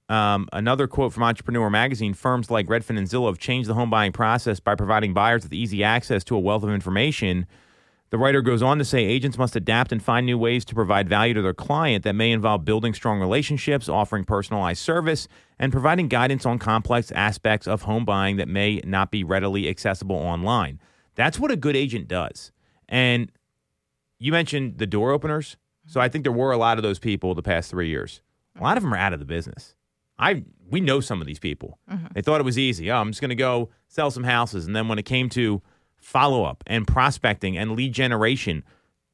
um, 0.09 0.49
another 0.53 0.87
quote 0.87 1.13
from 1.13 1.23
Entrepreneur 1.23 1.71
Magazine, 1.71 2.15
firms 2.15 2.51
like 2.51 2.67
Redfin 2.67 2.99
and 2.99 3.09
Zillow 3.09 3.27
have 3.27 3.39
changed 3.39 3.69
the 3.69 3.75
home 3.75 3.91
buying 3.91 4.13
process 4.13 4.61
by 4.61 4.75
providing 4.75 5.15
buyers 5.15 5.43
with 5.43 5.53
easy 5.53 5.83
access 5.83 6.23
to 6.25 6.37
a 6.37 6.39
wealth 6.39 6.63
of 6.63 6.71
information. 6.71 7.47
The 8.15 8.19
writer 8.19 8.43
goes 8.43 8.63
on 8.63 8.79
to 8.79 8.85
say 8.85 9.05
agents 9.05 9.37
must 9.39 9.57
adapt 9.57 9.91
and 9.91 10.01
find 10.01 10.25
new 10.25 10.39
ways 10.39 10.65
to 10.67 10.75
provide 10.77 11.09
value 11.09 11.35
to 11.35 11.43
their 11.43 11.53
client 11.53 12.05
that 12.05 12.13
may 12.13 12.31
involve 12.31 12.65
building 12.65 12.95
strong 12.95 13.19
relationships, 13.19 13.89
offering 13.89 14.23
personalized 14.23 14.81
service, 14.81 15.27
and 15.59 15.73
providing 15.73 16.07
guidance 16.07 16.47
on 16.47 16.61
complex 16.61 17.11
aspects 17.11 17.67
of 17.67 17.83
home 17.83 18.05
buying 18.05 18.37
that 18.37 18.47
may 18.47 18.81
not 18.85 19.11
be 19.11 19.25
readily 19.25 19.69
accessible 19.69 20.15
online. 20.15 20.79
That's 21.17 21.41
what 21.41 21.51
a 21.51 21.57
good 21.57 21.75
agent 21.75 22.07
does. 22.07 22.53
And 22.89 23.33
you 24.21 24.31
mentioned 24.31 24.79
the 24.79 24.87
door 24.87 25.11
openers. 25.11 25.57
So 25.89 26.01
I 26.01 26.09
think 26.09 26.23
there 26.23 26.31
were 26.31 26.53
a 26.53 26.57
lot 26.57 26.79
of 26.79 26.85
those 26.85 27.01
people 27.01 27.35
the 27.35 27.43
past 27.43 27.69
three 27.69 27.89
years. 27.89 28.23
A 28.57 28.63
lot 28.63 28.77
of 28.77 28.85
them 28.85 28.95
are 28.95 28.97
out 28.97 29.13
of 29.13 29.19
the 29.19 29.27
business. 29.27 29.75
I 30.21 30.45
we 30.71 30.81
know 30.81 31.01
some 31.01 31.21
of 31.21 31.27
these 31.27 31.41
people. 31.41 31.81
Mm-hmm. 31.91 32.07
They 32.15 32.23
thought 32.23 32.41
it 32.41 32.45
was 32.45 32.59
easy. 32.59 32.93
Oh, 32.93 32.99
I'm 32.99 33.11
just 33.11 33.21
going 33.21 33.31
to 33.31 33.35
go 33.35 33.71
sell 33.89 34.13
some 34.13 34.23
houses, 34.23 34.67
and 34.69 34.77
then 34.77 34.87
when 34.87 35.01
it 35.01 35.05
came 35.05 35.29
to 35.31 35.63
follow 36.05 36.45
up 36.45 36.63
and 36.67 36.87
prospecting 36.87 37.59
and 37.59 37.73
lead 37.73 37.93
generation, 37.93 38.63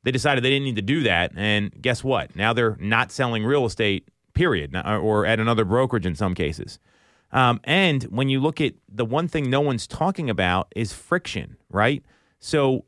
they 0.02 0.10
decided 0.10 0.44
they 0.44 0.50
didn't 0.50 0.64
need 0.64 0.76
to 0.76 0.82
do 0.82 1.02
that. 1.04 1.32
And 1.36 1.70
guess 1.80 2.04
what? 2.04 2.36
Now 2.36 2.52
they're 2.52 2.76
not 2.80 3.10
selling 3.10 3.44
real 3.44 3.64
estate. 3.64 4.08
Period, 4.32 4.74
or 4.76 5.26
at 5.26 5.40
another 5.40 5.64
brokerage 5.64 6.06
in 6.06 6.14
some 6.14 6.34
cases. 6.36 6.78
Um, 7.32 7.60
and 7.64 8.04
when 8.04 8.28
you 8.28 8.40
look 8.40 8.60
at 8.60 8.74
the 8.88 9.04
one 9.04 9.26
thing 9.26 9.50
no 9.50 9.60
one's 9.60 9.88
talking 9.88 10.30
about 10.30 10.72
is 10.74 10.92
friction, 10.92 11.56
right? 11.68 12.02
So 12.38 12.84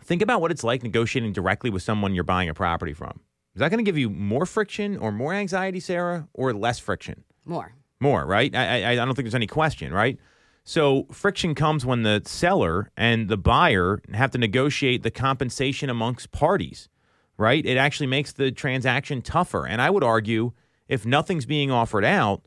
think 0.00 0.22
about 0.22 0.40
what 0.40 0.50
it's 0.50 0.64
like 0.64 0.82
negotiating 0.82 1.34
directly 1.34 1.68
with 1.68 1.82
someone 1.82 2.14
you're 2.14 2.24
buying 2.24 2.48
a 2.48 2.54
property 2.54 2.94
from. 2.94 3.20
Is 3.54 3.60
that 3.60 3.68
going 3.70 3.78
to 3.78 3.88
give 3.88 3.98
you 3.98 4.08
more 4.08 4.46
friction 4.46 4.96
or 4.96 5.12
more 5.12 5.34
anxiety, 5.34 5.80
Sarah, 5.80 6.26
or 6.32 6.52
less 6.54 6.78
friction? 6.78 7.24
More. 7.44 7.74
More, 8.00 8.24
right? 8.24 8.52
I, 8.54 8.82
I, 8.82 8.92
I 8.92 8.94
don't 8.94 9.14
think 9.14 9.26
there's 9.26 9.34
any 9.34 9.46
question, 9.46 9.92
right? 9.92 10.18
So 10.68 11.06
friction 11.10 11.54
comes 11.54 11.86
when 11.86 12.02
the 12.02 12.20
seller 12.26 12.90
and 12.94 13.30
the 13.30 13.38
buyer 13.38 14.02
have 14.12 14.32
to 14.32 14.38
negotiate 14.38 15.02
the 15.02 15.10
compensation 15.10 15.88
amongst 15.88 16.30
parties, 16.30 16.90
right? 17.38 17.64
It 17.64 17.78
actually 17.78 18.08
makes 18.08 18.32
the 18.32 18.52
transaction 18.52 19.22
tougher. 19.22 19.66
And 19.66 19.80
I 19.80 19.88
would 19.88 20.04
argue 20.04 20.52
if 20.86 21.06
nothing's 21.06 21.46
being 21.46 21.70
offered 21.70 22.04
out, 22.04 22.42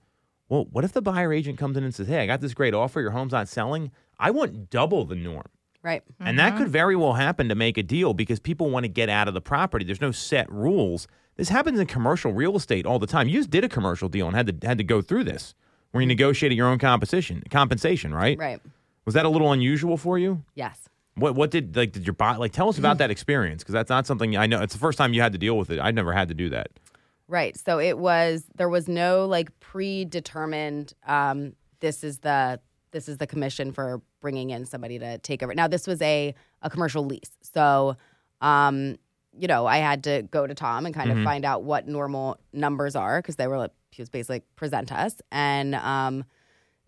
well, 0.49 0.67
what 0.69 0.83
if 0.83 0.91
the 0.91 1.01
buyer 1.01 1.33
agent 1.33 1.57
comes 1.57 1.75
in 1.75 1.83
and 1.83 1.95
says, 1.95 2.09
"Hey, 2.09 2.19
I 2.19 2.27
got 2.27 2.41
this 2.41 2.53
great 2.53 2.75
offer. 2.75 3.01
Your 3.01 3.09
home's 3.09 3.31
not 3.31 3.47
selling. 3.47 3.89
I 4.19 4.29
want 4.29 4.69
double 4.69 5.03
the 5.03 5.15
norm." 5.15 5.49
Right. 5.81 6.03
And 6.19 6.37
that 6.37 6.49
mm-hmm. 6.49 6.57
could 6.59 6.69
very 6.69 6.95
well 6.95 7.13
happen 7.13 7.49
to 7.49 7.55
make 7.55 7.79
a 7.79 7.83
deal 7.83 8.13
because 8.13 8.39
people 8.39 8.69
want 8.69 8.83
to 8.83 8.87
get 8.87 9.09
out 9.09 9.29
of 9.29 9.33
the 9.33 9.41
property. 9.41 9.83
There's 9.83 9.99
no 9.99 10.11
set 10.11 10.47
rules. 10.51 11.07
This 11.37 11.49
happens 11.49 11.79
in 11.79 11.87
commercial 11.87 12.33
real 12.33 12.55
estate 12.55 12.85
all 12.85 12.99
the 12.99 13.07
time. 13.07 13.27
You 13.27 13.39
just 13.39 13.49
did 13.49 13.63
a 13.63 13.69
commercial 13.69 14.09
deal 14.09 14.27
and 14.27 14.35
had 14.35 14.61
to 14.61 14.67
had 14.67 14.77
to 14.77 14.83
go 14.83 15.01
through 15.01 15.23
this, 15.23 15.55
where 15.91 16.01
you 16.01 16.07
negotiated 16.07 16.57
your 16.57 16.67
own 16.67 16.79
compensation, 16.79 17.43
compensation, 17.49 18.13
right? 18.13 18.37
Right. 18.37 18.61
Was 19.05 19.15
that 19.15 19.25
a 19.25 19.29
little 19.29 19.51
unusual 19.51 19.97
for 19.97 20.17
you? 20.17 20.43
Yes. 20.55 20.89
What 21.15 21.35
what 21.35 21.51
did 21.51 21.75
like 21.75 21.91
did 21.91 22.05
your 22.05 22.13
buy 22.13 22.35
like 22.37 22.53
tell 22.53 22.69
us 22.69 22.77
about 22.77 22.97
that 22.99 23.11
experience 23.11 23.63
because 23.63 23.73
that's 23.73 23.89
not 23.89 24.07
something 24.07 24.37
I 24.37 24.47
know. 24.47 24.61
It's 24.61 24.73
the 24.73 24.79
first 24.79 24.97
time 24.97 25.13
you 25.13 25.21
had 25.21 25.33
to 25.33 25.37
deal 25.37 25.57
with 25.57 25.69
it. 25.69 25.79
I've 25.79 25.95
never 25.95 26.13
had 26.13 26.29
to 26.29 26.33
do 26.33 26.49
that. 26.49 26.69
Right. 27.27 27.57
So 27.57 27.79
it 27.79 27.97
was 27.97 28.45
there 28.55 28.69
was 28.69 28.87
no 28.87 29.25
like 29.25 29.57
predetermined 29.59 30.93
um 31.05 31.53
this 31.79 32.03
is 32.03 32.19
the 32.19 32.59
this 32.91 33.09
is 33.09 33.17
the 33.17 33.27
commission 33.27 33.71
for 33.71 34.01
bringing 34.21 34.51
in 34.51 34.65
somebody 34.65 34.99
to 34.99 35.17
take 35.17 35.43
over. 35.43 35.53
Now 35.53 35.67
this 35.67 35.87
was 35.87 36.01
a 36.01 36.33
a 36.61 36.69
commercial 36.69 37.05
lease. 37.05 37.31
So 37.41 37.97
um 38.39 38.97
you 39.37 39.47
know, 39.47 39.65
I 39.65 39.77
had 39.77 40.03
to 40.05 40.23
go 40.23 40.45
to 40.45 40.53
Tom 40.53 40.85
and 40.85 40.93
kind 40.93 41.09
of 41.09 41.23
find 41.23 41.45
out 41.45 41.63
what 41.63 41.87
normal 41.87 42.37
numbers 42.51 42.97
are 42.97 43.21
because 43.21 43.37
they 43.37 43.47
were 43.47 43.57
like 43.57 43.71
he 43.91 44.01
was 44.01 44.09
basically 44.09 44.35
like 44.35 44.55
present 44.55 44.91
us 44.91 45.21
and 45.31 45.75
um 45.75 46.23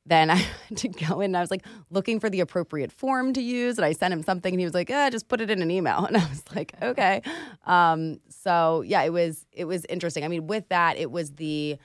then 0.06 0.30
I 0.30 0.36
had 0.36 0.78
to 0.78 0.90
go 0.90 1.22
in 1.22 1.26
and 1.26 1.38
I 1.38 1.42
was 1.42 1.52
like 1.52 1.66
looking 1.90 2.20
for 2.20 2.30
the 2.30 2.42
appropriate 2.42 2.92
form 2.92 3.34
to 3.34 3.42
use. 3.42 3.78
And 3.78 3.86
I 3.86 3.94
sent 3.94 4.14
him 4.14 4.24
something 4.24 4.54
and 4.54 4.60
he 4.60 4.66
was 4.66 4.74
like, 4.74 4.90
eh, 4.90 5.10
just 5.10 5.28
put 5.30 5.42
it 5.42 5.50
in 5.50 5.62
an 5.62 5.72
email. 5.72 6.06
And 6.14 6.18
I 6.18 6.28
was 6.28 6.44
like, 6.54 6.74
okay. 6.82 7.22
Um, 7.66 8.20
so 8.30 8.82
yeah, 8.82 9.04
it 9.04 9.12
was 9.12 9.46
it 9.52 9.66
was 9.66 9.86
interesting. 9.86 10.24
I 10.24 10.28
mean, 10.28 10.48
with 10.48 10.68
that, 10.70 10.98
it 10.98 11.10
was 11.12 11.32
the 11.32 11.78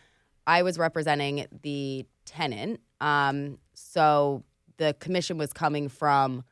I 0.46 0.62
was 0.62 0.78
representing 0.78 1.46
the 1.62 2.06
tenant. 2.24 2.80
Um, 3.00 3.58
so 3.74 4.42
the 4.78 4.94
commission 4.98 5.38
was 5.38 5.52
coming 5.52 5.88
from 5.88 6.42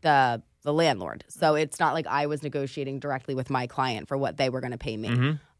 the 0.00 0.42
the 0.62 0.72
landlord. 0.72 1.24
So 1.28 1.54
it's 1.54 1.78
not 1.78 1.94
like 1.94 2.06
I 2.06 2.26
was 2.26 2.42
negotiating 2.42 2.98
directly 2.98 3.34
with 3.34 3.50
my 3.50 3.66
client 3.66 4.08
for 4.08 4.16
what 4.16 4.36
they 4.38 4.48
were 4.48 4.60
going 4.60 4.72
to 4.72 4.78
pay 4.78 4.96
me. 4.96 5.08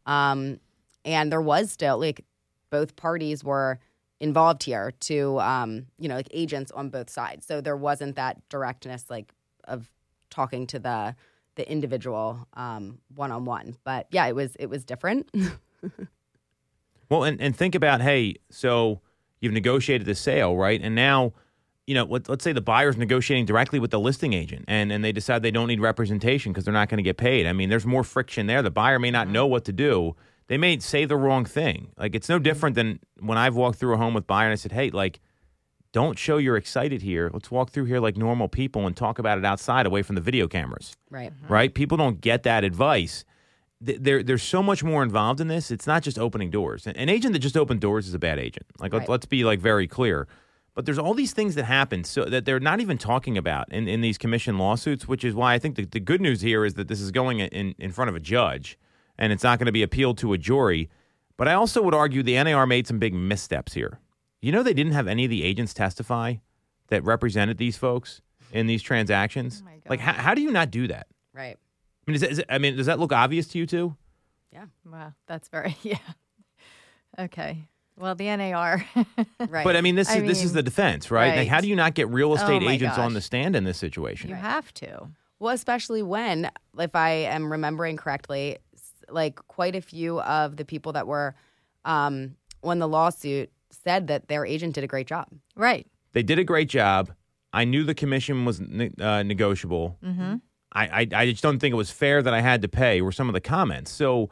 Um, 0.05 0.59
and 1.05 1.31
there 1.31 1.41
was 1.41 1.71
still 1.71 1.99
like 1.99 2.25
both 2.69 2.95
parties 2.95 3.43
were 3.43 3.79
involved 4.19 4.63
here 4.63 4.91
to 5.01 5.39
um, 5.39 5.87
you 5.99 6.07
know 6.07 6.15
like 6.15 6.29
agents 6.31 6.71
on 6.71 6.89
both 6.89 7.09
sides. 7.09 7.45
So 7.45 7.61
there 7.61 7.77
wasn't 7.77 8.15
that 8.15 8.37
directness 8.49 9.09
like 9.09 9.33
of 9.65 9.89
talking 10.29 10.67
to 10.67 10.79
the 10.79 11.15
the 11.55 11.69
individual 11.71 12.47
one 12.53 13.31
on 13.31 13.45
one. 13.45 13.77
But 13.83 14.07
yeah, 14.11 14.25
it 14.27 14.35
was 14.35 14.55
it 14.57 14.67
was 14.67 14.83
different. 14.83 15.29
Well, 17.09 17.23
and, 17.23 17.39
and 17.39 17.55
think 17.55 17.75
about, 17.75 18.01
hey, 18.01 18.35
so 18.49 19.01
you've 19.39 19.53
negotiated 19.53 20.07
the 20.07 20.15
sale, 20.15 20.55
right? 20.55 20.81
And 20.81 20.95
now, 20.95 21.33
you 21.85 21.93
know, 21.93 22.05
let, 22.05 22.27
let's 22.27 22.43
say 22.43 22.51
the 22.51 22.61
buyer's 22.61 22.97
negotiating 22.97 23.45
directly 23.45 23.79
with 23.79 23.91
the 23.91 23.99
listing 23.99 24.33
agent 24.33 24.65
and, 24.67 24.91
and 24.91 25.03
they 25.03 25.11
decide 25.11 25.43
they 25.43 25.51
don't 25.51 25.67
need 25.67 25.79
representation 25.79 26.51
because 26.51 26.65
they're 26.65 26.73
not 26.73 26.89
going 26.89 26.97
to 26.97 27.03
get 27.03 27.17
paid. 27.17 27.45
I 27.45 27.53
mean, 27.53 27.69
there's 27.69 27.85
more 27.85 28.03
friction 28.03 28.47
there. 28.47 28.61
The 28.61 28.71
buyer 28.71 28.97
may 28.97 29.11
not 29.11 29.27
know 29.27 29.45
what 29.45 29.65
to 29.65 29.73
do. 29.73 30.15
They 30.47 30.57
may 30.57 30.77
say 30.79 31.05
the 31.05 31.17
wrong 31.17 31.45
thing. 31.45 31.89
Like, 31.97 32.13
it's 32.13 32.29
no 32.29 32.39
different 32.39 32.75
than 32.75 32.99
when 33.19 33.37
I've 33.37 33.55
walked 33.55 33.79
through 33.79 33.95
a 33.95 33.97
home 33.97 34.13
with 34.13 34.27
buyer 34.27 34.47
and 34.47 34.53
I 34.53 34.55
said, 34.55 34.71
hey, 34.71 34.91
like, 34.91 35.19
don't 35.95 36.19
show 36.19 36.37
you're 36.37 36.57
excited 36.57 37.01
here. 37.01 37.31
Let's 37.33 37.49
walk 37.49 37.69
through 37.69 37.85
here 37.85 38.01
like 38.01 38.17
normal 38.17 38.49
people 38.49 38.85
and 38.85 38.97
talk 38.97 39.17
about 39.17 39.37
it 39.37 39.45
outside 39.45 39.85
away 39.85 40.01
from 40.01 40.15
the 40.15 40.21
video 40.21 40.45
cameras 40.45 40.93
right. 41.09 41.31
Mm-hmm. 41.31 41.53
right? 41.53 41.73
People 41.73 41.95
don't 41.95 42.19
get 42.19 42.43
that 42.43 42.65
advice. 42.65 43.23
There, 43.79 44.21
there's 44.21 44.43
so 44.43 44.61
much 44.61 44.83
more 44.83 45.03
involved 45.03 45.39
in 45.39 45.47
this. 45.47 45.71
It's 45.71 45.87
not 45.87 46.03
just 46.03 46.19
opening 46.19 46.49
doors. 46.49 46.85
An 46.85 47.07
agent 47.07 47.31
that 47.31 47.39
just 47.39 47.55
opened 47.55 47.79
doors 47.79 48.09
is 48.09 48.13
a 48.13 48.19
bad 48.19 48.39
agent. 48.39 48.65
Like 48.77 48.91
Right. 48.91 48.99
let's, 48.99 49.09
let's 49.09 49.25
be 49.25 49.45
like 49.45 49.59
very 49.59 49.87
clear. 49.87 50.27
But 50.73 50.85
there's 50.85 50.99
all 50.99 51.13
these 51.13 51.31
things 51.31 51.55
that 51.55 51.63
happen 51.63 52.03
so 52.03 52.25
that 52.25 52.43
they're 52.43 52.59
not 52.59 52.81
even 52.81 52.97
talking 52.97 53.37
about 53.37 53.71
in, 53.71 53.87
in 53.87 54.01
these 54.01 54.17
commission 54.17 54.57
lawsuits, 54.57 55.07
which 55.07 55.23
is 55.23 55.33
why 55.33 55.53
I 55.53 55.59
think 55.59 55.77
the, 55.77 55.85
the 55.85 56.01
good 56.01 56.19
news 56.19 56.41
here 56.41 56.65
is 56.65 56.73
that 56.73 56.89
this 56.89 56.99
is 56.99 57.11
going 57.11 57.39
in, 57.39 57.73
in 57.79 57.91
front 57.93 58.09
of 58.09 58.15
a 58.15 58.19
judge 58.19 58.77
and 59.17 59.31
it's 59.33 59.43
not 59.43 59.59
going 59.59 59.65
to 59.67 59.71
be 59.71 59.83
appealed 59.83 60.17
to 60.19 60.33
a 60.33 60.37
jury. 60.37 60.89
But 61.37 61.47
I 61.47 61.53
also 61.53 61.81
would 61.81 61.93
argue 61.93 62.23
the 62.23 62.41
NAR 62.41 62.65
made 62.65 62.87
some 62.87 62.99
big 62.99 63.13
missteps 63.13 63.73
here. 63.73 63.99
You 64.41 64.51
know, 64.51 64.63
they 64.63 64.73
didn't 64.73 64.93
have 64.93 65.07
any 65.07 65.25
of 65.25 65.29
the 65.29 65.43
agents 65.43 65.73
testify 65.73 66.35
that 66.87 67.03
represented 67.03 67.57
these 67.57 67.77
folks 67.77 68.21
in 68.51 68.67
these 68.67 68.81
transactions. 68.81 69.61
Oh 69.61 69.65
my 69.65 69.71
like, 69.89 69.99
how, 69.99 70.13
how 70.13 70.33
do 70.33 70.41
you 70.41 70.51
not 70.51 70.71
do 70.71 70.87
that? 70.87 71.07
Right. 71.33 71.57
I 72.07 72.11
mean, 72.11 72.15
is, 72.15 72.23
it- 72.23 72.31
is 72.31 72.39
it, 72.39 72.45
I 72.49 72.57
mean, 72.59 72.77
does 72.77 72.85
that 72.85 72.99
look 72.99 73.11
obvious 73.11 73.47
to 73.47 73.57
you 73.57 73.65
too? 73.65 73.95
Yeah. 74.53 74.65
Wow, 74.89 75.13
that's 75.27 75.49
very 75.49 75.75
yeah. 75.83 75.97
Okay. 77.17 77.67
Well, 77.97 78.15
the 78.15 78.35
NAR. 78.35 78.85
Right. 79.47 79.63
But 79.63 79.75
I 79.75 79.81
mean, 79.81 79.95
this 79.95 80.09
I 80.09 80.17
is 80.17 80.23
this 80.27 80.43
is 80.43 80.53
the 80.53 80.63
defense, 80.63 81.11
right? 81.11 81.35
Like, 81.37 81.47
how 81.47 81.61
do 81.61 81.67
you 81.67 81.75
not 81.75 81.93
get 81.93 82.09
real 82.09 82.33
estate 82.33 82.61
oh 82.61 82.65
my 82.65 82.71
agents 82.73 82.97
on 82.97 83.13
the 83.13 83.21
stand 83.21 83.55
in 83.55 83.63
this 83.63 83.77
situation? 83.77 84.29
you 84.29 84.35
have 84.35 84.73
to. 84.75 85.07
Well, 85.39 85.53
especially 85.53 86.01
when, 86.01 86.49
if 86.79 86.95
I 86.95 87.09
am 87.11 87.51
remembering 87.51 87.97
correctly, 87.97 88.53
s- 88.55 88.59
like 89.09 89.35
quite 89.47 89.75
a 89.75 89.81
few 89.81 90.19
of 90.21 90.57
the 90.57 90.65
people 90.65 90.93
that 90.93 91.07
were 91.07 91.35
um, 91.85 92.35
on 92.63 92.79
the 92.79 92.87
lawsuit 92.87 93.51
said 93.69 94.07
that 94.07 94.27
their 94.27 94.45
agent 94.45 94.73
did 94.75 94.83
a 94.83 94.87
great 94.87 95.07
job. 95.07 95.27
Right. 95.55 95.85
They 96.13 96.23
did 96.23 96.39
a 96.39 96.43
great 96.43 96.69
job. 96.69 97.11
I 97.53 97.63
knew 97.65 97.83
the 97.83 97.93
commission 97.95 98.45
was 98.45 98.59
ne- 98.61 98.91
uh, 98.99 99.23
negotiable. 99.23 99.97
Mm-hmm. 100.03 100.35
I, 100.73 100.87
I 101.01 101.07
I 101.21 101.31
just 101.31 101.41
don't 101.43 101.59
think 101.59 101.71
it 101.73 101.77
was 101.77 101.89
fair 101.91 102.21
that 102.21 102.33
I 102.33 102.41
had 102.41 102.61
to 102.63 102.67
pay. 102.67 103.01
Were 103.01 103.11
some 103.13 103.29
of 103.29 103.33
the 103.33 103.41
comments 103.41 103.91
so? 103.91 104.29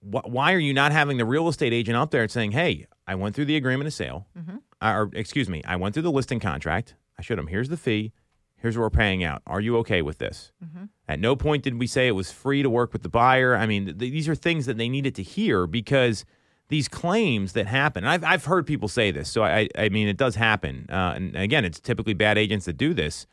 Wh- 0.00 0.26
why 0.28 0.52
are 0.52 0.58
you 0.58 0.74
not 0.74 0.92
having 0.92 1.16
the 1.16 1.24
real 1.24 1.48
estate 1.48 1.72
agent 1.72 1.96
up 1.96 2.10
there 2.10 2.22
and 2.22 2.30
saying, 2.30 2.52
"Hey, 2.52 2.86
I 3.06 3.14
went 3.14 3.34
through 3.34 3.46
the 3.46 3.56
agreement 3.56 3.86
of 3.86 3.94
sale, 3.94 4.26
Mm-hmm. 4.38 4.56
or 4.82 5.10
excuse 5.14 5.48
me, 5.48 5.62
I 5.66 5.76
went 5.76 5.94
through 5.94 6.02
the 6.02 6.12
listing 6.12 6.40
contract. 6.40 6.94
I 7.18 7.22
showed 7.22 7.38
them 7.38 7.46
here's 7.46 7.68
the 7.68 7.76
fee, 7.76 8.12
here's 8.60 8.76
what 8.76 8.82
we're 8.82 8.90
paying 8.90 9.24
out. 9.24 9.42
Are 9.46 9.60
you 9.60 9.76
okay 9.78 10.02
with 10.02 10.18
this?" 10.18 10.52
Mm-hmm. 10.64 10.84
At 11.08 11.20
no 11.20 11.36
point 11.36 11.64
did 11.64 11.78
we 11.78 11.86
say 11.86 12.06
it 12.08 12.12
was 12.12 12.30
free 12.30 12.62
to 12.62 12.70
work 12.70 12.92
with 12.92 13.02
the 13.02 13.08
buyer. 13.08 13.56
I 13.56 13.66
mean, 13.66 13.86
th- 13.86 13.98
these 13.98 14.28
are 14.28 14.34
things 14.34 14.66
that 14.66 14.78
they 14.78 14.88
needed 14.88 15.14
to 15.16 15.22
hear 15.22 15.66
because 15.66 16.24
these 16.68 16.88
claims 16.88 17.52
that 17.54 17.66
happen. 17.66 18.04
And 18.04 18.10
I've 18.10 18.24
I've 18.24 18.44
heard 18.44 18.66
people 18.66 18.88
say 18.88 19.10
this, 19.10 19.28
so 19.28 19.42
I 19.42 19.68
I 19.76 19.88
mean 19.88 20.08
it 20.08 20.16
does 20.16 20.36
happen. 20.36 20.86
Uh, 20.88 21.14
and 21.16 21.36
again, 21.36 21.64
it's 21.64 21.80
typically 21.80 22.14
bad 22.14 22.38
agents 22.38 22.66
that 22.66 22.76
do 22.76 22.94
this. 22.94 23.26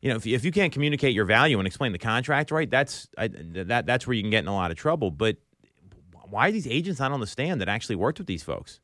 You 0.00 0.10
know, 0.10 0.16
if, 0.16 0.26
if 0.26 0.44
you 0.44 0.52
can't 0.52 0.70
communicate 0.72 1.14
your 1.14 1.24
value 1.24 1.58
and 1.58 1.66
explain 1.66 1.92
the 1.92 1.98
contract 1.98 2.50
right, 2.50 2.70
that's 2.70 3.08
I, 3.16 3.28
that 3.28 3.86
that's 3.86 4.06
where 4.06 4.14
you 4.14 4.22
can 4.22 4.30
get 4.30 4.40
in 4.40 4.48
a 4.48 4.54
lot 4.54 4.70
of 4.70 4.76
trouble. 4.76 5.10
But 5.10 5.38
why 6.28 6.48
are 6.48 6.52
these 6.52 6.66
agents 6.66 7.00
not 7.00 7.12
on 7.12 7.20
the 7.20 7.26
stand 7.26 7.60
that 7.60 7.68
actually 7.68 7.96
worked 7.96 8.18
with 8.18 8.26
these 8.26 8.42
folks? 8.42 8.80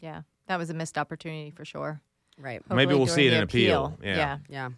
Yeah. 0.00 0.22
That 0.46 0.58
was 0.58 0.70
a 0.70 0.74
missed 0.74 0.96
opportunity 0.98 1.50
for 1.50 1.64
sure. 1.64 2.00
Right. 2.38 2.62
Maybe 2.70 2.94
we'll 2.94 3.06
see 3.06 3.26
it 3.26 3.30
the 3.30 3.36
in 3.36 3.42
appeal. 3.42 3.98
Yeah. 4.02 4.16
Yeah. 4.16 4.38
Yeah. 4.48 4.68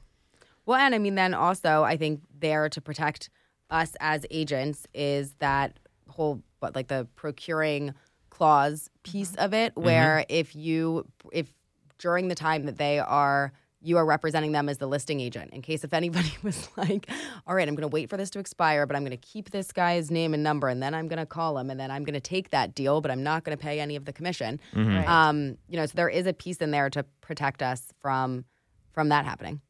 Well, 0.66 0.78
and 0.78 0.94
I 0.94 0.98
mean, 0.98 1.14
then 1.14 1.32
also, 1.32 1.84
I 1.84 1.96
think 1.96 2.20
there 2.38 2.68
to 2.68 2.80
protect 2.80 3.30
us 3.70 3.96
as 4.00 4.26
agents 4.30 4.86
is 4.92 5.34
that 5.38 5.78
whole, 6.08 6.42
what, 6.58 6.74
like 6.74 6.88
the 6.88 7.06
procuring 7.16 7.94
clause 8.30 8.90
piece 9.04 9.32
mm-hmm. 9.32 9.44
of 9.44 9.54
it, 9.54 9.74
mm-hmm. 9.74 9.84
where 9.84 10.26
if 10.28 10.54
you, 10.54 11.06
if 11.32 11.52
during 11.98 12.28
the 12.28 12.34
time 12.34 12.66
that 12.66 12.78
they 12.78 12.98
are, 12.98 13.52
you 13.82 13.96
are 13.98 14.04
representing 14.04 14.50
them 14.50 14.68
as 14.68 14.78
the 14.78 14.86
listing 14.86 15.20
agent, 15.20 15.52
in 15.52 15.62
case 15.62 15.84
if 15.84 15.94
anybody 15.94 16.32
was 16.42 16.68
like, 16.76 17.08
all 17.46 17.54
right, 17.54 17.68
I'm 17.68 17.76
going 17.76 17.88
to 17.88 17.94
wait 17.94 18.10
for 18.10 18.16
this 18.16 18.30
to 18.30 18.40
expire, 18.40 18.84
but 18.86 18.96
I'm 18.96 19.02
going 19.02 19.10
to 19.12 19.16
keep 19.16 19.50
this 19.50 19.70
guy's 19.70 20.10
name 20.10 20.34
and 20.34 20.42
number, 20.42 20.68
and 20.68 20.82
then 20.82 20.94
I'm 20.94 21.06
going 21.06 21.20
to 21.20 21.26
call 21.26 21.56
him, 21.58 21.70
and 21.70 21.78
then 21.78 21.92
I'm 21.92 22.02
going 22.02 22.14
to 22.14 22.20
take 22.20 22.50
that 22.50 22.74
deal, 22.74 23.00
but 23.00 23.12
I'm 23.12 23.22
not 23.22 23.44
going 23.44 23.56
to 23.56 23.62
pay 23.62 23.78
any 23.78 23.94
of 23.94 24.04
the 24.04 24.12
commission. 24.12 24.58
Mm-hmm. 24.74 24.96
Right. 24.96 25.08
Um, 25.08 25.58
you 25.68 25.76
know, 25.76 25.86
so 25.86 25.92
there 25.94 26.08
is 26.08 26.26
a 26.26 26.32
piece 26.32 26.56
in 26.58 26.72
there 26.72 26.90
to 26.90 27.04
protect 27.20 27.62
us 27.62 27.92
from 28.00 28.44
from 28.92 29.10
that 29.10 29.26
happening, 29.26 29.60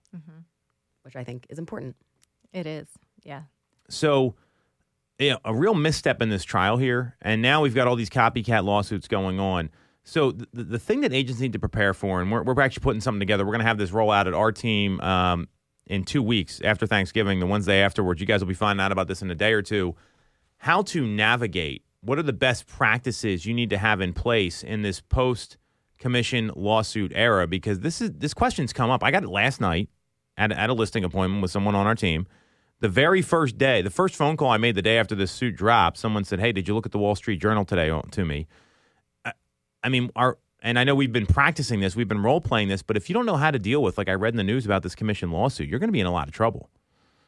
which 1.06 1.16
I 1.16 1.22
think 1.22 1.46
is 1.48 1.58
important. 1.58 1.94
it 2.52 2.66
is. 2.66 2.88
Yeah. 3.22 3.42
So, 3.88 4.34
yeah, 5.20 5.36
a 5.44 5.54
real 5.54 5.74
misstep 5.74 6.20
in 6.20 6.28
this 6.28 6.44
trial 6.44 6.76
here, 6.76 7.16
and 7.22 7.40
now 7.40 7.62
we've 7.62 7.76
got 7.76 7.86
all 7.86 7.94
these 7.94 8.10
copycat 8.10 8.64
lawsuits 8.64 9.06
going 9.06 9.38
on. 9.38 9.70
So 10.02 10.32
the, 10.32 10.64
the 10.64 10.78
thing 10.78 11.02
that 11.02 11.12
agents 11.12 11.40
need 11.40 11.52
to 11.52 11.60
prepare 11.60 11.94
for, 11.94 12.20
and 12.20 12.30
we're, 12.30 12.42
we're 12.42 12.60
actually 12.60 12.82
putting 12.82 13.00
something 13.00 13.20
together. 13.20 13.44
We're 13.44 13.52
going 13.52 13.60
to 13.60 13.66
have 13.66 13.78
this 13.78 13.92
roll 13.92 14.10
out 14.10 14.26
at 14.26 14.34
our 14.34 14.50
team 14.50 15.00
um, 15.00 15.48
in 15.86 16.04
two 16.04 16.22
weeks 16.22 16.60
after 16.62 16.86
Thanksgiving, 16.86 17.38
the 17.38 17.46
Wednesday 17.46 17.80
afterwards. 17.82 18.20
You 18.20 18.26
guys 18.26 18.40
will 18.40 18.48
be 18.48 18.54
finding 18.54 18.84
out 18.84 18.90
about 18.90 19.06
this 19.06 19.22
in 19.22 19.30
a 19.30 19.34
day 19.34 19.52
or 19.52 19.62
two. 19.62 19.94
How 20.58 20.82
to 20.82 21.06
navigate? 21.06 21.84
What 22.00 22.18
are 22.18 22.24
the 22.24 22.32
best 22.32 22.66
practices 22.66 23.46
you 23.46 23.54
need 23.54 23.70
to 23.70 23.78
have 23.78 24.00
in 24.00 24.12
place 24.12 24.64
in 24.64 24.82
this 24.82 25.00
post 25.00 25.56
commission 25.98 26.50
lawsuit 26.56 27.12
era? 27.14 27.46
Because 27.46 27.80
this 27.80 28.00
is 28.00 28.10
this 28.12 28.34
question's 28.34 28.72
come 28.72 28.90
up. 28.90 29.04
I 29.04 29.12
got 29.12 29.22
it 29.22 29.28
last 29.28 29.60
night 29.60 29.88
at, 30.36 30.52
at 30.52 30.70
a 30.70 30.74
listing 30.74 31.04
appointment 31.04 31.42
with 31.42 31.50
someone 31.50 31.74
on 31.74 31.86
our 31.86 31.94
team. 31.94 32.26
The 32.80 32.88
very 32.88 33.22
first 33.22 33.56
day, 33.56 33.80
the 33.80 33.90
first 33.90 34.14
phone 34.14 34.36
call 34.36 34.50
I 34.50 34.58
made 34.58 34.74
the 34.74 34.82
day 34.82 34.98
after 34.98 35.14
this 35.14 35.32
suit 35.32 35.56
dropped, 35.56 35.96
someone 35.96 36.24
said, 36.24 36.40
"Hey, 36.40 36.52
did 36.52 36.68
you 36.68 36.74
look 36.74 36.84
at 36.84 36.92
the 36.92 36.98
Wall 36.98 37.14
Street 37.14 37.40
Journal 37.40 37.64
today?" 37.64 37.88
To 38.10 38.24
me, 38.24 38.46
I, 39.24 39.32
I 39.82 39.88
mean, 39.88 40.10
our 40.14 40.36
and 40.60 40.78
I 40.78 40.84
know 40.84 40.94
we've 40.94 41.12
been 41.12 41.26
practicing 41.26 41.80
this, 41.80 41.96
we've 41.96 42.08
been 42.08 42.22
role 42.22 42.40
playing 42.40 42.68
this, 42.68 42.82
but 42.82 42.96
if 42.96 43.08
you 43.08 43.14
don't 43.14 43.24
know 43.24 43.36
how 43.36 43.50
to 43.50 43.58
deal 43.58 43.82
with, 43.82 43.96
like 43.96 44.08
I 44.08 44.14
read 44.14 44.34
in 44.34 44.36
the 44.36 44.44
news 44.44 44.66
about 44.66 44.82
this 44.82 44.94
commission 44.94 45.30
lawsuit, 45.30 45.68
you're 45.68 45.78
going 45.78 45.88
to 45.88 45.92
be 45.92 46.00
in 46.00 46.06
a 46.06 46.12
lot 46.12 46.28
of 46.28 46.34
trouble. 46.34 46.68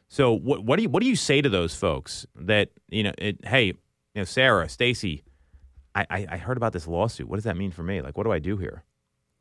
So 0.07 0.33
what 0.33 0.63
what 0.63 0.75
do 0.77 0.83
you 0.83 0.89
what 0.89 1.01
do 1.01 1.09
you 1.09 1.15
say 1.15 1.41
to 1.41 1.49
those 1.49 1.73
folks 1.73 2.27
that 2.35 2.69
you 2.89 3.03
know? 3.03 3.13
It, 3.17 3.45
hey, 3.45 3.65
you 3.67 3.75
know, 4.15 4.23
Sarah, 4.23 4.69
Stacey, 4.69 5.23
I, 5.95 6.05
I 6.09 6.27
I 6.31 6.37
heard 6.37 6.57
about 6.57 6.73
this 6.73 6.87
lawsuit. 6.87 7.27
What 7.27 7.37
does 7.37 7.43
that 7.45 7.57
mean 7.57 7.71
for 7.71 7.83
me? 7.83 8.01
Like, 8.01 8.17
what 8.17 8.23
do 8.23 8.31
I 8.31 8.39
do 8.39 8.57
here? 8.57 8.83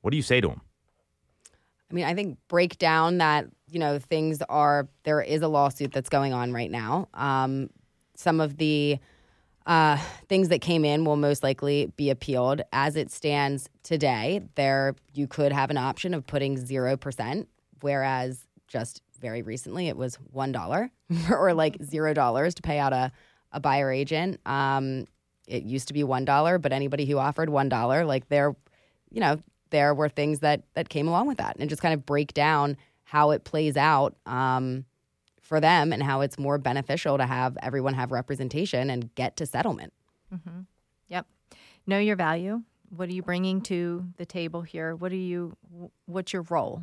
What 0.01 0.11
do 0.11 0.17
you 0.17 0.23
say 0.23 0.41
to 0.41 0.49
them? 0.49 0.61
I 1.91 1.95
mean, 1.95 2.05
I 2.05 2.15
think 2.15 2.39
break 2.49 2.79
down 2.79 3.19
that 3.19 3.47
you 3.71 3.79
know 3.79 3.99
things 3.99 4.43
are 4.49 4.89
there 5.05 5.21
is 5.21 5.43
a 5.43 5.49
lawsuit 5.49 5.93
that's 5.93 6.09
going 6.09 6.33
on 6.33 6.53
right 6.53 6.71
now. 6.71 7.09
Um, 7.15 7.71
some 8.15 8.41
of 8.41 8.57
the 8.57 8.99
uh, 9.67 9.99
things 10.29 10.49
that 10.49 10.61
came 10.61 10.85
in 10.85 11.05
will 11.05 11.17
most 11.17 11.43
likely 11.43 11.93
be 11.97 12.11
appealed. 12.11 12.63
As 12.73 12.97
it 12.97 13.11
stands 13.11 13.69
today, 13.83 14.43
there 14.55 14.97
you 15.15 15.27
could 15.27 15.53
have 15.53 15.71
an 15.71 15.77
option 15.77 16.15
of 16.15 16.27
putting 16.27 16.57
zero 16.57 16.97
percent, 16.97 17.49
whereas 17.81 18.47
just 18.67 19.03
very 19.21 19.43
recently 19.43 19.89
it 19.89 19.97
was 19.97 20.17
one 20.33 20.53
dollar 20.53 20.91
or 21.31 21.55
like 21.55 21.83
zero 21.83 22.15
dollars 22.15 22.55
to 22.55 22.63
pay 22.63 22.79
out 22.79 22.93
a 22.93 23.13
a 23.53 23.61
buyer 23.61 23.91
agent. 23.91 24.41
Um, 24.47 25.07
it 25.47 25.63
used 25.63 25.89
to 25.89 25.95
be 25.95 26.05
one 26.05 26.25
dollar, 26.25 26.59
but 26.59 26.73
anybody 26.73 27.07
who 27.07 27.19
offered 27.19 27.49
one 27.49 27.69
dollar, 27.69 28.05
like 28.05 28.29
there, 28.29 28.55
you 29.11 29.21
know, 29.21 29.39
there 29.71 29.95
were 29.95 30.09
things 30.09 30.41
that 30.41 30.63
that 30.75 30.89
came 30.89 31.09
along 31.09 31.27
with 31.27 31.39
that, 31.39 31.57
and 31.59 31.69
just 31.71 31.83
kind 31.83 31.95
of 31.95 32.05
break 32.07 32.35
down 32.35 32.77
how 33.05 33.31
it 33.31 33.45
plays 33.45 33.77
out 33.77 34.17
um, 34.27 34.85
for 35.41 35.61
them 35.61 35.93
and 35.93 36.03
how 36.03 36.21
it's 36.21 36.39
more 36.39 36.59
beneficial 36.59 37.17
to 37.17 37.25
have 37.25 37.57
everyone 37.63 37.95
have 37.95 38.13
representation 38.13 38.91
and 38.91 39.15
get 39.15 39.37
to 39.37 39.47
settlement. 39.47 39.93
Yep. 41.09 41.27
Know 41.87 41.99
your 41.99 42.17
value. 42.17 42.63
What 42.91 43.09
are 43.09 43.13
you 43.13 43.23
bringing 43.23 43.63
to 43.63 44.05
the 44.17 44.27
table 44.27 44.63
here? 44.63 44.95
What 44.95 45.13
are 45.13 45.17
you? 45.17 45.57
What's 46.07 46.33
your 46.33 46.43
role 46.43 46.83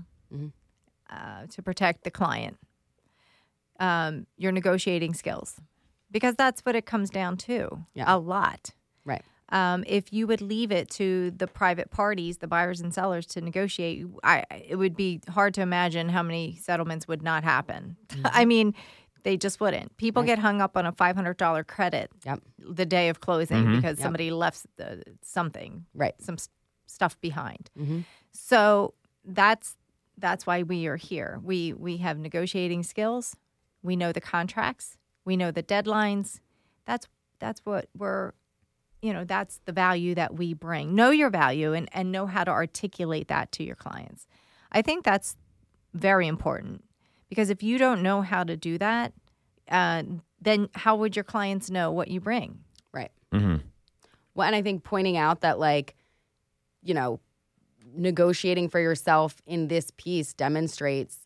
uh, 1.09 1.45
to 1.47 1.61
protect 1.61 2.03
the 2.03 2.11
client? 2.11 2.57
Um, 3.79 4.25
your 4.37 4.51
negotiating 4.51 5.13
skills, 5.13 5.57
because 6.09 6.35
that's 6.35 6.61
what 6.61 6.75
it 6.75 6.85
comes 6.85 7.09
down 7.09 7.37
to. 7.37 7.85
Yeah. 7.93 8.05
A 8.07 8.17
lot. 8.17 8.71
Right. 9.03 9.21
Um, 9.49 9.83
if 9.85 10.11
you 10.11 10.25
would 10.27 10.41
leave 10.41 10.71
it 10.71 10.89
to 10.91 11.29
the 11.31 11.45
private 11.47 11.91
parties, 11.91 12.37
the 12.39 12.47
buyers 12.47 12.81
and 12.81 12.91
sellers, 12.93 13.27
to 13.27 13.41
negotiate, 13.41 14.05
I, 14.23 14.43
it 14.67 14.75
would 14.77 14.95
be 14.95 15.21
hard 15.29 15.53
to 15.55 15.61
imagine 15.61 16.09
how 16.09 16.23
many 16.23 16.55
settlements 16.55 17.07
would 17.07 17.21
not 17.21 17.43
happen. 17.43 17.95
I 18.25 18.45
mean, 18.45 18.73
they 19.23 19.37
just 19.37 19.59
wouldn't. 19.59 19.95
People 19.97 20.23
get 20.23 20.39
hung 20.39 20.61
up 20.61 20.75
on 20.75 20.85
a 20.87 20.91
five 20.91 21.15
hundred 21.15 21.37
dollar 21.37 21.63
credit 21.63 22.11
Yep. 22.25 22.41
the 22.57 22.85
day 22.85 23.09
of 23.09 23.19
closing 23.21 23.75
because 23.75 23.97
Yep. 23.99 24.03
somebody 24.03 24.31
left 24.31 24.65
uh, 24.79 24.95
something, 25.21 25.85
Right. 25.93 26.15
some 26.19 26.35
s- 26.35 26.49
stuff 26.87 27.19
behind. 27.21 27.69
Mm-hmm. 27.79 27.99
So 28.31 28.93
that's 29.23 29.77
that's 30.17 30.45
why 30.47 30.63
we 30.63 30.87
are 30.87 30.95
here. 30.95 31.39
We 31.43 31.73
we 31.73 31.97
have 31.97 32.17
negotiating 32.17 32.83
skills. 32.83 33.35
We 33.83 33.95
know 33.95 34.11
the 34.11 34.21
contracts. 34.21 34.97
We 35.23 35.35
know 35.37 35.51
the 35.51 35.63
deadlines. 35.63 36.39
That's 36.85 37.07
that's 37.39 37.61
what 37.65 37.89
we're 37.97 38.31
you 39.05 39.13
know, 39.13 39.23
that's 39.23 39.59
the 39.65 39.71
value 39.71 40.15
that 40.15 40.33
we 40.35 40.53
bring. 40.53 40.95
Know 40.95 41.11
your 41.11 41.29
value 41.29 41.73
and, 41.73 41.87
and 41.93 42.11
know 42.11 42.25
how 42.25 42.43
to 42.43 42.49
articulate 42.49 43.27
that 43.27 43.51
to 43.53 43.63
your 43.63 43.75
clients. 43.75 44.25
I 44.71 44.81
think 44.81 45.05
that's 45.05 45.37
very 45.93 46.27
important 46.27 46.83
because 47.29 47.51
if 47.51 47.61
you 47.61 47.77
don't 47.77 48.01
know 48.01 48.21
how 48.21 48.43
to 48.43 48.57
do 48.57 48.79
that, 48.79 49.13
uh, 49.69 50.03
then 50.41 50.69
how 50.73 50.95
would 50.95 51.15
your 51.15 51.23
clients 51.23 51.69
know 51.69 51.91
what 51.91 52.07
you 52.07 52.19
bring? 52.19 52.59
Right. 52.91 53.11
Mm-hmm. 53.31 53.57
Well, 54.33 54.47
and 54.47 54.55
I 54.55 54.63
think 54.63 54.83
pointing 54.83 55.17
out 55.17 55.41
that, 55.41 55.59
like, 55.59 55.95
you 56.81 56.95
know, 56.95 57.19
negotiating 57.95 58.69
for 58.69 58.79
yourself 58.79 59.41
in 59.45 59.67
this 59.67 59.91
piece 59.97 60.33
demonstrates 60.33 61.19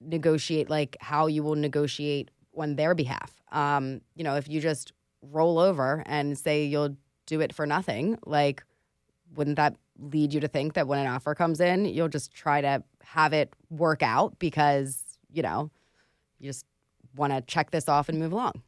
negotiate 0.00 0.68
like 0.68 0.96
how 1.00 1.28
you 1.28 1.42
will 1.42 1.54
negotiate 1.54 2.30
on 2.56 2.74
their 2.74 2.94
behalf. 2.94 3.40
Um, 3.52 4.00
you 4.16 4.24
know, 4.24 4.34
if 4.34 4.48
you 4.48 4.60
just 4.60 4.92
roll 5.22 5.58
over 5.58 6.02
and 6.06 6.36
say 6.36 6.64
you'll 6.64 6.96
do 7.26 7.40
it 7.40 7.52
for 7.52 7.66
nothing, 7.66 8.18
like, 8.24 8.64
wouldn't 9.34 9.56
that 9.56 9.76
lead 9.98 10.34
you 10.34 10.40
to 10.40 10.48
think 10.48 10.74
that 10.74 10.86
when 10.86 10.98
an 10.98 11.06
offer 11.06 11.34
comes 11.34 11.60
in, 11.60 11.84
you'll 11.84 12.08
just 12.08 12.32
try 12.32 12.60
to 12.60 12.82
have 13.02 13.32
it 13.32 13.54
work 13.70 14.02
out 14.02 14.38
because, 14.38 15.02
you 15.32 15.42
know, 15.42 15.70
you 16.38 16.48
just 16.48 16.66
want 17.16 17.32
to 17.32 17.40
check 17.42 17.70
this 17.70 17.88
off 17.88 18.08
and 18.08 18.18
move 18.18 18.32
along? 18.32 18.62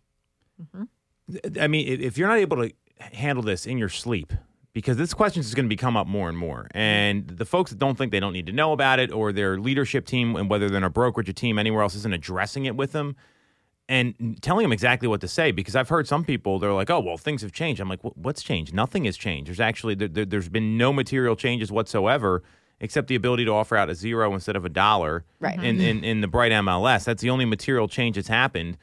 Mm-hmm. 0.61 1.61
I 1.61 1.67
mean, 1.67 2.01
if 2.01 2.17
you're 2.17 2.29
not 2.29 2.39
able 2.39 2.57
to 2.59 2.73
handle 3.01 3.43
this 3.43 3.67
in 3.67 3.79
your 3.79 3.89
sleep, 3.89 4.33
because 4.73 4.97
this 4.97 5.15
question 5.15 5.41
is 5.41 5.55
going 5.55 5.65
to 5.65 5.69
become 5.69 5.97
up 5.97 6.07
more 6.07 6.29
and 6.29 6.37
more, 6.37 6.69
and 6.73 7.27
the 7.27 7.45
folks 7.45 7.71
that 7.71 7.79
don't 7.79 7.97
think 7.97 8.13
they 8.13 8.21
don't 8.21 8.33
need 8.33 8.47
to 8.47 8.53
know 8.53 8.73
about 8.73 8.99
it, 8.99 9.11
or 9.11 9.33
their 9.33 9.59
leadership 9.59 10.07
team, 10.07 10.37
and 10.37 10.51
whether 10.51 10.69
they're 10.69 10.79
in 10.79 10.85
a 10.85 10.91
brokerage, 10.91 11.29
a 11.29 11.33
team, 11.33 11.59
anywhere 11.59 11.83
else, 11.83 11.95
isn't 11.95 12.13
addressing 12.13 12.67
it 12.67 12.77
with 12.77 12.93
them 12.93 13.17
and 13.89 14.39
telling 14.43 14.65
them 14.65 14.73
exactly 14.73 15.09
what 15.09 15.21
to 15.21 15.29
say. 15.29 15.53
Because 15.53 15.77
I've 15.77 15.89
heard 15.89 16.09
some 16.09 16.25
people, 16.25 16.59
they're 16.59 16.73
like, 16.73 16.91
"Oh, 16.91 17.01
well, 17.01 17.17
things 17.17 17.43
have 17.43 17.53
changed." 17.53 17.81
I'm 17.81 17.89
like, 17.89 18.01
"What's 18.03 18.43
changed? 18.43 18.75
Nothing 18.75 19.05
has 19.05 19.17
changed. 19.17 19.49
There's 19.49 19.61
actually 19.61 19.95
there, 19.95 20.25
there's 20.25 20.49
been 20.49 20.77
no 20.77 20.93
material 20.93 21.37
changes 21.37 21.71
whatsoever." 21.71 22.43
Except 22.79 23.09
the 23.09 23.15
ability 23.15 23.47
to 23.47 23.53
offer 23.53 23.75
out 23.75 23.89
a 23.89 23.95
zero 23.95 24.35
instead 24.35 24.55
of 24.55 24.67
a 24.67 24.69
dollar 24.69 25.25
Right. 25.41 25.55
in, 25.55 25.77
mm-hmm. 25.79 25.81
in, 25.81 26.05
in 26.05 26.21
the 26.21 26.29
Bright 26.29 26.53
MLS. 26.53 27.05
That's 27.05 27.23
the 27.23 27.31
only 27.31 27.47
material 27.47 27.89
change 27.89 28.17
that's 28.17 28.29
happened 28.29 28.77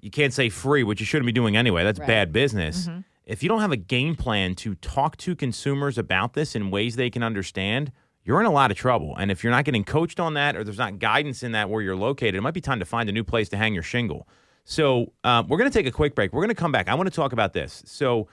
you 0.00 0.10
can't 0.10 0.32
say 0.32 0.48
free, 0.48 0.84
which 0.84 1.00
you 1.00 1.06
shouldn't 1.06 1.26
be 1.26 1.32
doing 1.32 1.56
anyway. 1.56 1.84
That's 1.84 1.98
Right. 1.98 2.06
bad 2.06 2.32
business. 2.32 2.86
Mm-hmm. 2.86 3.00
If 3.26 3.42
you 3.42 3.48
don't 3.48 3.60
have 3.60 3.72
a 3.72 3.76
game 3.76 4.16
plan 4.16 4.54
to 4.56 4.74
talk 4.76 5.16
to 5.18 5.34
consumers 5.34 5.98
about 5.98 6.32
this 6.34 6.54
in 6.54 6.70
ways 6.70 6.96
they 6.96 7.10
can 7.10 7.22
understand, 7.22 7.92
you're 8.24 8.40
in 8.40 8.46
a 8.46 8.50
lot 8.50 8.70
of 8.70 8.76
trouble. 8.76 9.14
And 9.16 9.30
if 9.30 9.42
you're 9.42 9.50
not 9.50 9.64
getting 9.64 9.84
coached 9.84 10.18
on 10.20 10.34
that 10.34 10.56
or 10.56 10.64
there's 10.64 10.78
not 10.78 10.98
guidance 10.98 11.42
in 11.42 11.52
that 11.52 11.68
where 11.68 11.82
you're 11.82 11.96
located, 11.96 12.36
it 12.36 12.40
might 12.40 12.54
be 12.54 12.60
time 12.60 12.78
to 12.78 12.84
find 12.84 13.08
a 13.08 13.12
new 13.12 13.24
place 13.24 13.48
to 13.50 13.56
hang 13.56 13.74
your 13.74 13.82
shingle. 13.82 14.26
So 14.70 15.14
uh, 15.24 15.44
we're 15.48 15.56
going 15.56 15.70
to 15.70 15.76
take 15.76 15.86
a 15.86 15.90
quick 15.90 16.14
break. 16.14 16.30
We're 16.30 16.42
going 16.42 16.50
to 16.50 16.54
come 16.54 16.72
back. 16.72 16.88
I 16.88 16.94
want 16.94 17.08
to 17.08 17.14
talk 17.14 17.32
about 17.32 17.54
this. 17.54 17.82
So 17.86 18.28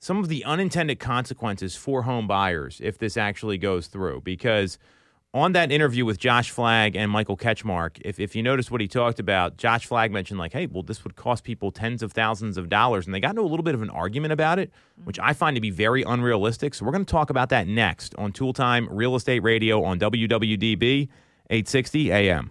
some 0.00 0.18
of 0.18 0.28
the 0.28 0.44
unintended 0.44 0.98
consequences 0.98 1.76
for 1.76 2.02
home 2.02 2.26
buyers 2.26 2.80
if 2.82 2.98
this 2.98 3.16
actually 3.16 3.56
goes 3.56 3.86
through, 3.86 4.22
because 4.22 4.80
on 5.32 5.52
that 5.52 5.70
interview 5.70 6.04
with 6.04 6.18
Josh 6.18 6.50
Flagg 6.50 6.96
and 6.96 7.08
Michael 7.08 7.36
Ketchmark, 7.36 8.00
if, 8.04 8.18
if 8.18 8.34
you 8.34 8.42
notice 8.42 8.68
what 8.68 8.80
he 8.80 8.88
talked 8.88 9.20
about, 9.20 9.58
Josh 9.58 9.86
Flagg 9.86 10.10
mentioned, 10.10 10.40
like, 10.40 10.52
hey, 10.52 10.66
well, 10.66 10.82
this 10.82 11.04
would 11.04 11.14
cost 11.14 11.44
people 11.44 11.70
tens 11.70 12.02
of 12.02 12.10
thousands 12.10 12.56
of 12.56 12.68
dollars. 12.68 13.06
And 13.06 13.14
they 13.14 13.20
got 13.20 13.30
into 13.30 13.42
a 13.42 13.44
little 13.44 13.62
bit 13.62 13.76
of 13.76 13.82
an 13.82 13.90
argument 13.90 14.32
about 14.32 14.58
it, 14.58 14.72
which 15.04 15.20
I 15.20 15.34
find 15.34 15.54
to 15.54 15.60
be 15.60 15.70
very 15.70 16.02
unrealistic. 16.02 16.74
So 16.74 16.84
we're 16.84 16.92
going 16.92 17.04
to 17.04 17.12
talk 17.12 17.30
about 17.30 17.50
that 17.50 17.68
next 17.68 18.12
on 18.16 18.32
Toole 18.32 18.54
Time 18.54 18.88
Real 18.90 19.14
Estate 19.14 19.44
Radio 19.44 19.84
on 19.84 20.00
WWDB 20.00 21.08
860 21.48 22.10
AM. 22.12 22.50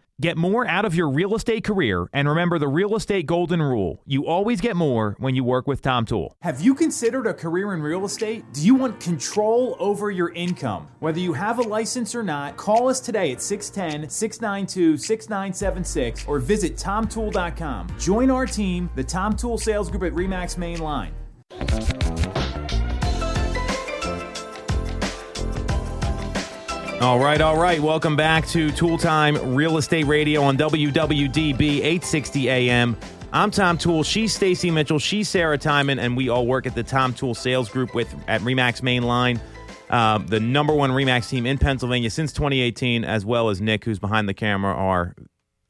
Get 0.21 0.37
more 0.37 0.67
out 0.67 0.85
of 0.85 0.93
your 0.93 1.09
real 1.09 1.33
estate 1.33 1.63
career 1.63 2.07
and 2.13 2.29
remember 2.29 2.59
the 2.59 2.67
real 2.67 2.95
estate 2.95 3.25
golden 3.25 3.59
rule. 3.59 4.03
You 4.05 4.27
always 4.27 4.61
get 4.61 4.75
more 4.75 5.15
when 5.17 5.33
you 5.33 5.43
work 5.43 5.65
with 5.65 5.81
Tom 5.81 6.05
Toole. 6.05 6.35
Have 6.43 6.61
you 6.61 6.75
considered 6.75 7.25
a 7.25 7.33
career 7.33 7.73
in 7.73 7.81
real 7.81 8.05
estate? 8.05 8.45
Do 8.53 8.61
you 8.61 8.75
want 8.75 8.99
control 8.99 9.75
over 9.79 10.11
your 10.11 10.29
income? 10.33 10.87
Whether 10.99 11.19
you 11.19 11.33
have 11.33 11.57
a 11.57 11.63
license 11.63 12.13
or 12.13 12.21
not, 12.21 12.55
call 12.55 12.87
us 12.87 12.99
today 12.99 13.31
at 13.31 13.41
610 13.41 14.11
692 14.11 14.97
6976 14.99 16.27
or 16.27 16.37
visit 16.37 16.77
tomtoole.com. 16.77 17.87
Join 17.97 18.29
our 18.29 18.45
team, 18.45 18.91
the 18.93 19.03
Tom 19.03 19.35
Toole 19.35 19.57
Sales 19.57 19.89
Group 19.89 20.03
at 20.03 20.13
Remax 20.13 20.55
Main 20.55 20.77
All 27.01 27.17
right, 27.17 27.41
all 27.41 27.57
right. 27.57 27.79
Welcome 27.81 28.15
back 28.15 28.47
to 28.49 28.69
Toole 28.69 28.99
Time 28.99 29.55
Real 29.55 29.77
Estate 29.77 30.05
Radio 30.05 30.43
on 30.43 30.55
WWDB 30.55 31.79
860 31.79 32.47
AM. 32.47 32.95
I'm 33.33 33.49
Tom 33.49 33.79
Toole. 33.79 34.03
She's 34.03 34.35
Stacey 34.35 34.69
Mitchell. 34.69 34.99
She's 34.99 35.27
Sarah 35.27 35.57
Tymon, 35.57 35.99
and 35.99 36.15
we 36.15 36.29
all 36.29 36.45
work 36.45 36.67
at 36.67 36.75
the 36.75 36.83
Tom 36.83 37.15
Toole 37.15 37.33
Sales 37.33 37.69
Group 37.69 37.95
with 37.95 38.13
at 38.27 38.41
Remax 38.41 38.83
Main 38.83 39.01
Line, 39.01 39.41
uh, 39.89 40.19
the 40.19 40.39
number 40.39 40.75
one 40.75 40.91
Remax 40.91 41.27
team 41.27 41.47
in 41.47 41.57
Pennsylvania 41.57 42.11
since 42.11 42.31
2018, 42.33 43.03
as 43.03 43.25
well 43.25 43.49
as 43.49 43.61
Nick, 43.61 43.83
who's 43.83 43.97
behind 43.97 44.29
the 44.29 44.35
camera, 44.35 44.71
our 44.71 45.15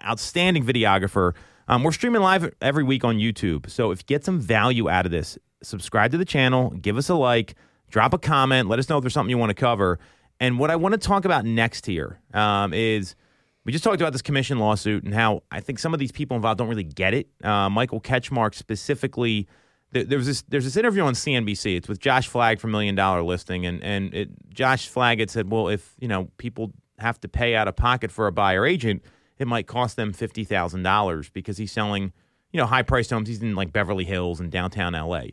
outstanding 0.03 0.65
videographer. 0.65 1.33
Um, 1.69 1.83
we're 1.83 1.93
streaming 1.93 2.21
live 2.21 2.53
every 2.59 2.83
week 2.83 3.05
on 3.05 3.19
YouTube. 3.19 3.69
So 3.69 3.91
if 3.91 3.99
you 3.99 4.05
get 4.05 4.25
some 4.25 4.41
value 4.41 4.89
out 4.89 5.05
of 5.05 5.13
this, 5.13 5.37
subscribe 5.63 6.11
to 6.11 6.17
the 6.17 6.25
channel, 6.25 6.71
give 6.71 6.97
us 6.97 7.07
a 7.07 7.15
like, 7.15 7.55
drop 7.89 8.13
a 8.13 8.17
comment, 8.17 8.67
let 8.67 8.79
us 8.79 8.89
know 8.89 8.97
if 8.97 9.03
there's 9.03 9.13
something 9.13 9.29
you 9.29 9.37
want 9.37 9.51
to 9.51 9.53
cover. 9.53 9.97
And 10.41 10.57
what 10.57 10.71
I 10.71 10.75
want 10.75 10.93
to 10.93 10.97
talk 10.97 11.23
about 11.23 11.45
next 11.45 11.85
here 11.85 12.19
um, 12.33 12.73
is 12.73 13.15
we 13.63 13.71
just 13.71 13.83
talked 13.83 14.01
about 14.01 14.11
this 14.11 14.23
commission 14.23 14.57
lawsuit 14.57 15.03
and 15.03 15.13
how 15.13 15.43
I 15.51 15.59
think 15.59 15.77
some 15.77 15.93
of 15.93 15.99
these 15.99 16.11
people 16.11 16.35
involved 16.35 16.57
don't 16.57 16.67
really 16.67 16.83
get 16.83 17.13
it. 17.13 17.27
Uh, 17.43 17.69
Michael 17.69 18.01
Ketchmark 18.01 18.55
specifically. 18.55 19.47
There, 19.91 20.17
was 20.17 20.25
this. 20.25 20.41
There's 20.43 20.63
this 20.63 20.77
interview 20.77 21.03
on 21.03 21.13
CNBC. 21.13 21.75
It's 21.75 21.87
with 21.87 21.99
Josh 21.99 22.27
Flagg 22.27 22.59
from 22.59 22.71
Million 22.71 22.95
Dollar 22.95 23.21
Listing, 23.21 23.65
and 23.65 23.83
and 23.83 24.13
it, 24.15 24.29
Josh 24.49 24.87
Flagg 24.87 25.19
had 25.19 25.29
said, 25.29 25.51
well, 25.51 25.67
if 25.67 25.93
you 25.99 26.07
know 26.07 26.29
people 26.37 26.71
have 26.97 27.19
to 27.21 27.27
pay 27.27 27.55
out 27.55 27.67
of 27.67 27.75
pocket 27.75 28.09
for 28.09 28.25
a 28.25 28.31
buyer 28.31 28.65
agent, 28.65 29.03
it 29.37 29.47
might 29.47 29.67
cost 29.67 29.97
them 29.97 30.13
fifty 30.13 30.45
thousand 30.45 30.83
dollars 30.83 31.29
because 31.29 31.57
he's 31.57 31.73
selling 31.73 32.13
you 32.53 32.57
know 32.57 32.65
high 32.65 32.83
priced 32.83 33.09
homes. 33.09 33.27
He's 33.27 33.41
in 33.43 33.53
like 33.53 33.73
Beverly 33.73 34.05
Hills 34.05 34.39
and 34.39 34.49
downtown 34.49 34.93
LA. 34.93 35.23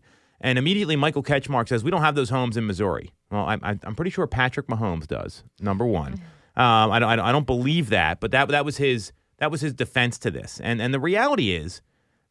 And 0.41 0.59
immediately, 0.59 0.95
Michael 0.97 1.23
Ketchmark 1.23 1.69
says, 1.69 1.83
"We 1.83 1.91
don't 1.91 2.03
have 2.03 2.15
those 2.15 2.31
homes 2.31 2.57
in 2.57 2.67
Missouri." 2.67 3.11
Well, 3.31 3.45
I, 3.45 3.55
I, 3.63 3.79
I'm 3.83 3.95
pretty 3.95 4.11
sure 4.11 4.27
Patrick 4.27 4.69
Mahomes 4.69 5.07
does. 5.07 5.43
Number 5.61 5.85
one, 5.85 6.15
um, 6.57 6.91
I, 6.93 6.99
don't, 6.99 7.09
I 7.21 7.33
don't- 7.33 7.47
believe 7.47 7.91
that, 7.91 8.21
but 8.21 8.31
that 8.31 8.49
that 8.49 8.65
was 8.65 8.77
his 8.77 9.13
that 9.39 9.51
was 9.51 9.61
his 9.61 9.73
defense 9.75 10.19
to 10.21 10.31
this. 10.31 10.61
And 10.63 10.81
and 10.81 10.95
the 10.95 11.01
reality 11.01 11.51
is, 11.53 11.81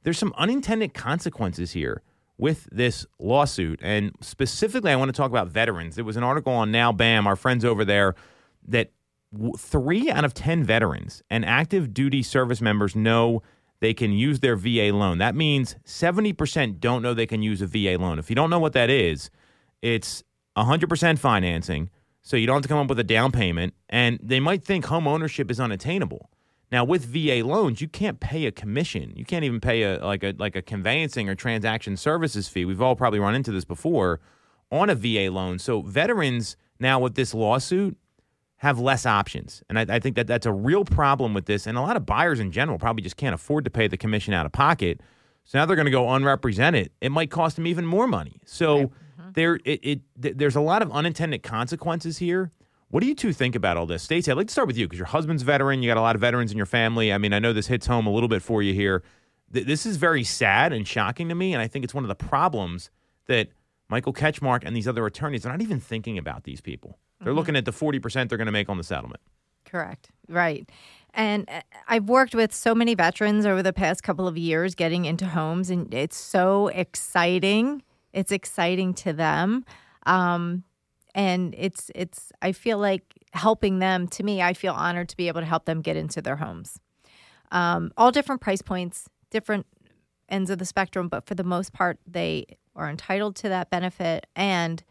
there's 0.03 0.18
some 0.18 0.34
unintended 0.38 0.93
consequences 0.93 1.72
here 1.72 2.01
with 2.38 2.68
this 2.72 3.05
lawsuit. 3.20 3.80
And 3.82 4.12
specifically, 4.22 4.91
I 4.91 4.95
want 4.95 5.10
to 5.10 5.14
talk 5.14 5.32
about 5.32 5.47
veterans. 5.47 5.95
There 5.95 6.05
was 6.05 6.18
an 6.18 6.24
article 6.24 6.53
on 6.53 6.72
Now 6.72 6.91
Bam, 6.91 7.26
our 7.28 7.36
friends 7.36 7.66
over 7.66 7.84
there, 7.84 8.16
that 8.68 8.91
three 9.58 10.10
out 10.10 10.24
of 10.24 10.34
ten 10.34 10.64
veterans 10.64 11.22
and 11.30 11.43
active 11.43 11.93
duty 11.93 12.24
service 12.24 12.62
members 12.62 12.95
know 12.95 13.41
they 13.80 13.93
can 13.93 14.11
use 14.11 14.39
their 14.39 14.55
VA 14.55 14.91
loan. 14.93 15.17
That 15.19 15.36
means 15.36 15.75
70% 15.86 16.80
don't 16.80 17.01
know 17.01 17.13
they 17.13 17.28
can 17.28 17.41
use 17.41 17.61
a 17.61 17.67
VA 17.67 17.97
loan. 17.99 18.19
If 18.19 18.30
you 18.30 18.36
don't 18.36 18.49
know 18.49 18.59
what 18.59 18.73
that 18.73 18.89
is, 18.89 19.30
it's 19.82 20.23
100% 20.57 21.19
financing, 21.19 21.89
so 22.21 22.36
you 22.36 22.47
don't 22.47 22.55
have 22.55 22.63
to 22.63 22.67
come 22.67 22.80
up 22.80 22.89
with 22.89 22.99
a 22.99 23.03
down 23.03 23.32
payment, 23.32 23.73
and 23.89 24.19
they 24.21 24.39
might 24.39 24.63
think 24.63 24.86
home 24.86 25.07
ownership 25.07 25.51
is 25.51 25.59
unattainable. 25.59 26.30
Now 26.71 26.84
with 26.84 27.05
VA 27.05 27.45
loans, 27.45 27.80
you 27.80 27.88
can't 27.88 28.19
pay 28.19 28.45
a 28.45 28.51
commission. 28.51 29.13
You 29.15 29.23
can't 29.23 29.45
even 29.45 29.61
pay 29.61 29.84
a 29.84 30.05
like 30.05 30.23
a 30.23 30.34
like 30.38 30.55
a 30.55 30.61
conveyancing 30.61 31.30
or 31.30 31.36
transaction 31.36 31.95
services 31.95 32.49
fee. 32.49 32.65
We've 32.65 32.82
all 32.82 32.95
probably 32.95 33.19
run 33.19 33.36
into 33.36 33.51
this 33.51 33.63
before 33.63 34.19
on 34.69 34.89
a 34.89 34.95
VA 34.95 35.32
loan. 35.32 35.59
So 35.59 35.82
veterans 35.82 36.57
now 36.80 36.99
with 36.99 37.15
this 37.15 37.34
lawsuit 37.34 37.97
have 38.58 38.80
less 38.80 39.05
options. 39.05 39.64
And 39.70 39.78
I, 39.80 39.86
I 39.95 39.99
think 39.99 40.16
that 40.16 40.28
that's 40.28 40.45
a 40.45 40.51
real 40.51 40.84
problem 40.84 41.34
with 41.34 41.45
this. 41.45 41.68
And 41.68 41.78
a 41.78 41.82
lot 41.82 41.95
of 41.95 42.05
buyers 42.05 42.39
in 42.39 42.51
general 42.51 42.80
probably 42.80 43.03
just 43.03 43.18
can't 43.18 43.36
afford 43.36 43.64
to 43.66 43.70
pay 43.70 43.88
the 43.88 43.97
commission 43.97 44.34
out 44.34 44.45
of 44.45 44.51
pocket. 44.51 45.01
So 45.43 45.58
now 45.58 45.66
they're 45.66 45.76
going 45.76 45.86
to 45.86 45.91
go 45.91 46.10
unrepresented. 46.10 46.91
It 46.99 47.12
might 47.12 47.30
cost 47.30 47.55
them 47.55 47.68
even 47.68 47.86
more 47.86 48.08
money. 48.08 48.39
So 48.45 48.78
mm-hmm. 48.78 49.30
there, 49.34 49.55
it, 49.64 49.80
it 49.84 50.01
th- 50.22 50.36
there's 50.38 50.55
a 50.55 50.62
lot 50.62 50.82
of 50.82 50.91
unintended 50.91 51.43
consequences 51.43 52.18
here. 52.18 52.51
What 52.89 53.01
do 53.01 53.08
you 53.08 53.16
two 53.16 53.34
think 53.34 53.55
about 53.55 53.78
all 53.78 53.86
this, 53.86 54.03
Stacey? 54.03 54.32
I'd 54.32 54.38
like 54.38 54.47
to 54.47 54.51
start 54.51 54.68
with 54.68 54.78
you 54.78 54.86
because 54.88 54.97
your 54.97 55.08
husband's 55.08 55.43
a 55.43 55.45
veteran. 55.45 55.84
You 55.84 55.89
got 55.89 55.97
a 55.97 56.01
lot 56.01 56.16
of 56.16 56.22
veterans 56.22 56.51
in 56.51 56.58
your 56.58 56.66
family. 56.66 57.14
I 57.14 57.18
mean, 57.18 57.34
I 57.34 57.39
know 57.39 57.53
this 57.53 57.68
hits 57.68 57.86
home 57.86 58.08
a 58.08 58.12
little 58.12 58.30
bit 58.30 58.41
for 58.41 58.64
you 58.64 58.74
here. 58.74 59.03
Th- 59.53 59.66
this 59.66 59.86
is 59.86 59.97
very 59.97 60.24
sad 60.24 60.74
and 60.74 60.88
shocking 60.88 61.30
to 61.30 61.36
me, 61.36 61.53
and 61.53 61.62
I 61.62 61.68
think 61.68 61.84
it's 61.84 61.93
one 61.93 62.05
of 62.05 62.08
the 62.08 62.16
problems 62.16 62.89
that 63.28 63.49
Michael 63.89 64.14
Ketchmark 64.14 64.64
and 64.66 64.76
these 64.76 64.88
other 64.88 65.05
attorneys 65.05 65.45
are 65.45 65.49
not 65.49 65.62
even 65.62 65.80
thinking 65.80 66.18
about 66.18 66.43
these 66.43 66.62
people. 66.62 66.97
They're 67.22 67.34
looking 67.34 67.55
at 67.55 67.65
the 67.65 67.72
forty 67.72 67.99
percent 67.99 68.30
they're 68.30 68.38
going 68.38 68.47
to 68.47 68.51
make 68.51 68.70
on 68.70 68.78
the 68.78 68.84
settlement. 68.84 69.22
Correct. 69.65 70.09
Right. 70.30 70.70
And 71.13 71.49
uh, 71.49 71.61
I've 71.88 72.09
worked 72.09 72.36
with 72.36 72.53
so 72.53 72.76
many 72.76 72.95
veterans 72.95 73.45
over 73.45 73.63
the 73.63 73.74
past 73.74 74.03
couple 74.03 74.28
of 74.28 74.38
years 74.38 74.76
getting 74.76 75.05
into 75.05 75.26
homes, 75.26 75.70
and 75.70 75.93
it's 75.93 76.18
so 76.18 76.68
exciting. 76.68 77.82
It's 78.13 78.32
exciting 78.32 78.93
to 78.95 79.13
them. 79.13 79.65
Um, 80.05 80.63
and 81.18 81.55
it's 81.57 81.91
it's 81.95 82.32
I 82.41 82.51
feel 82.51 82.78
like 82.78 83.03
helping 83.32 83.80
them 83.80 84.07
to 84.07 84.24
me 84.24 84.41
I 84.41 84.53
feel 84.53 84.74
honored 84.74 85.09
to 85.09 85.18
be 85.18 85.28
able 85.28 85.41
to 85.41 85.47
help 85.47 85.65
them 85.65 85.82
get 85.82 85.97
into 85.97 86.22
their 86.22 86.38
homes. 86.38 86.80
Um, 87.51 87.91
all 87.97 88.11
different 88.11 88.41
price 88.41 88.61
points, 88.61 89.09
different 89.32 89.65
ends 90.30 90.49
of 90.49 90.59
the 90.59 90.65
spectrum, 90.65 91.07
but 91.07 91.26
for 91.26 91.36
the 91.36 91.43
most 91.43 91.74
part 91.74 91.97
they 92.05 92.45
are 92.76 92.89
entitled 92.89 93.36
to 93.38 93.49
that 93.49 93.70
benefit 93.70 94.28
and 94.36 94.84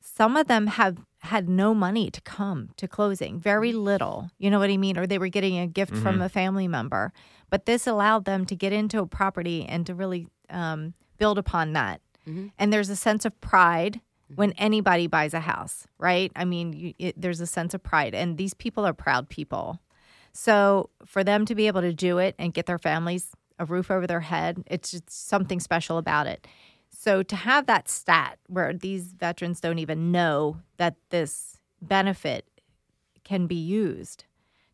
some 0.00 0.36
of 0.36 0.48
them 0.48 0.66
have 0.66 0.98
had 1.32 1.48
no 1.48 1.74
money 1.74 2.10
to 2.10 2.20
come 2.20 2.68
to 2.76 2.86
closing, 2.86 3.40
very 3.40 3.72
mm. 3.72 3.82
little. 3.82 4.30
You 4.38 4.50
know 4.50 4.58
what 4.58 4.70
I 4.70 4.76
mean? 4.76 4.98
Or 4.98 5.06
they 5.06 5.18
were 5.18 5.28
getting 5.28 5.58
a 5.58 5.66
gift 5.66 5.92
from 5.92 6.16
mm-hmm. 6.16 6.22
a 6.22 6.28
family 6.28 6.68
member. 6.68 7.12
But 7.50 7.66
this 7.66 7.86
allowed 7.86 8.26
them 8.26 8.44
to 8.46 8.54
get 8.54 8.72
into 8.72 9.00
a 9.00 9.06
property 9.06 9.64
and 9.64 9.86
to 9.86 9.94
really 9.94 10.28
um, 10.50 10.94
build 11.18 11.38
upon 11.38 11.72
that. 11.72 12.00
Mm-hmm. 12.28 12.48
And 12.58 12.72
there's 12.72 12.90
a 12.90 12.96
sense 12.96 13.24
of 13.24 13.38
pride 13.40 13.94
mm-hmm. 13.94 14.34
when 14.34 14.52
anybody 14.52 15.06
buys 15.06 15.34
a 15.34 15.40
house, 15.40 15.86
right? 15.98 16.30
I 16.36 16.44
mean, 16.44 16.72
you, 16.72 16.94
it, 16.98 17.20
there's 17.20 17.40
a 17.40 17.46
sense 17.46 17.72
of 17.74 17.82
pride, 17.82 18.14
and 18.14 18.36
these 18.36 18.54
people 18.54 18.86
are 18.86 18.94
proud 18.94 19.28
people. 19.28 19.80
So 20.32 20.90
for 21.04 21.24
them 21.24 21.46
to 21.46 21.54
be 21.54 21.66
able 21.66 21.80
to 21.80 21.92
do 21.92 22.18
it 22.18 22.34
and 22.38 22.54
get 22.54 22.66
their 22.66 22.78
families 22.78 23.32
a 23.58 23.64
roof 23.64 23.90
over 23.90 24.06
their 24.06 24.20
head. 24.20 24.62
It's 24.66 24.90
just 24.90 25.10
something 25.10 25.60
special 25.60 25.96
about 25.98 26.26
it. 26.26 26.46
So 27.02 27.24
to 27.24 27.34
have 27.34 27.66
that 27.66 27.88
stat 27.88 28.38
where 28.46 28.72
these 28.72 29.12
veterans 29.12 29.58
don't 29.60 29.80
even 29.80 30.12
know 30.12 30.58
that 30.76 30.94
this 31.10 31.58
benefit 31.80 32.46
can 33.24 33.48
be 33.48 33.56
used, 33.56 34.24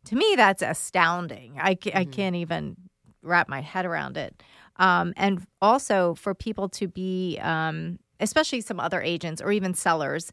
to 0.05 0.15
me, 0.15 0.35
that's 0.35 0.61
astounding. 0.61 1.57
I, 1.59 1.73
ca- 1.73 1.95
I 1.95 2.05
can't 2.05 2.35
even 2.35 2.75
wrap 3.23 3.49
my 3.49 3.61
head 3.61 3.83
around 3.83 4.15
it. 4.15 4.43
Um, 4.75 5.11
and 5.17 5.43
also 5.59 6.13
for 6.13 6.35
people 6.35 6.69
to 6.69 6.87
be, 6.87 7.39
um, 7.41 7.97
especially 8.19 8.61
some 8.61 8.79
other 8.79 9.01
agents 9.01 9.41
or 9.41 9.51
even 9.51 9.73
sellers, 9.73 10.31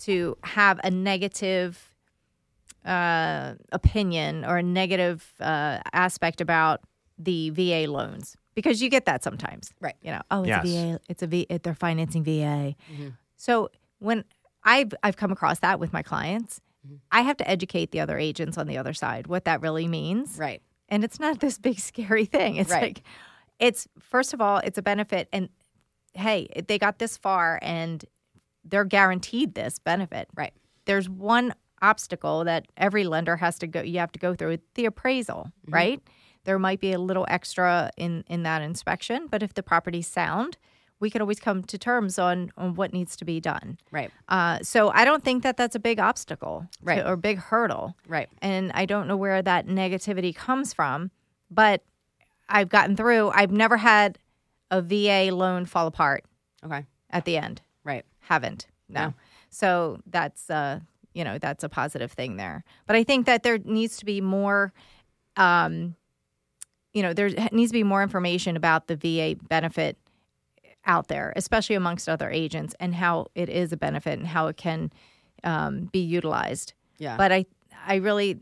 to 0.00 0.36
have 0.44 0.78
a 0.84 0.90
negative 0.90 1.94
uh, 2.84 3.54
opinion 3.72 4.44
or 4.44 4.58
a 4.58 4.62
negative 4.62 5.32
uh, 5.40 5.78
aspect 5.94 6.42
about 6.42 6.82
the 7.18 7.48
VA 7.48 7.90
loans 7.90 8.36
because 8.62 8.82
you 8.82 8.88
get 8.88 9.04
that 9.06 9.22
sometimes, 9.22 9.72
Right. 9.80 9.96
You 10.02 10.12
know, 10.12 10.22
oh, 10.30 10.40
it's 10.42 10.48
Yes. 10.48 10.64
a 10.64 10.68
VA, 10.68 11.00
it's 11.08 11.22
a 11.22 11.26
V, 11.26 11.46
it, 11.48 11.62
they're 11.62 11.74
financing 11.74 12.22
VA. 12.24 12.74
Mm-hmm. 12.92 13.08
So 13.36 13.70
when 13.98 14.24
I've 14.64 14.92
I've 15.02 15.16
come 15.16 15.32
across 15.32 15.60
that 15.60 15.80
with 15.80 15.92
my 15.92 16.02
clients, 16.02 16.60
mm-hmm. 16.86 16.96
I 17.10 17.22
have 17.22 17.36
to 17.38 17.48
educate 17.48 17.90
the 17.92 18.00
other 18.00 18.18
agents 18.18 18.58
on 18.58 18.66
the 18.66 18.76
other 18.78 18.92
side 18.92 19.26
what 19.26 19.44
that 19.44 19.60
really 19.60 19.88
means, 19.88 20.36
Right. 20.38 20.62
and 20.88 21.04
it's 21.04 21.18
not 21.20 21.40
this 21.40 21.58
big 21.58 21.78
scary 21.90 22.24
thing. 22.26 22.56
It's 22.56 22.70
Right. 22.70 22.82
like 22.82 23.02
it's 23.58 23.86
first 23.98 24.32
of 24.34 24.40
all, 24.40 24.58
it's 24.58 24.78
a 24.78 24.82
benefit 24.82 25.28
and 25.32 25.48
hey, 26.14 26.48
they 26.66 26.78
got 26.78 26.98
this 26.98 27.16
far 27.16 27.58
and 27.62 28.04
they're 28.64 28.84
guaranteed 28.84 29.54
this 29.54 29.78
benefit. 29.78 30.28
Right. 30.34 30.52
There's 30.86 31.08
one 31.08 31.54
obstacle 31.82 32.44
that 32.44 32.66
every 32.76 33.04
lender 33.04 33.36
has 33.36 33.58
to 33.58 33.66
go 33.66 33.80
you 33.80 33.98
have 33.98 34.12
to 34.12 34.18
go 34.18 34.34
through 34.34 34.58
the 34.74 34.84
appraisal, 34.86 35.50
mm-hmm. 35.62 35.74
right? 35.74 36.02
There 36.44 36.58
might 36.58 36.80
be 36.80 36.92
a 36.92 36.98
little 36.98 37.26
extra 37.28 37.90
in 37.96 38.24
in 38.28 38.42
that 38.44 38.62
inspection, 38.62 39.26
but 39.30 39.42
if 39.42 39.54
the 39.54 39.62
property's 39.62 40.06
sound, 40.06 40.56
we 40.98 41.10
can 41.10 41.20
always 41.20 41.40
come 41.40 41.62
to 41.64 41.78
terms 41.78 42.18
on 42.18 42.50
on 42.56 42.74
what 42.74 42.92
needs 42.92 43.16
to 43.16 43.24
be 43.24 43.40
done. 43.40 43.78
Right. 43.90 44.10
Uh, 44.28 44.58
so 44.62 44.90
I 44.90 45.04
don't 45.04 45.22
think 45.24 45.42
that 45.42 45.56
that's 45.56 45.74
a 45.74 45.78
big 45.80 45.98
obstacle 46.00 46.66
to- 46.72 46.84
Right. 46.84 47.06
or 47.06 47.16
big 47.16 47.38
hurdle. 47.38 47.94
Right. 48.06 48.28
And 48.40 48.72
I 48.72 48.86
don't 48.86 49.06
know 49.06 49.16
where 49.16 49.42
that 49.42 49.66
negativity 49.66 50.34
comes 50.34 50.72
from, 50.72 51.10
but 51.50 51.82
I've 52.48 52.68
gotten 52.68 52.96
through. 52.96 53.30
I've 53.30 53.52
never 53.52 53.76
had 53.76 54.18
a 54.70 54.80
VA 54.82 55.30
loan 55.32 55.66
fall 55.66 55.86
apart 55.86 56.24
Okay. 56.64 56.84
at 57.10 57.24
the 57.24 57.36
end. 57.36 57.60
Right. 57.84 58.04
Haven't. 58.20 58.66
No. 58.88 59.00
Yeah. 59.00 59.10
So 59.50 60.00
that's 60.06 60.48
uh, 60.50 60.80
you 61.12 61.24
know, 61.24 61.38
that's 61.38 61.64
a 61.64 61.68
positive 61.68 62.12
thing 62.12 62.36
there. 62.36 62.62
But 62.86 62.96
I 62.96 63.04
think 63.04 63.26
that 63.26 63.42
there 63.42 63.58
needs 63.58 63.98
to 63.98 64.04
be 64.04 64.20
more 64.20 64.72
um 65.36 65.96
you 66.92 67.02
know, 67.02 67.12
there 67.12 67.30
needs 67.52 67.70
to 67.70 67.78
be 67.78 67.82
more 67.84 68.02
information 68.02 68.56
about 68.56 68.86
the 68.88 68.96
VA 68.96 69.36
benefit 69.48 69.96
out 70.86 71.08
there, 71.08 71.32
especially 71.36 71.76
amongst 71.76 72.08
other 72.08 72.30
agents, 72.30 72.74
and 72.80 72.94
how 72.94 73.26
it 73.34 73.48
is 73.48 73.72
a 73.72 73.76
benefit 73.76 74.18
and 74.18 74.26
how 74.26 74.46
it 74.48 74.56
can 74.56 74.90
um, 75.44 75.84
be 75.92 76.00
utilized. 76.00 76.72
Yeah. 76.98 77.16
But 77.16 77.32
I, 77.32 77.46
I 77.86 77.96
really, 77.96 78.40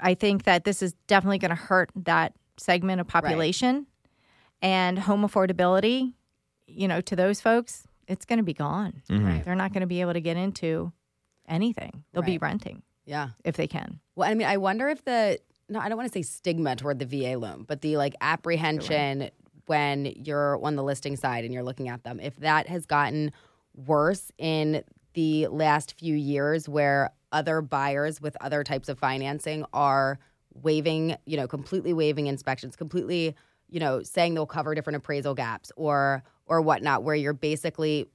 I 0.00 0.14
think 0.14 0.44
that 0.44 0.64
this 0.64 0.82
is 0.82 0.94
definitely 1.06 1.38
going 1.38 1.50
to 1.50 1.54
hurt 1.54 1.90
that 1.96 2.34
segment 2.56 3.00
of 3.00 3.06
population, 3.06 3.86
and 4.62 4.98
home 4.98 5.22
affordability. 5.22 6.12
You 6.66 6.88
know, 6.88 7.00
to 7.02 7.14
those 7.16 7.40
folks, 7.40 7.86
it's 8.08 8.24
going 8.24 8.38
to 8.38 8.42
be 8.44 8.54
gone. 8.54 9.02
Right. 9.10 9.44
They're 9.44 9.54
not 9.54 9.72
going 9.72 9.82
to 9.82 9.86
be 9.86 10.00
able 10.00 10.14
to 10.14 10.20
get 10.20 10.36
into 10.36 10.92
anything. 11.48 12.04
They'll 12.12 12.22
be 12.22 12.38
renting 12.38 12.82
Yeah. 13.04 13.30
if 13.44 13.56
they 13.56 13.66
can. 13.66 14.00
Well, 14.16 14.30
I 14.30 14.34
mean, 14.34 14.46
I 14.48 14.56
wonder 14.56 14.88
if 14.88 15.04
the 15.04 15.38
no, 15.68 15.78
I 15.78 15.88
don't 15.88 15.96
want 15.96 16.12
to 16.12 16.18
say 16.18 16.22
stigma 16.22 16.76
toward 16.76 16.98
the 16.98 17.06
VA 17.06 17.38
loan, 17.38 17.64
but 17.66 17.80
the 17.80 17.96
like 17.96 18.14
apprehension 18.20 19.30
when 19.66 20.06
you're 20.16 20.62
on 20.62 20.76
the 20.76 20.82
listing 20.82 21.16
side 21.16 21.44
and 21.44 21.52
you're 21.52 21.62
looking 21.62 21.88
at 21.88 22.04
them, 22.04 22.20
if 22.20 22.36
that 22.36 22.68
has 22.68 22.84
gotten 22.84 23.32
worse 23.74 24.30
in 24.38 24.84
the 25.14 25.46
last 25.46 25.98
few 25.98 26.14
years, 26.14 26.68
where 26.68 27.10
other 27.32 27.62
buyers 27.62 28.20
with 28.20 28.36
other 28.40 28.62
types 28.62 28.88
of 28.88 28.98
financing 28.98 29.64
are 29.72 30.18
waiving, 30.52 31.16
you 31.24 31.36
know, 31.36 31.48
completely 31.48 31.92
waiving 31.92 32.26
inspections, 32.26 32.76
completely, 32.76 33.34
you 33.68 33.80
know, 33.80 34.02
saying 34.02 34.34
they'll 34.34 34.46
cover 34.46 34.74
different 34.74 34.96
appraisal 34.96 35.34
gaps 35.34 35.72
or 35.76 36.22
or 36.46 36.60
whatnot, 36.60 37.02
where 37.02 37.14
you're 37.14 37.32
basically 37.32 38.06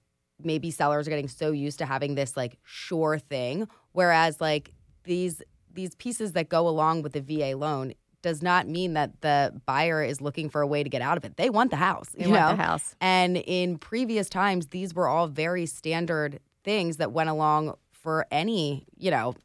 maybe 0.43 0.71
sellers 0.71 1.07
are 1.07 1.09
getting 1.09 1.27
so 1.27 1.51
used 1.51 1.79
to 1.79 1.85
having 1.85 2.15
this 2.15 2.37
like 2.37 2.57
sure 2.63 3.19
thing 3.19 3.67
whereas 3.91 4.39
like 4.39 4.71
these 5.03 5.41
these 5.73 5.95
pieces 5.95 6.33
that 6.33 6.49
go 6.49 6.67
along 6.67 7.01
with 7.03 7.13
the 7.13 7.21
VA 7.21 7.55
loan 7.57 7.93
does 8.21 8.41
not 8.41 8.67
mean 8.67 8.93
that 8.93 9.21
the 9.21 9.53
buyer 9.65 10.03
is 10.03 10.19
looking 10.19 10.49
for 10.49 10.61
a 10.61 10.67
way 10.67 10.83
to 10.83 10.89
get 10.89 11.01
out 11.01 11.15
of 11.17 11.23
it. 11.23 11.37
They 11.37 11.49
want 11.49 11.71
the 11.71 11.77
house, 11.77 12.09
They 12.09 12.25
you 12.25 12.31
want 12.31 12.41
know? 12.51 12.55
the 12.57 12.63
house. 12.63 12.95
And 12.99 13.37
in 13.37 13.77
previous 13.77 14.29
times 14.29 14.67
these 14.67 14.93
were 14.93 15.07
all 15.07 15.27
very 15.27 15.65
standard 15.65 16.39
things 16.65 16.97
that 16.97 17.13
went 17.13 17.29
along 17.29 17.75
for 17.91 18.25
any, 18.31 18.85
you 18.97 19.09
know, 19.09 19.35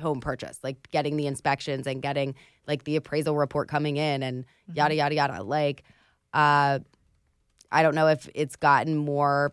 home 0.00 0.20
purchase, 0.20 0.58
like 0.62 0.90
getting 0.90 1.16
the 1.16 1.26
inspections 1.26 1.86
and 1.86 2.00
getting 2.00 2.34
like 2.66 2.84
the 2.84 2.96
appraisal 2.96 3.36
report 3.36 3.68
coming 3.68 3.96
in 3.96 4.22
and 4.22 4.44
yada 4.72 4.94
yada 4.94 5.14
yada. 5.14 5.42
Like 5.42 5.82
uh 6.32 6.78
I 7.70 7.82
don't 7.82 7.94
know 7.94 8.08
if 8.08 8.28
it's 8.34 8.56
gotten 8.56 8.96
more 8.96 9.52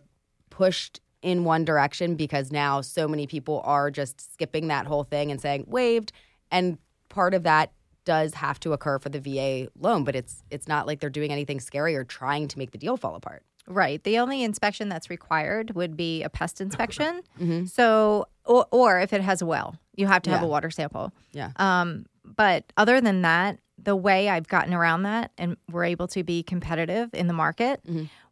pushed 0.50 1.00
in 1.24 1.44
one 1.44 1.64
direction 1.64 2.14
because 2.14 2.52
now 2.52 2.80
so 2.82 3.08
many 3.08 3.26
people 3.26 3.60
are 3.64 3.90
just 3.90 4.32
skipping 4.32 4.68
that 4.68 4.86
whole 4.86 5.04
thing 5.04 5.30
and 5.30 5.40
saying 5.40 5.64
waived 5.66 6.12
and 6.50 6.78
part 7.08 7.32
of 7.34 7.42
that 7.44 7.72
does 8.04 8.34
have 8.34 8.60
to 8.60 8.72
occur 8.74 8.98
for 8.98 9.08
the 9.08 9.18
VA 9.20 9.68
loan 9.80 10.04
but 10.04 10.14
it's 10.14 10.42
it's 10.50 10.68
not 10.68 10.86
like 10.86 11.00
they're 11.00 11.08
doing 11.10 11.32
anything 11.32 11.58
scary 11.60 11.96
or 11.96 12.04
trying 12.04 12.46
to 12.48 12.58
make 12.58 12.70
the 12.72 12.78
deal 12.78 12.96
fall 12.96 13.14
apart. 13.14 13.42
Right. 13.66 14.04
The 14.04 14.18
only 14.18 14.42
inspection 14.42 14.90
that's 14.90 15.08
required 15.08 15.74
would 15.74 15.96
be 15.96 16.22
a 16.22 16.28
pest 16.28 16.60
inspection. 16.60 17.22
So, 17.66 18.26
or, 18.44 18.66
or 18.70 19.00
if 19.00 19.14
it 19.14 19.22
has 19.22 19.40
a 19.40 19.46
well, 19.46 19.76
you 19.96 20.06
have 20.06 20.20
to 20.22 20.30
have 20.30 20.42
Yeah. 20.42 20.46
a 20.46 20.50
water 20.50 20.70
sample. 20.70 21.12
Yeah. 21.32 21.50
Um, 21.56 22.04
but 22.26 22.70
other 22.76 23.00
than 23.00 23.22
that, 23.22 23.58
the 23.82 23.96
way 23.96 24.28
I've 24.28 24.48
gotten 24.48 24.74
around 24.74 25.04
that 25.04 25.30
and 25.38 25.56
we're 25.72 25.84
able 25.84 26.08
to 26.08 26.22
be 26.22 26.42
competitive 26.42 27.08
in 27.14 27.26
the 27.26 27.32
market, 27.32 27.80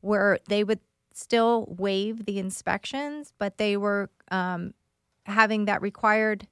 where 0.02 0.38
they 0.48 0.64
would 0.64 0.80
still 1.16 1.66
waive 1.78 2.24
the 2.26 2.38
inspections, 2.38 3.32
but 3.38 3.58
they 3.58 3.76
were 3.76 4.10
um, 4.30 4.74
having 5.26 5.66
that 5.66 5.82
required 5.82 6.46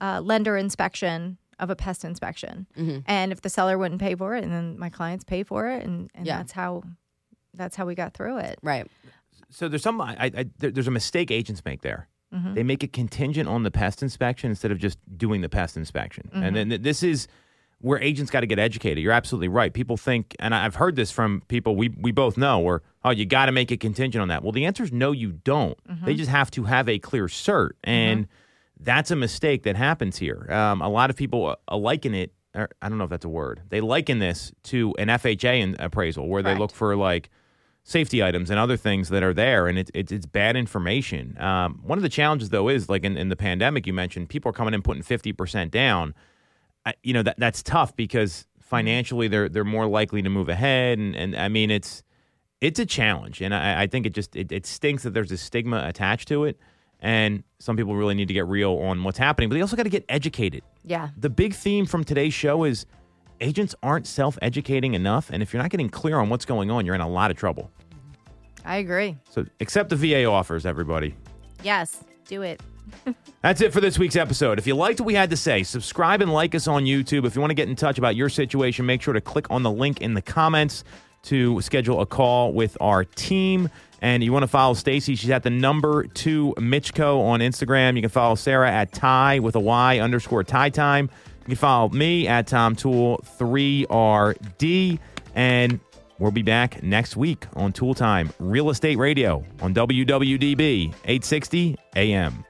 uh, 0.00 0.20
lender 0.22 0.56
inspection 0.56 1.38
of 1.58 1.70
a 1.70 1.76
pest 1.76 2.04
inspection. 2.04 2.66
And 3.06 3.32
if 3.32 3.40
the 3.40 3.48
seller 3.50 3.76
wouldn't 3.78 4.00
pay 4.00 4.14
for 4.14 4.34
it, 4.36 4.44
and 4.44 4.52
then 4.52 4.78
my 4.78 4.90
clients 4.90 5.24
pay 5.24 5.42
for 5.42 5.68
it, 5.68 5.84
and, 5.84 6.10
and 6.14 6.26
Yeah. 6.26 6.38
that's 6.38 6.52
how 6.52 6.82
that's 7.54 7.74
how 7.74 7.84
we 7.86 7.94
got 7.96 8.14
through 8.14 8.38
it. 8.38 8.58
Right. 8.62 8.86
So 9.50 9.68
there's 9.68 9.82
some. 9.82 10.00
I, 10.00 10.16
I, 10.20 10.46
there- 10.58 10.70
there's 10.70 10.86
a 10.86 10.92
mistake 10.92 11.30
agents 11.32 11.64
make 11.64 11.82
there. 11.82 12.08
Mm-hmm. 12.32 12.54
They 12.54 12.62
make 12.62 12.84
it 12.84 12.92
contingent 12.92 13.48
on 13.48 13.62
the 13.62 13.70
pest 13.70 14.02
inspection 14.02 14.50
instead 14.50 14.70
of 14.70 14.78
just 14.78 14.98
doing 15.16 15.40
the 15.40 15.48
pest 15.48 15.76
inspection. 15.76 16.28
Mm-hmm. 16.32 16.42
And 16.44 16.56
then 16.70 16.82
this 16.82 17.02
is 17.02 17.26
where 17.80 18.00
agents 18.00 18.30
got 18.30 18.40
to 18.40 18.46
get 18.46 18.58
educated. 18.58 19.02
You're 19.02 19.12
absolutely 19.12 19.48
right. 19.48 19.72
People 19.72 19.96
think, 19.96 20.34
and 20.40 20.54
I've 20.54 20.74
heard 20.74 20.96
this 20.96 21.10
from 21.10 21.42
people 21.48 21.76
we 21.76 21.88
we 21.88 22.10
both 22.10 22.36
know, 22.36 22.58
where 22.58 22.82
oh, 23.04 23.10
you 23.10 23.24
got 23.24 23.46
to 23.46 23.52
make 23.52 23.70
it 23.70 23.80
contingent 23.80 24.20
on 24.20 24.28
that. 24.28 24.42
Well, 24.42 24.52
the 24.52 24.66
answer 24.66 24.82
is 24.82 24.92
no, 24.92 25.12
you 25.12 25.32
don't. 25.32 25.78
Mm-hmm. 25.86 26.04
They 26.04 26.14
just 26.14 26.30
have 26.30 26.50
to 26.52 26.64
have 26.64 26.88
a 26.88 26.98
clear 26.98 27.26
cert, 27.26 27.70
and 27.84 28.26
that's 28.80 29.10
a 29.10 29.16
mistake 29.16 29.62
that 29.64 29.76
happens 29.76 30.18
here. 30.18 30.46
Um, 30.50 30.82
a 30.82 30.88
lot 30.88 31.10
of 31.10 31.16
people 31.16 31.56
uh, 31.68 31.76
liken 31.76 32.14
it. 32.14 32.32
Or 32.54 32.68
I 32.80 32.88
don't 32.88 32.98
know 32.98 33.04
if 33.04 33.10
that's 33.10 33.26
a 33.26 33.28
word. 33.28 33.62
They 33.68 33.80
liken 33.80 34.20
this 34.20 34.52
to 34.64 34.94
an 34.98 35.08
FHA 35.08 35.60
in- 35.60 35.76
appraisal, 35.78 36.28
where 36.28 36.42
they 36.42 36.56
look 36.56 36.72
for 36.72 36.96
like 36.96 37.28
safety 37.84 38.22
items 38.22 38.50
and 38.50 38.58
other 38.58 38.76
things 38.76 39.10
that 39.10 39.22
are 39.22 39.34
there, 39.34 39.66
and 39.66 39.78
it's 39.78 39.90
it's, 39.94 40.10
it's 40.10 40.26
bad 40.26 40.56
information. 40.56 41.38
Um, 41.38 41.80
one 41.82 41.98
of 41.98 42.02
the 42.02 42.08
challenges, 42.08 42.48
though, 42.48 42.68
is 42.68 42.88
like 42.88 43.04
in, 43.04 43.16
in 43.16 43.28
the 43.28 43.36
pandemic, 43.36 43.86
you 43.86 43.92
mentioned 43.92 44.30
people 44.30 44.48
are 44.50 44.54
coming 44.54 44.74
in 44.74 44.82
putting 44.82 45.02
fifty 45.02 45.32
percent 45.32 45.70
down. 45.70 46.14
I, 46.88 46.94
you 47.02 47.12
know 47.12 47.22
that 47.22 47.38
that's 47.38 47.62
tough 47.62 47.94
because 47.94 48.32
mm-hmm. 48.32 48.68
financially 48.68 49.28
they're 49.28 49.48
they're 49.48 49.64
more 49.64 49.86
likely 49.86 50.22
to 50.22 50.28
move 50.28 50.48
ahead, 50.48 50.98
and, 50.98 51.14
and 51.14 51.36
I 51.36 51.48
mean 51.48 51.70
it's 51.70 52.02
it's 52.60 52.78
a 52.80 52.86
challenge, 52.86 53.40
and 53.40 53.54
I, 53.54 53.82
I 53.82 53.86
think 53.86 54.06
it 54.06 54.14
just 54.14 54.34
it, 54.34 54.50
it 54.50 54.66
stinks 54.66 55.02
that 55.02 55.14
there's 55.14 55.32
a 55.32 55.38
stigma 55.38 55.84
attached 55.86 56.28
to 56.28 56.44
it, 56.44 56.58
and 57.00 57.44
some 57.58 57.76
people 57.76 57.94
really 57.94 58.14
need 58.14 58.28
to 58.28 58.34
get 58.34 58.46
real 58.46 58.74
on 58.78 59.04
what's 59.04 59.18
happening, 59.18 59.48
but 59.48 59.54
they 59.54 59.60
also 59.60 59.76
got 59.76 59.84
to 59.84 59.90
get 59.90 60.04
educated. 60.08 60.62
Yeah. 60.84 61.10
the 61.18 61.28
big 61.28 61.54
theme 61.54 61.84
from 61.84 62.02
today's 62.02 62.32
show 62.32 62.64
is 62.64 62.86
agents 63.40 63.74
aren't 63.82 64.06
self-educating 64.06 64.94
enough. 64.94 65.28
And 65.30 65.42
if 65.42 65.52
you're 65.52 65.62
not 65.62 65.70
getting 65.70 65.90
clear 65.90 66.18
on 66.18 66.30
what's 66.30 66.44
going 66.44 66.70
on 66.70 66.86
you're 66.86 66.94
in 66.94 67.00
a 67.00 67.08
lot 67.08 67.30
of 67.30 67.36
trouble. 67.36 67.70
I 68.64 68.76
agree. 68.76 69.16
so 69.30 69.44
accept 69.60 69.90
the 69.90 69.96
va 69.96 70.24
offers 70.24 70.66
everybody. 70.66 71.14
Yes, 71.62 72.04
do 72.26 72.42
it. 72.42 72.60
That's 73.42 73.60
it 73.60 73.72
for 73.72 73.80
this 73.80 73.98
week's 73.98 74.16
episode 74.16 74.58
if 74.58 74.66
you 74.66 74.74
liked 74.74 75.00
what 75.00 75.06
we 75.06 75.14
had 75.14 75.30
to 75.30 75.36
say 75.36 75.62
subscribe 75.62 76.20
and 76.20 76.32
like 76.32 76.54
us 76.54 76.66
on 76.66 76.84
youtube 76.84 77.24
if 77.24 77.34
you 77.34 77.40
want 77.40 77.50
to 77.50 77.54
get 77.54 77.68
in 77.68 77.76
touch 77.76 77.98
about 77.98 78.16
your 78.16 78.28
situation 78.28 78.84
make 78.84 79.00
sure 79.00 79.14
to 79.14 79.20
click 79.20 79.46
on 79.50 79.62
the 79.62 79.70
link 79.70 80.00
in 80.00 80.14
the 80.14 80.22
comments 80.22 80.84
to 81.22 81.60
schedule 81.60 82.00
a 82.00 82.06
call 82.06 82.52
with 82.52 82.76
our 82.80 83.04
team 83.04 83.68
and 84.00 84.22
you 84.22 84.32
want 84.32 84.44
to 84.44 84.48
follow 84.48 84.74
Stacey, 84.74 85.14
she's 85.14 85.30
at 85.30 85.42
the 85.42 85.50
number 85.50 86.04
two 86.06 86.54
Mitchco 86.56 87.20
on 87.20 87.40
Instagram. 87.40 87.96
You 87.96 88.02
can 88.02 88.10
follow 88.10 88.34
Sarah 88.34 88.70
at 88.70 88.92
Ty 88.92 89.40
with 89.40 89.56
a 89.56 89.60
Y 89.60 89.98
underscore 89.98 90.44
Ty 90.44 90.70
Time. 90.70 91.10
You 91.40 91.46
can 91.46 91.56
follow 91.56 91.88
me 91.88 92.28
at 92.28 92.46
Tom 92.46 92.76
Toole 92.76 93.18
3RD. 93.38 94.98
And 95.34 95.80
we'll 96.18 96.30
be 96.30 96.42
back 96.42 96.82
next 96.82 97.16
week 97.16 97.46
on 97.54 97.72
Toole 97.72 97.94
Time 97.94 98.30
Real 98.38 98.70
Estate 98.70 98.98
Radio 98.98 99.44
on 99.60 99.74
WWDB 99.74 100.94
860 101.04 101.76
AM. 101.96 102.44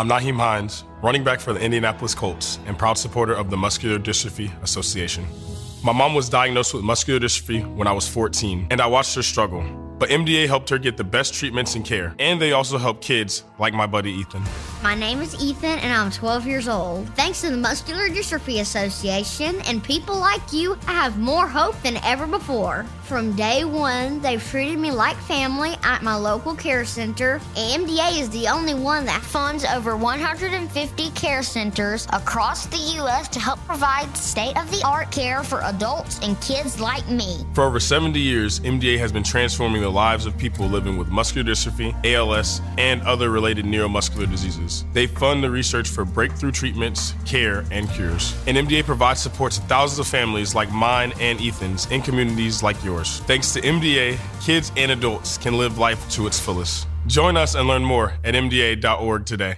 I'm 0.00 0.08
Nyheim 0.08 0.38
Hines, 0.38 0.84
running 1.02 1.22
back 1.22 1.40
for 1.40 1.52
the 1.52 1.60
Indianapolis 1.60 2.14
Colts 2.14 2.58
and 2.64 2.78
proud 2.78 2.96
supporter 2.96 3.34
of 3.34 3.50
the 3.50 3.56
Muscular 3.58 3.98
Dystrophy 3.98 4.50
Association. 4.62 5.26
My 5.84 5.92
mom 5.92 6.14
was 6.14 6.30
diagnosed 6.30 6.72
with 6.72 6.82
muscular 6.82 7.20
dystrophy 7.20 7.70
when 7.74 7.86
I 7.86 7.92
was 7.92 8.08
14, 8.08 8.68
and 8.70 8.80
I 8.80 8.86
watched 8.86 9.14
her 9.16 9.22
struggle. 9.22 9.60
But 10.00 10.08
MDA 10.08 10.46
helped 10.46 10.70
her 10.70 10.78
get 10.78 10.96
the 10.96 11.04
best 11.04 11.34
treatments 11.34 11.74
and 11.74 11.84
care, 11.84 12.14
and 12.18 12.40
they 12.40 12.52
also 12.52 12.78
help 12.78 13.02
kids 13.02 13.44
like 13.58 13.74
my 13.74 13.86
buddy 13.86 14.10
Ethan. 14.10 14.42
My 14.82 14.94
name 14.94 15.20
is 15.20 15.34
Ethan, 15.44 15.78
and 15.78 15.92
I'm 15.92 16.10
12 16.10 16.46
years 16.46 16.68
old. 16.68 17.06
Thanks 17.16 17.42
to 17.42 17.50
the 17.50 17.58
Muscular 17.58 18.08
Dystrophy 18.08 18.62
Association 18.62 19.60
and 19.66 19.84
people 19.84 20.18
like 20.18 20.54
you, 20.54 20.78
I 20.86 20.92
have 20.92 21.18
more 21.18 21.46
hope 21.46 21.78
than 21.82 21.98
ever 21.98 22.26
before. 22.26 22.86
From 23.02 23.34
day 23.34 23.64
one, 23.64 24.20
they've 24.20 24.42
treated 24.42 24.78
me 24.78 24.92
like 24.92 25.16
family 25.16 25.74
at 25.82 26.00
my 26.02 26.14
local 26.14 26.54
care 26.54 26.84
center. 26.84 27.40
MDA 27.56 28.20
is 28.20 28.30
the 28.30 28.46
only 28.46 28.72
one 28.72 29.04
that 29.04 29.20
funds 29.20 29.64
over 29.64 29.96
150 29.96 31.10
care 31.10 31.42
centers 31.42 32.06
across 32.12 32.66
the 32.66 32.78
U.S. 33.00 33.28
to 33.28 33.40
help 33.40 33.58
provide 33.66 34.16
state 34.16 34.56
of 34.56 34.70
the 34.70 34.80
art 34.86 35.10
care 35.10 35.42
for 35.42 35.60
adults 35.64 36.20
and 36.22 36.40
kids 36.40 36.80
like 36.80 37.06
me. 37.10 37.44
For 37.52 37.64
over 37.64 37.80
70 37.80 38.18
years, 38.18 38.60
MDA 38.60 38.96
has 38.98 39.10
been 39.10 39.24
transforming 39.24 39.82
the 39.82 39.89
lives 39.90 40.26
of 40.26 40.36
people 40.38 40.66
living 40.66 40.96
with 40.96 41.08
muscular 41.08 41.50
dystrophy, 41.50 41.94
ALS, 42.04 42.60
and 42.78 43.02
other 43.02 43.30
related 43.30 43.64
neuromuscular 43.64 44.30
diseases. 44.30 44.84
They 44.92 45.06
fund 45.06 45.42
the 45.42 45.50
research 45.50 45.88
for 45.88 46.04
breakthrough 46.04 46.52
treatments, 46.52 47.14
care, 47.24 47.64
and 47.70 47.88
cures. 47.90 48.34
And 48.46 48.56
MDA 48.56 48.84
provides 48.84 49.20
support 49.20 49.52
to 49.52 49.60
thousands 49.62 49.98
of 49.98 50.06
families 50.06 50.54
like 50.54 50.70
mine 50.72 51.12
and 51.20 51.40
Ethan's 51.40 51.90
in 51.90 52.02
communities 52.02 52.62
like 52.62 52.82
yours. 52.84 53.20
Thanks 53.20 53.52
to 53.54 53.60
MDA, 53.60 54.18
kids 54.44 54.72
and 54.76 54.90
adults 54.90 55.38
can 55.38 55.58
live 55.58 55.78
life 55.78 56.08
to 56.10 56.26
its 56.26 56.38
fullest. 56.38 56.86
Join 57.06 57.36
us 57.36 57.54
and 57.54 57.66
learn 57.66 57.82
more 57.84 58.14
at 58.24 58.34
MDA.org 58.34 59.26
today. 59.26 59.56